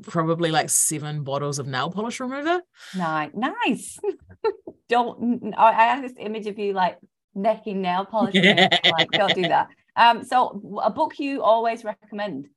probably 0.03 0.51
like 0.51 0.69
seven 0.69 1.23
bottles 1.23 1.59
of 1.59 1.67
nail 1.67 1.89
polish 1.89 2.19
remover. 2.19 2.61
Nice, 2.95 3.31
nice. 3.35 3.99
don't. 4.93 5.53
I 5.57 5.73
have 5.73 6.01
this 6.03 6.13
image 6.19 6.47
of 6.47 6.57
you 6.59 6.73
like 6.73 6.97
necking 7.35 7.81
nail 7.81 8.05
polish. 8.05 8.35
Yeah. 8.35 8.69
Like, 8.97 9.09
don't 9.11 9.33
do 9.33 9.41
that. 9.55 9.69
Um, 9.95 10.23
so 10.23 10.81
a 10.83 10.89
book 10.89 11.19
you 11.19 11.41
always 11.41 11.83
recommend. 11.83 12.49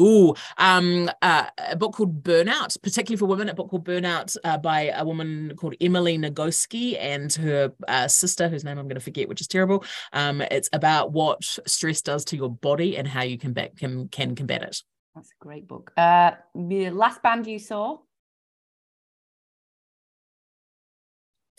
Ooh, 0.00 0.34
um, 0.56 1.10
uh, 1.20 1.44
a 1.58 1.76
book 1.76 1.94
called 1.94 2.22
Burnout, 2.22 2.80
particularly 2.82 3.18
for 3.18 3.26
women, 3.26 3.50
a 3.50 3.54
book 3.54 3.68
called 3.68 3.84
Burnout 3.84 4.34
uh, 4.42 4.56
by 4.56 4.90
a 4.94 5.04
woman 5.04 5.52
called 5.56 5.74
Emily 5.80 6.16
Nagoski 6.16 6.96
and 6.98 7.30
her 7.34 7.72
uh, 7.86 8.08
sister, 8.08 8.48
whose 8.48 8.64
name 8.64 8.78
I'm 8.78 8.86
going 8.86 8.94
to 8.94 9.00
forget, 9.00 9.28
which 9.28 9.42
is 9.42 9.46
terrible. 9.46 9.84
Um, 10.14 10.40
it's 10.40 10.70
about 10.72 11.12
what 11.12 11.44
stress 11.44 12.00
does 12.00 12.24
to 12.26 12.36
your 12.36 12.50
body 12.50 12.96
and 12.96 13.06
how 13.06 13.22
you 13.22 13.36
can, 13.36 13.52
back, 13.52 13.76
can, 13.76 14.08
can 14.08 14.34
combat 14.34 14.62
it. 14.62 14.82
That's 15.14 15.30
a 15.30 15.44
great 15.44 15.68
book. 15.68 15.92
Uh, 15.98 16.32
the 16.54 16.88
last 16.90 17.22
band 17.22 17.46
you 17.46 17.58
saw? 17.58 17.98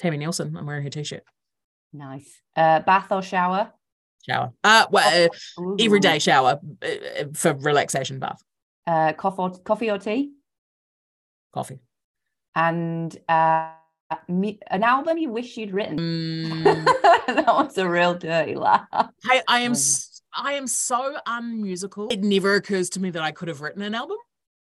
Tami 0.01 0.17
Neilson. 0.17 0.55
I'm 0.57 0.65
wearing 0.65 0.83
her 0.83 0.89
t-shirt. 0.89 1.23
Nice. 1.93 2.41
Uh, 2.55 2.79
bath 2.79 3.11
or 3.11 3.21
shower? 3.21 3.71
Shower. 4.27 4.53
Uh, 4.63 4.85
well, 4.91 5.27
uh, 5.27 5.73
everyday 5.79 6.19
shower 6.19 6.59
uh, 6.81 7.25
for 7.33 7.53
relaxation 7.53 8.19
bath. 8.19 8.41
Uh, 8.85 9.13
coffee 9.13 9.41
or, 9.41 9.49
coffee 9.59 9.89
or 9.89 9.97
tea? 9.97 10.31
Coffee. 11.53 11.79
And 12.55 13.15
uh, 13.27 13.71
an 14.27 14.83
album 14.83 15.17
you 15.17 15.29
wish 15.29 15.57
you'd 15.57 15.71
written. 15.71 15.97
Mm. 15.97 16.63
that 17.27 17.47
was 17.47 17.77
a 17.77 17.87
real 17.89 18.15
dirty 18.15 18.55
laugh. 18.55 18.87
Hey, 19.23 19.41
I 19.47 19.59
am 19.59 19.73
I 20.33 20.53
am 20.53 20.67
so 20.67 21.17
unmusical. 21.25 22.09
It 22.09 22.23
never 22.23 22.55
occurs 22.55 22.89
to 22.91 22.99
me 22.99 23.09
that 23.11 23.21
I 23.21 23.31
could 23.31 23.47
have 23.47 23.61
written 23.61 23.81
an 23.81 23.95
album. 23.95 24.17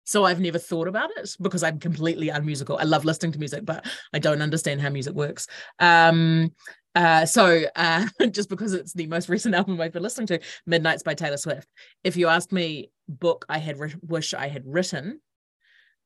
So 0.04 0.24
I've 0.24 0.40
never 0.40 0.58
thought 0.58 0.88
about 0.88 1.10
it 1.16 1.30
because 1.40 1.62
I'm 1.62 1.78
completely 1.78 2.30
unmusical. 2.30 2.78
I 2.78 2.84
love 2.84 3.04
listening 3.04 3.32
to 3.32 3.38
music, 3.38 3.64
but 3.64 3.86
I 4.12 4.18
don't 4.18 4.42
understand 4.42 4.80
how 4.80 4.90
music 4.90 5.14
works. 5.14 5.46
Um, 5.78 6.52
uh, 6.94 7.24
so 7.24 7.62
uh, 7.76 8.06
just 8.30 8.48
because 8.48 8.72
it's 8.72 8.92
the 8.92 9.06
most 9.06 9.28
recent 9.28 9.54
album 9.56 9.80
I've 9.80 9.92
been 9.92 10.02
listening 10.02 10.26
to, 10.28 10.40
Midnights 10.66 11.02
by 11.02 11.14
Taylor 11.14 11.36
Swift. 11.36 11.68
If 12.02 12.16
you 12.16 12.28
ask 12.28 12.50
me, 12.52 12.90
book 13.08 13.44
I 13.48 13.58
had 13.58 13.78
wish 14.02 14.34
I 14.34 14.48
had 14.48 14.62
written, 14.66 15.20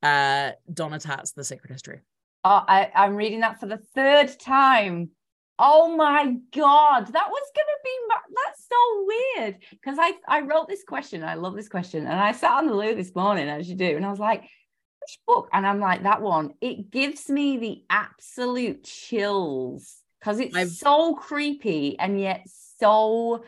uh, 0.02 0.52
Donna 0.72 0.98
Tartt's 0.98 1.32
The 1.32 1.44
Secret 1.44 1.72
History. 1.72 2.00
Oh, 2.44 2.62
I, 2.68 2.90
I'm 2.94 3.16
reading 3.16 3.40
that 3.40 3.58
for 3.58 3.66
the 3.66 3.78
third 3.78 4.38
time. 4.38 5.10
Oh 5.58 5.94
my 5.96 6.34
god, 6.52 7.06
that 7.12 7.30
was 7.30 7.50
gonna 7.54 7.78
be 7.84 7.90
that's 8.44 8.66
so 8.68 9.06
weird 9.06 9.58
because 9.70 9.98
I 10.00 10.14
I 10.26 10.40
wrote 10.40 10.68
this 10.68 10.82
question. 10.82 11.22
I 11.22 11.34
love 11.34 11.54
this 11.54 11.68
question, 11.68 12.06
and 12.06 12.18
I 12.18 12.32
sat 12.32 12.52
on 12.52 12.66
the 12.66 12.74
loo 12.74 12.94
this 12.94 13.14
morning 13.14 13.48
as 13.48 13.68
you 13.68 13.76
do, 13.76 13.96
and 13.96 14.04
I 14.04 14.10
was 14.10 14.18
like, 14.18 14.42
which 14.42 15.18
book? 15.26 15.48
And 15.52 15.66
I'm 15.66 15.80
like 15.80 16.02
that 16.02 16.22
one. 16.22 16.54
It 16.60 16.90
gives 16.90 17.28
me 17.28 17.58
the 17.58 17.82
absolute 17.90 18.84
chills 18.84 19.96
because 20.18 20.40
it's 20.40 20.56
I've... 20.56 20.70
so 20.70 21.14
creepy 21.14 21.98
and 21.98 22.20
yet 22.20 22.42
so. 22.78 23.44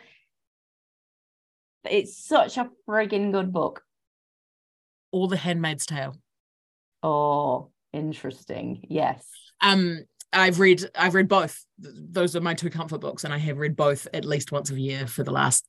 It's 1.88 2.16
such 2.16 2.58
a 2.58 2.68
frigging 2.88 3.32
good 3.32 3.52
book. 3.52 3.82
All 5.12 5.28
the 5.28 5.36
Handmaid's 5.36 5.86
Tale. 5.86 6.16
Oh, 7.02 7.70
interesting. 7.92 8.84
Yes. 8.88 9.24
Um, 9.60 10.04
I've 10.32 10.60
read 10.60 10.84
I've 10.94 11.14
read 11.14 11.28
both. 11.28 11.64
Those 11.78 12.36
are 12.36 12.40
my 12.40 12.54
two 12.54 12.70
comfort 12.70 12.98
books, 12.98 13.24
and 13.24 13.32
I 13.32 13.38
have 13.38 13.58
read 13.58 13.76
both 13.76 14.06
at 14.12 14.24
least 14.24 14.52
once 14.52 14.70
a 14.70 14.80
year 14.80 15.06
for 15.06 15.22
the 15.22 15.30
last 15.30 15.64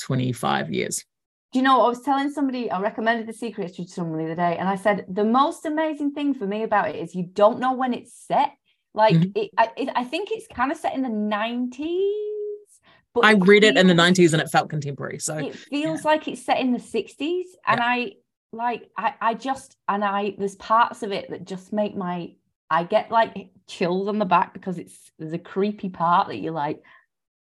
25 0.00 0.70
years. 0.70 1.04
Do 1.52 1.60
you 1.60 1.62
know, 1.62 1.84
I 1.84 1.88
was 1.88 2.02
telling 2.02 2.30
somebody, 2.30 2.68
I 2.68 2.80
recommended 2.80 3.28
The 3.28 3.32
Secret 3.32 3.76
to 3.76 3.86
someone 3.86 4.18
the 4.18 4.24
other 4.24 4.34
day, 4.34 4.56
and 4.56 4.68
I 4.68 4.74
said, 4.74 5.06
the 5.08 5.24
most 5.24 5.64
amazing 5.64 6.10
thing 6.12 6.34
for 6.34 6.48
me 6.48 6.64
about 6.64 6.88
it 6.88 6.96
is 6.96 7.14
you 7.14 7.22
don't 7.22 7.60
know 7.60 7.72
when 7.74 7.94
it's 7.94 8.12
set. 8.12 8.54
Like, 8.92 9.14
mm-hmm. 9.14 9.30
it, 9.36 9.50
I, 9.56 9.70
it, 9.76 9.88
I 9.94 10.02
think 10.02 10.30
it's 10.32 10.48
kind 10.48 10.72
of 10.72 10.78
set 10.78 10.94
in 10.94 11.02
the 11.02 11.08
90s. 11.08 12.08
But 13.14 13.24
I 13.24 13.34
read 13.34 13.62
feels, 13.62 13.76
it 13.76 13.78
in 13.78 13.86
the 13.86 13.94
90s 13.94 14.32
and 14.32 14.42
it 14.42 14.50
felt 14.50 14.68
contemporary. 14.68 15.20
So 15.20 15.36
it 15.36 15.54
feels 15.54 16.04
yeah. 16.04 16.10
like 16.10 16.26
it's 16.26 16.44
set 16.44 16.58
in 16.58 16.72
the 16.72 16.80
60s. 16.80 17.44
And 17.68 17.78
yeah. 17.78 17.86
I 17.86 18.12
like, 18.52 18.90
I, 18.98 19.14
I 19.20 19.34
just, 19.34 19.76
and 19.88 20.04
I, 20.04 20.34
there's 20.36 20.56
parts 20.56 21.04
of 21.04 21.12
it 21.12 21.30
that 21.30 21.44
just 21.44 21.72
make 21.72 21.96
my, 21.96 22.34
I 22.70 22.84
get 22.84 23.10
like 23.10 23.50
chills 23.66 24.08
on 24.08 24.18
the 24.18 24.24
back 24.24 24.52
because 24.52 24.78
it's, 24.78 25.12
there's 25.18 25.32
a 25.32 25.38
creepy 25.38 25.88
part 25.88 26.28
that 26.28 26.36
you're 26.38 26.52
like, 26.52 26.82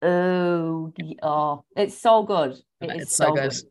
oh, 0.01 0.93
oh, 1.23 1.63
it's 1.75 1.97
so 1.97 2.23
good. 2.23 2.51
It 2.81 3.01
it's 3.01 3.15
so, 3.15 3.25
so 3.25 3.33
good. 3.33 3.51
good. 3.51 3.63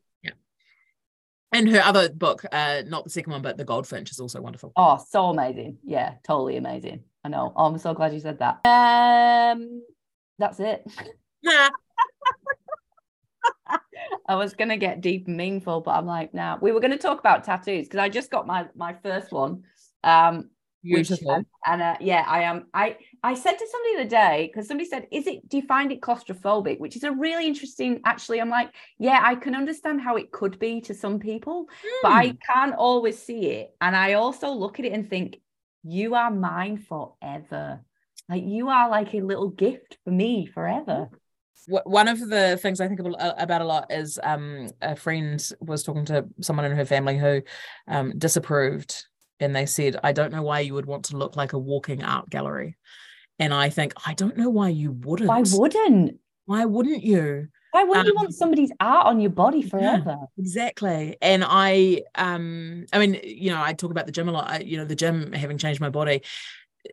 And 1.52 1.70
her 1.70 1.80
other 1.80 2.10
book, 2.10 2.44
uh, 2.50 2.82
not 2.86 3.04
the 3.04 3.10
second 3.10 3.32
one, 3.32 3.40
but 3.40 3.56
The 3.56 3.64
Goldfinch 3.64 4.10
is 4.10 4.20
also 4.20 4.40
wonderful. 4.40 4.72
Oh, 4.76 5.02
so 5.08 5.26
amazing. 5.26 5.78
Yeah, 5.84 6.14
totally 6.24 6.56
amazing. 6.56 7.04
I 7.24 7.28
know. 7.28 7.52
Oh, 7.56 7.66
I'm 7.66 7.78
so 7.78 7.94
glad 7.94 8.12
you 8.12 8.20
said 8.20 8.40
that. 8.40 8.66
Um, 8.66 9.82
that's 10.38 10.60
it. 10.60 10.84
I 14.28 14.34
was 14.34 14.54
gonna 14.54 14.76
get 14.76 15.00
deep 15.00 15.28
and 15.28 15.36
meaningful, 15.36 15.80
but 15.80 15.92
I'm 15.92 16.06
like, 16.06 16.34
now 16.34 16.54
nah. 16.54 16.60
we 16.60 16.72
were 16.72 16.80
gonna 16.80 16.98
talk 16.98 17.20
about 17.20 17.44
tattoos 17.44 17.86
because 17.86 18.00
I 18.00 18.08
just 18.08 18.30
got 18.30 18.46
my 18.46 18.66
my 18.74 18.92
first 18.92 19.32
one. 19.32 19.62
Um, 20.04 20.50
Beautiful. 20.86 21.38
Which, 21.38 21.46
and 21.66 21.82
uh, 21.82 21.96
yeah, 22.00 22.24
I 22.26 22.42
am. 22.42 22.66
I 22.72 22.96
I 23.22 23.34
said 23.34 23.54
to 23.58 23.66
somebody 23.70 23.94
the 23.94 24.00
other 24.00 24.10
day 24.10 24.50
because 24.50 24.68
somebody 24.68 24.88
said, 24.88 25.06
"Is 25.10 25.26
it? 25.26 25.48
Do 25.48 25.56
you 25.56 25.64
find 25.64 25.90
it 25.92 26.00
claustrophobic?" 26.00 26.78
Which 26.78 26.96
is 26.96 27.04
a 27.04 27.12
really 27.12 27.46
interesting. 27.46 28.00
Actually, 28.04 28.40
I'm 28.40 28.50
like, 28.50 28.70
yeah, 28.98 29.20
I 29.22 29.34
can 29.34 29.54
understand 29.54 30.00
how 30.00 30.16
it 30.16 30.32
could 30.32 30.58
be 30.58 30.80
to 30.82 30.94
some 30.94 31.18
people, 31.18 31.64
mm. 31.64 31.90
but 32.02 32.12
I 32.12 32.28
hmm. 32.28 32.36
can't 32.52 32.74
always 32.74 33.20
see 33.20 33.46
it. 33.46 33.74
And 33.80 33.96
I 33.96 34.14
also 34.14 34.50
look 34.50 34.78
at 34.78 34.86
it 34.86 34.92
and 34.92 35.08
think, 35.08 35.40
you 35.82 36.14
are 36.14 36.30
mine 36.30 36.78
forever. 36.78 37.80
Like 38.28 38.44
you 38.44 38.68
are 38.68 38.88
like 38.88 39.14
a 39.14 39.20
little 39.20 39.50
gift 39.50 39.98
for 40.04 40.10
me 40.10 40.46
forever. 40.46 41.08
One 41.68 42.06
of 42.06 42.20
the 42.20 42.58
things 42.60 42.80
I 42.80 42.86
think 42.86 43.00
about 43.00 43.60
a 43.60 43.64
lot 43.64 43.90
is 43.90 44.20
um, 44.22 44.68
a 44.82 44.94
friend 44.94 45.42
was 45.60 45.82
talking 45.82 46.04
to 46.06 46.26
someone 46.40 46.64
in 46.64 46.76
her 46.76 46.84
family 46.84 47.18
who 47.18 47.42
um, 47.88 48.16
disapproved 48.18 49.04
and 49.40 49.54
they 49.54 49.66
said, 49.66 49.98
I 50.02 50.12
don't 50.12 50.32
know 50.32 50.42
why 50.42 50.60
you 50.60 50.74
would 50.74 50.86
want 50.86 51.06
to 51.06 51.16
look 51.16 51.36
like 51.36 51.52
a 51.52 51.58
walking 51.58 52.02
art 52.02 52.30
gallery. 52.30 52.76
And 53.38 53.52
I 53.52 53.68
think, 53.68 53.92
I 54.06 54.14
don't 54.14 54.36
know 54.36 54.48
why 54.48 54.70
you 54.70 54.92
wouldn't. 54.92 55.28
Why 55.28 55.42
wouldn't? 55.52 56.18
Why 56.46 56.64
wouldn't 56.64 57.02
you? 57.02 57.48
Why 57.72 57.84
wouldn't 57.84 58.06
um, 58.06 58.12
you 58.12 58.14
want 58.14 58.34
somebody's 58.34 58.72
art 58.80 59.06
on 59.06 59.20
your 59.20 59.30
body 59.30 59.60
forever? 59.60 60.16
Yeah, 60.18 60.26
exactly. 60.38 61.18
And 61.20 61.44
I, 61.46 62.04
um, 62.14 62.86
I 62.92 62.98
mean, 62.98 63.20
you 63.22 63.50
know, 63.50 63.60
I 63.60 63.74
talk 63.74 63.90
about 63.90 64.06
the 64.06 64.12
gym 64.12 64.28
a 64.28 64.32
lot. 64.32 64.48
I, 64.48 64.58
you 64.60 64.78
know, 64.78 64.86
the 64.86 64.94
gym 64.94 65.32
having 65.32 65.58
changed 65.58 65.80
my 65.80 65.90
body. 65.90 66.22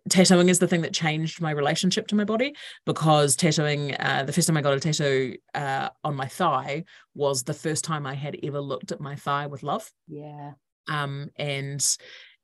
Tattooing 0.10 0.50
is 0.50 0.60
the 0.60 0.68
thing 0.68 0.82
that 0.82 0.92
changed 0.92 1.40
my 1.40 1.52
relationship 1.52 2.08
to 2.08 2.16
my 2.16 2.26
body 2.26 2.56
because 2.86 3.38
tattooing, 3.38 3.96
uh, 3.98 4.24
the 4.24 4.34
first 4.34 4.48
time 4.48 4.58
I 4.58 4.62
got 4.62 4.74
a 4.74 4.80
tattoo 4.80 5.38
uh, 5.54 5.90
on 6.04 6.16
my 6.16 6.28
thigh 6.28 6.84
was 7.16 7.44
the 7.44 7.54
first 7.54 7.86
time 7.86 8.06
I 8.06 8.16
had 8.16 8.38
ever 8.44 8.60
looked 8.60 8.92
at 8.92 9.00
my 9.00 9.16
thigh 9.16 9.48
with 9.48 9.64
love. 9.64 9.90
Yeah. 10.08 10.54
Um, 10.90 11.30
and 11.38 11.98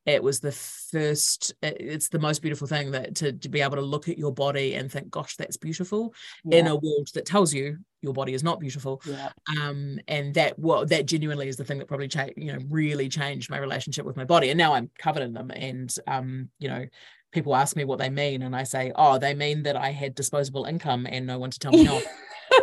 it 0.05 0.23
was 0.23 0.39
the 0.39 0.51
first 0.51 1.53
it's 1.61 2.09
the 2.09 2.19
most 2.19 2.41
beautiful 2.41 2.67
thing 2.67 2.91
that 2.91 3.15
to, 3.15 3.33
to 3.33 3.49
be 3.49 3.61
able 3.61 3.75
to 3.75 3.81
look 3.81 4.07
at 4.07 4.17
your 4.17 4.33
body 4.33 4.75
and 4.75 4.91
think 4.91 5.09
gosh 5.09 5.35
that's 5.35 5.57
beautiful 5.57 6.13
yeah. 6.45 6.59
in 6.59 6.67
a 6.67 6.75
world 6.75 7.09
that 7.13 7.25
tells 7.25 7.53
you 7.53 7.77
your 8.01 8.13
body 8.13 8.33
is 8.33 8.43
not 8.43 8.59
beautiful 8.59 9.01
yeah. 9.05 9.29
um 9.61 9.99
and 10.07 10.33
that 10.33 10.57
well 10.57 10.85
that 10.85 11.05
genuinely 11.05 11.47
is 11.47 11.57
the 11.57 11.63
thing 11.63 11.77
that 11.77 11.87
probably 11.87 12.09
you 12.37 12.51
know 12.51 12.59
really 12.69 13.09
changed 13.09 13.49
my 13.49 13.57
relationship 13.57 14.05
with 14.05 14.17
my 14.17 14.25
body 14.25 14.49
and 14.49 14.57
now 14.57 14.73
i'm 14.73 14.89
covered 14.97 15.23
in 15.23 15.33
them 15.33 15.51
and 15.51 15.93
um 16.07 16.49
you 16.59 16.69
know 16.69 16.85
people 17.31 17.55
ask 17.55 17.75
me 17.75 17.83
what 17.83 17.99
they 17.99 18.09
mean 18.09 18.41
and 18.41 18.55
i 18.55 18.63
say 18.63 18.91
oh 18.95 19.17
they 19.17 19.33
mean 19.33 19.63
that 19.63 19.75
i 19.75 19.91
had 19.91 20.15
disposable 20.15 20.65
income 20.65 21.05
and 21.09 21.27
no 21.27 21.37
one 21.37 21.51
to 21.51 21.59
tell 21.59 21.71
me 21.71 21.83
no 21.83 22.01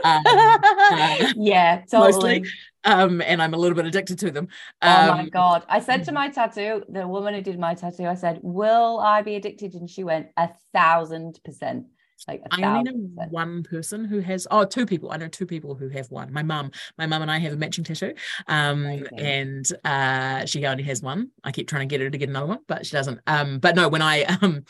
um, 0.04 0.22
uh, 0.26 1.32
yeah 1.36 1.82
totally 1.90 2.40
mostly 2.40 2.50
um, 2.86 3.20
and 3.20 3.42
I'm 3.42 3.52
a 3.52 3.56
little 3.56 3.74
bit 3.74 3.84
addicted 3.84 4.18
to 4.20 4.30
them. 4.30 4.48
Um, 4.80 5.10
oh 5.10 5.14
my 5.14 5.22
um, 5.22 5.28
god! 5.28 5.64
I 5.68 5.80
said 5.80 6.04
to 6.04 6.12
my 6.12 6.28
tattoo, 6.28 6.84
the 6.88 7.06
woman 7.06 7.34
who 7.34 7.42
did 7.42 7.58
my 7.58 7.74
tattoo, 7.74 8.06
I 8.06 8.14
said, 8.14 8.38
"Will 8.42 9.00
I 9.00 9.22
be 9.22 9.34
addicted?" 9.34 9.74
And 9.74 9.90
she 9.90 10.04
went, 10.04 10.28
"A 10.36 10.50
thousand 10.72 11.40
percent." 11.44 11.86
Like 12.26 12.42
I 12.50 12.62
only 12.64 12.90
know 12.90 13.08
percent. 13.14 13.32
one 13.32 13.62
person 13.62 14.04
who 14.04 14.20
has. 14.20 14.46
Oh, 14.50 14.64
two 14.64 14.86
people. 14.86 15.12
I 15.12 15.16
know 15.16 15.28
two 15.28 15.46
people 15.46 15.74
who 15.74 15.88
have 15.90 16.10
one. 16.10 16.32
My 16.32 16.42
mum. 16.42 16.70
My 16.96 17.06
mum 17.06 17.22
and 17.22 17.30
I 17.30 17.38
have 17.38 17.52
a 17.52 17.56
matching 17.56 17.84
tattoo. 17.84 18.14
Um, 18.46 19.04
and 19.18 19.66
uh, 19.84 20.46
she 20.46 20.64
only 20.64 20.84
has 20.84 21.02
one. 21.02 21.30
I 21.44 21.52
keep 21.52 21.68
trying 21.68 21.88
to 21.88 21.92
get 21.92 22.00
her 22.00 22.08
to 22.08 22.18
get 22.18 22.28
another 22.28 22.46
one, 22.46 22.60
but 22.68 22.86
she 22.86 22.92
doesn't. 22.92 23.20
Um, 23.26 23.58
but 23.58 23.76
no, 23.76 23.88
when 23.88 24.02
I 24.02 24.22
um 24.42 24.64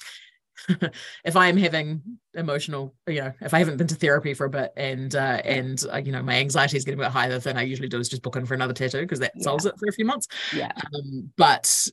if 1.24 1.36
I 1.36 1.48
am 1.48 1.56
having 1.56 2.02
emotional, 2.34 2.94
you 3.06 3.20
know, 3.20 3.32
if 3.40 3.54
I 3.54 3.58
haven't 3.58 3.76
been 3.76 3.86
to 3.88 3.94
therapy 3.94 4.34
for 4.34 4.46
a 4.46 4.50
bit 4.50 4.72
and 4.76 5.14
uh, 5.14 5.40
and 5.44 5.82
uh, 5.92 5.98
you 5.98 6.12
know 6.12 6.22
my 6.22 6.36
anxiety 6.36 6.76
is 6.76 6.84
getting 6.84 7.00
a 7.00 7.04
bit 7.04 7.12
higher, 7.12 7.28
the 7.28 7.40
thing 7.40 7.56
I 7.56 7.62
usually 7.62 7.88
do 7.88 7.98
is 7.98 8.08
just 8.08 8.22
book 8.22 8.36
in 8.36 8.46
for 8.46 8.54
another 8.54 8.72
tattoo 8.72 9.02
because 9.02 9.20
that 9.20 9.32
yeah. 9.36 9.42
solves 9.42 9.66
it 9.66 9.78
for 9.78 9.88
a 9.88 9.92
few 9.92 10.04
months. 10.04 10.28
Yeah. 10.54 10.72
Um, 10.94 11.30
but 11.36 11.88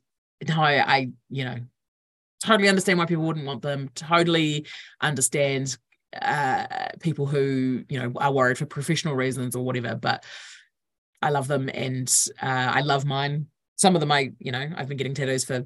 no, 0.48 0.62
I, 0.62 0.96
I 0.96 1.10
you 1.30 1.46
know 1.46 1.58
totally 2.44 2.70
understand 2.70 3.00
why 3.00 3.06
people 3.06 3.26
wouldn't 3.26 3.46
want 3.46 3.62
them. 3.62 3.90
Totally 3.96 4.66
understand 5.02 5.78
uh, 6.22 6.68
people 7.00 7.26
who 7.26 7.84
you 7.90 8.00
know 8.00 8.12
are 8.18 8.32
worried 8.32 8.58
for 8.58 8.66
professional 8.66 9.16
reasons 9.16 9.56
or 9.56 9.64
whatever. 9.64 9.96
But 9.96 10.24
I 11.22 11.30
love 11.30 11.48
them 11.48 11.70
and 11.74 12.14
uh, 12.42 12.72
I 12.74 12.82
love 12.82 13.06
mine. 13.06 13.48
Some 13.76 13.96
of 13.96 14.02
them 14.02 14.12
I 14.12 14.32
you 14.40 14.52
know 14.52 14.70
I've 14.76 14.88
been 14.88 14.98
getting 14.98 15.14
tattoos 15.14 15.46
for 15.46 15.66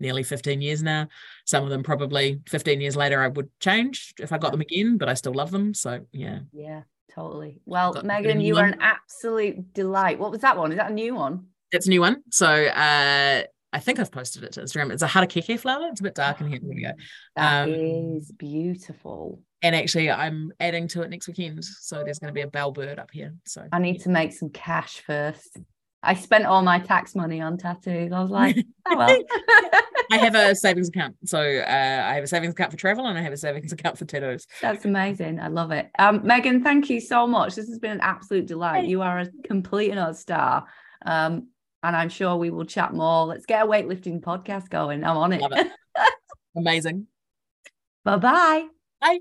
nearly 0.00 0.22
15 0.22 0.60
years 0.60 0.82
now. 0.82 1.08
Some 1.44 1.64
of 1.64 1.70
them 1.70 1.82
probably 1.82 2.40
15 2.48 2.80
years 2.80 2.96
later 2.96 3.20
I 3.20 3.28
would 3.28 3.48
change 3.60 4.14
if 4.18 4.32
I 4.32 4.38
got 4.38 4.52
them 4.52 4.60
again, 4.60 4.96
but 4.98 5.08
I 5.08 5.14
still 5.14 5.34
love 5.34 5.50
them. 5.50 5.74
So 5.74 6.06
yeah. 6.12 6.40
Yeah, 6.52 6.82
totally. 7.14 7.60
Well, 7.66 8.00
Megan, 8.02 8.40
you 8.40 8.54
one. 8.54 8.64
are 8.64 8.66
an 8.68 8.78
absolute 8.80 9.72
delight. 9.72 10.18
What 10.18 10.30
was 10.30 10.40
that 10.40 10.56
one? 10.56 10.72
Is 10.72 10.78
that 10.78 10.90
a 10.90 10.94
new 10.94 11.14
one? 11.14 11.46
It's 11.72 11.86
a 11.86 11.90
new 11.90 12.00
one. 12.00 12.22
So 12.30 12.46
uh 12.46 13.42
I 13.72 13.78
think 13.78 14.00
I've 14.00 14.10
posted 14.10 14.42
it 14.42 14.52
to 14.52 14.62
Instagram. 14.62 14.92
It's 14.92 15.02
a 15.02 15.06
harakeke 15.06 15.58
flower. 15.58 15.88
It's 15.90 16.00
a 16.00 16.02
bit 16.02 16.16
dark 16.16 16.40
in 16.40 16.48
here. 16.48 16.58
There 16.60 16.74
we 16.74 16.82
go. 16.82 16.92
That 17.36 17.68
um, 17.68 17.74
is 17.74 18.32
beautiful. 18.32 19.42
And 19.62 19.76
actually, 19.76 20.10
I'm 20.10 20.52
adding 20.58 20.88
to 20.88 21.02
it 21.02 21.10
next 21.10 21.28
weekend. 21.28 21.64
So 21.64 22.02
there's 22.02 22.18
going 22.18 22.30
to 22.30 22.34
be 22.34 22.40
a 22.40 22.48
bell 22.48 22.72
bird 22.72 22.98
up 22.98 23.10
here. 23.12 23.34
So 23.44 23.68
I 23.70 23.78
need 23.78 23.98
yeah. 23.98 24.04
to 24.04 24.08
make 24.08 24.32
some 24.32 24.50
cash 24.50 25.02
first. 25.06 25.56
I 26.02 26.14
spent 26.14 26.46
all 26.46 26.62
my 26.62 26.78
tax 26.78 27.14
money 27.14 27.40
on 27.40 27.58
tattoos. 27.58 28.12
I 28.12 28.20
was 28.20 28.30
like, 28.30 28.56
oh 28.86 28.96
well. 28.96 29.18
I 30.10 30.16
have 30.16 30.34
a 30.34 30.54
savings 30.56 30.88
account. 30.88 31.16
So 31.24 31.38
uh, 31.38 32.04
I 32.06 32.14
have 32.14 32.24
a 32.24 32.26
savings 32.26 32.52
account 32.52 32.72
for 32.72 32.78
travel 32.78 33.06
and 33.06 33.18
I 33.18 33.22
have 33.22 33.32
a 33.32 33.36
savings 33.36 33.72
account 33.72 33.98
for 33.98 34.04
tattoos. 34.06 34.46
That's 34.60 34.84
amazing. 34.84 35.40
I 35.40 35.48
love 35.48 35.70
it. 35.70 35.90
Um, 35.98 36.20
Megan, 36.24 36.62
thank 36.64 36.88
you 36.90 37.00
so 37.00 37.26
much. 37.26 37.54
This 37.54 37.68
has 37.68 37.78
been 37.78 37.92
an 37.92 38.00
absolute 38.00 38.46
delight. 38.46 38.86
You 38.86 39.02
are 39.02 39.20
a 39.20 39.28
complete 39.44 39.90
and 39.90 40.00
utter 40.00 40.14
star. 40.14 40.66
Um, 41.04 41.48
and 41.82 41.96
I'm 41.96 42.08
sure 42.08 42.36
we 42.36 42.50
will 42.50 42.66
chat 42.66 42.92
more. 42.92 43.26
Let's 43.26 43.46
get 43.46 43.64
a 43.64 43.66
weightlifting 43.66 44.20
podcast 44.20 44.68
going. 44.68 45.04
I'm 45.04 45.16
on 45.16 45.32
it. 45.32 45.42
it. 45.44 45.72
Amazing. 46.56 47.06
Bye-bye. 48.04 48.66
Bye. 49.00 49.20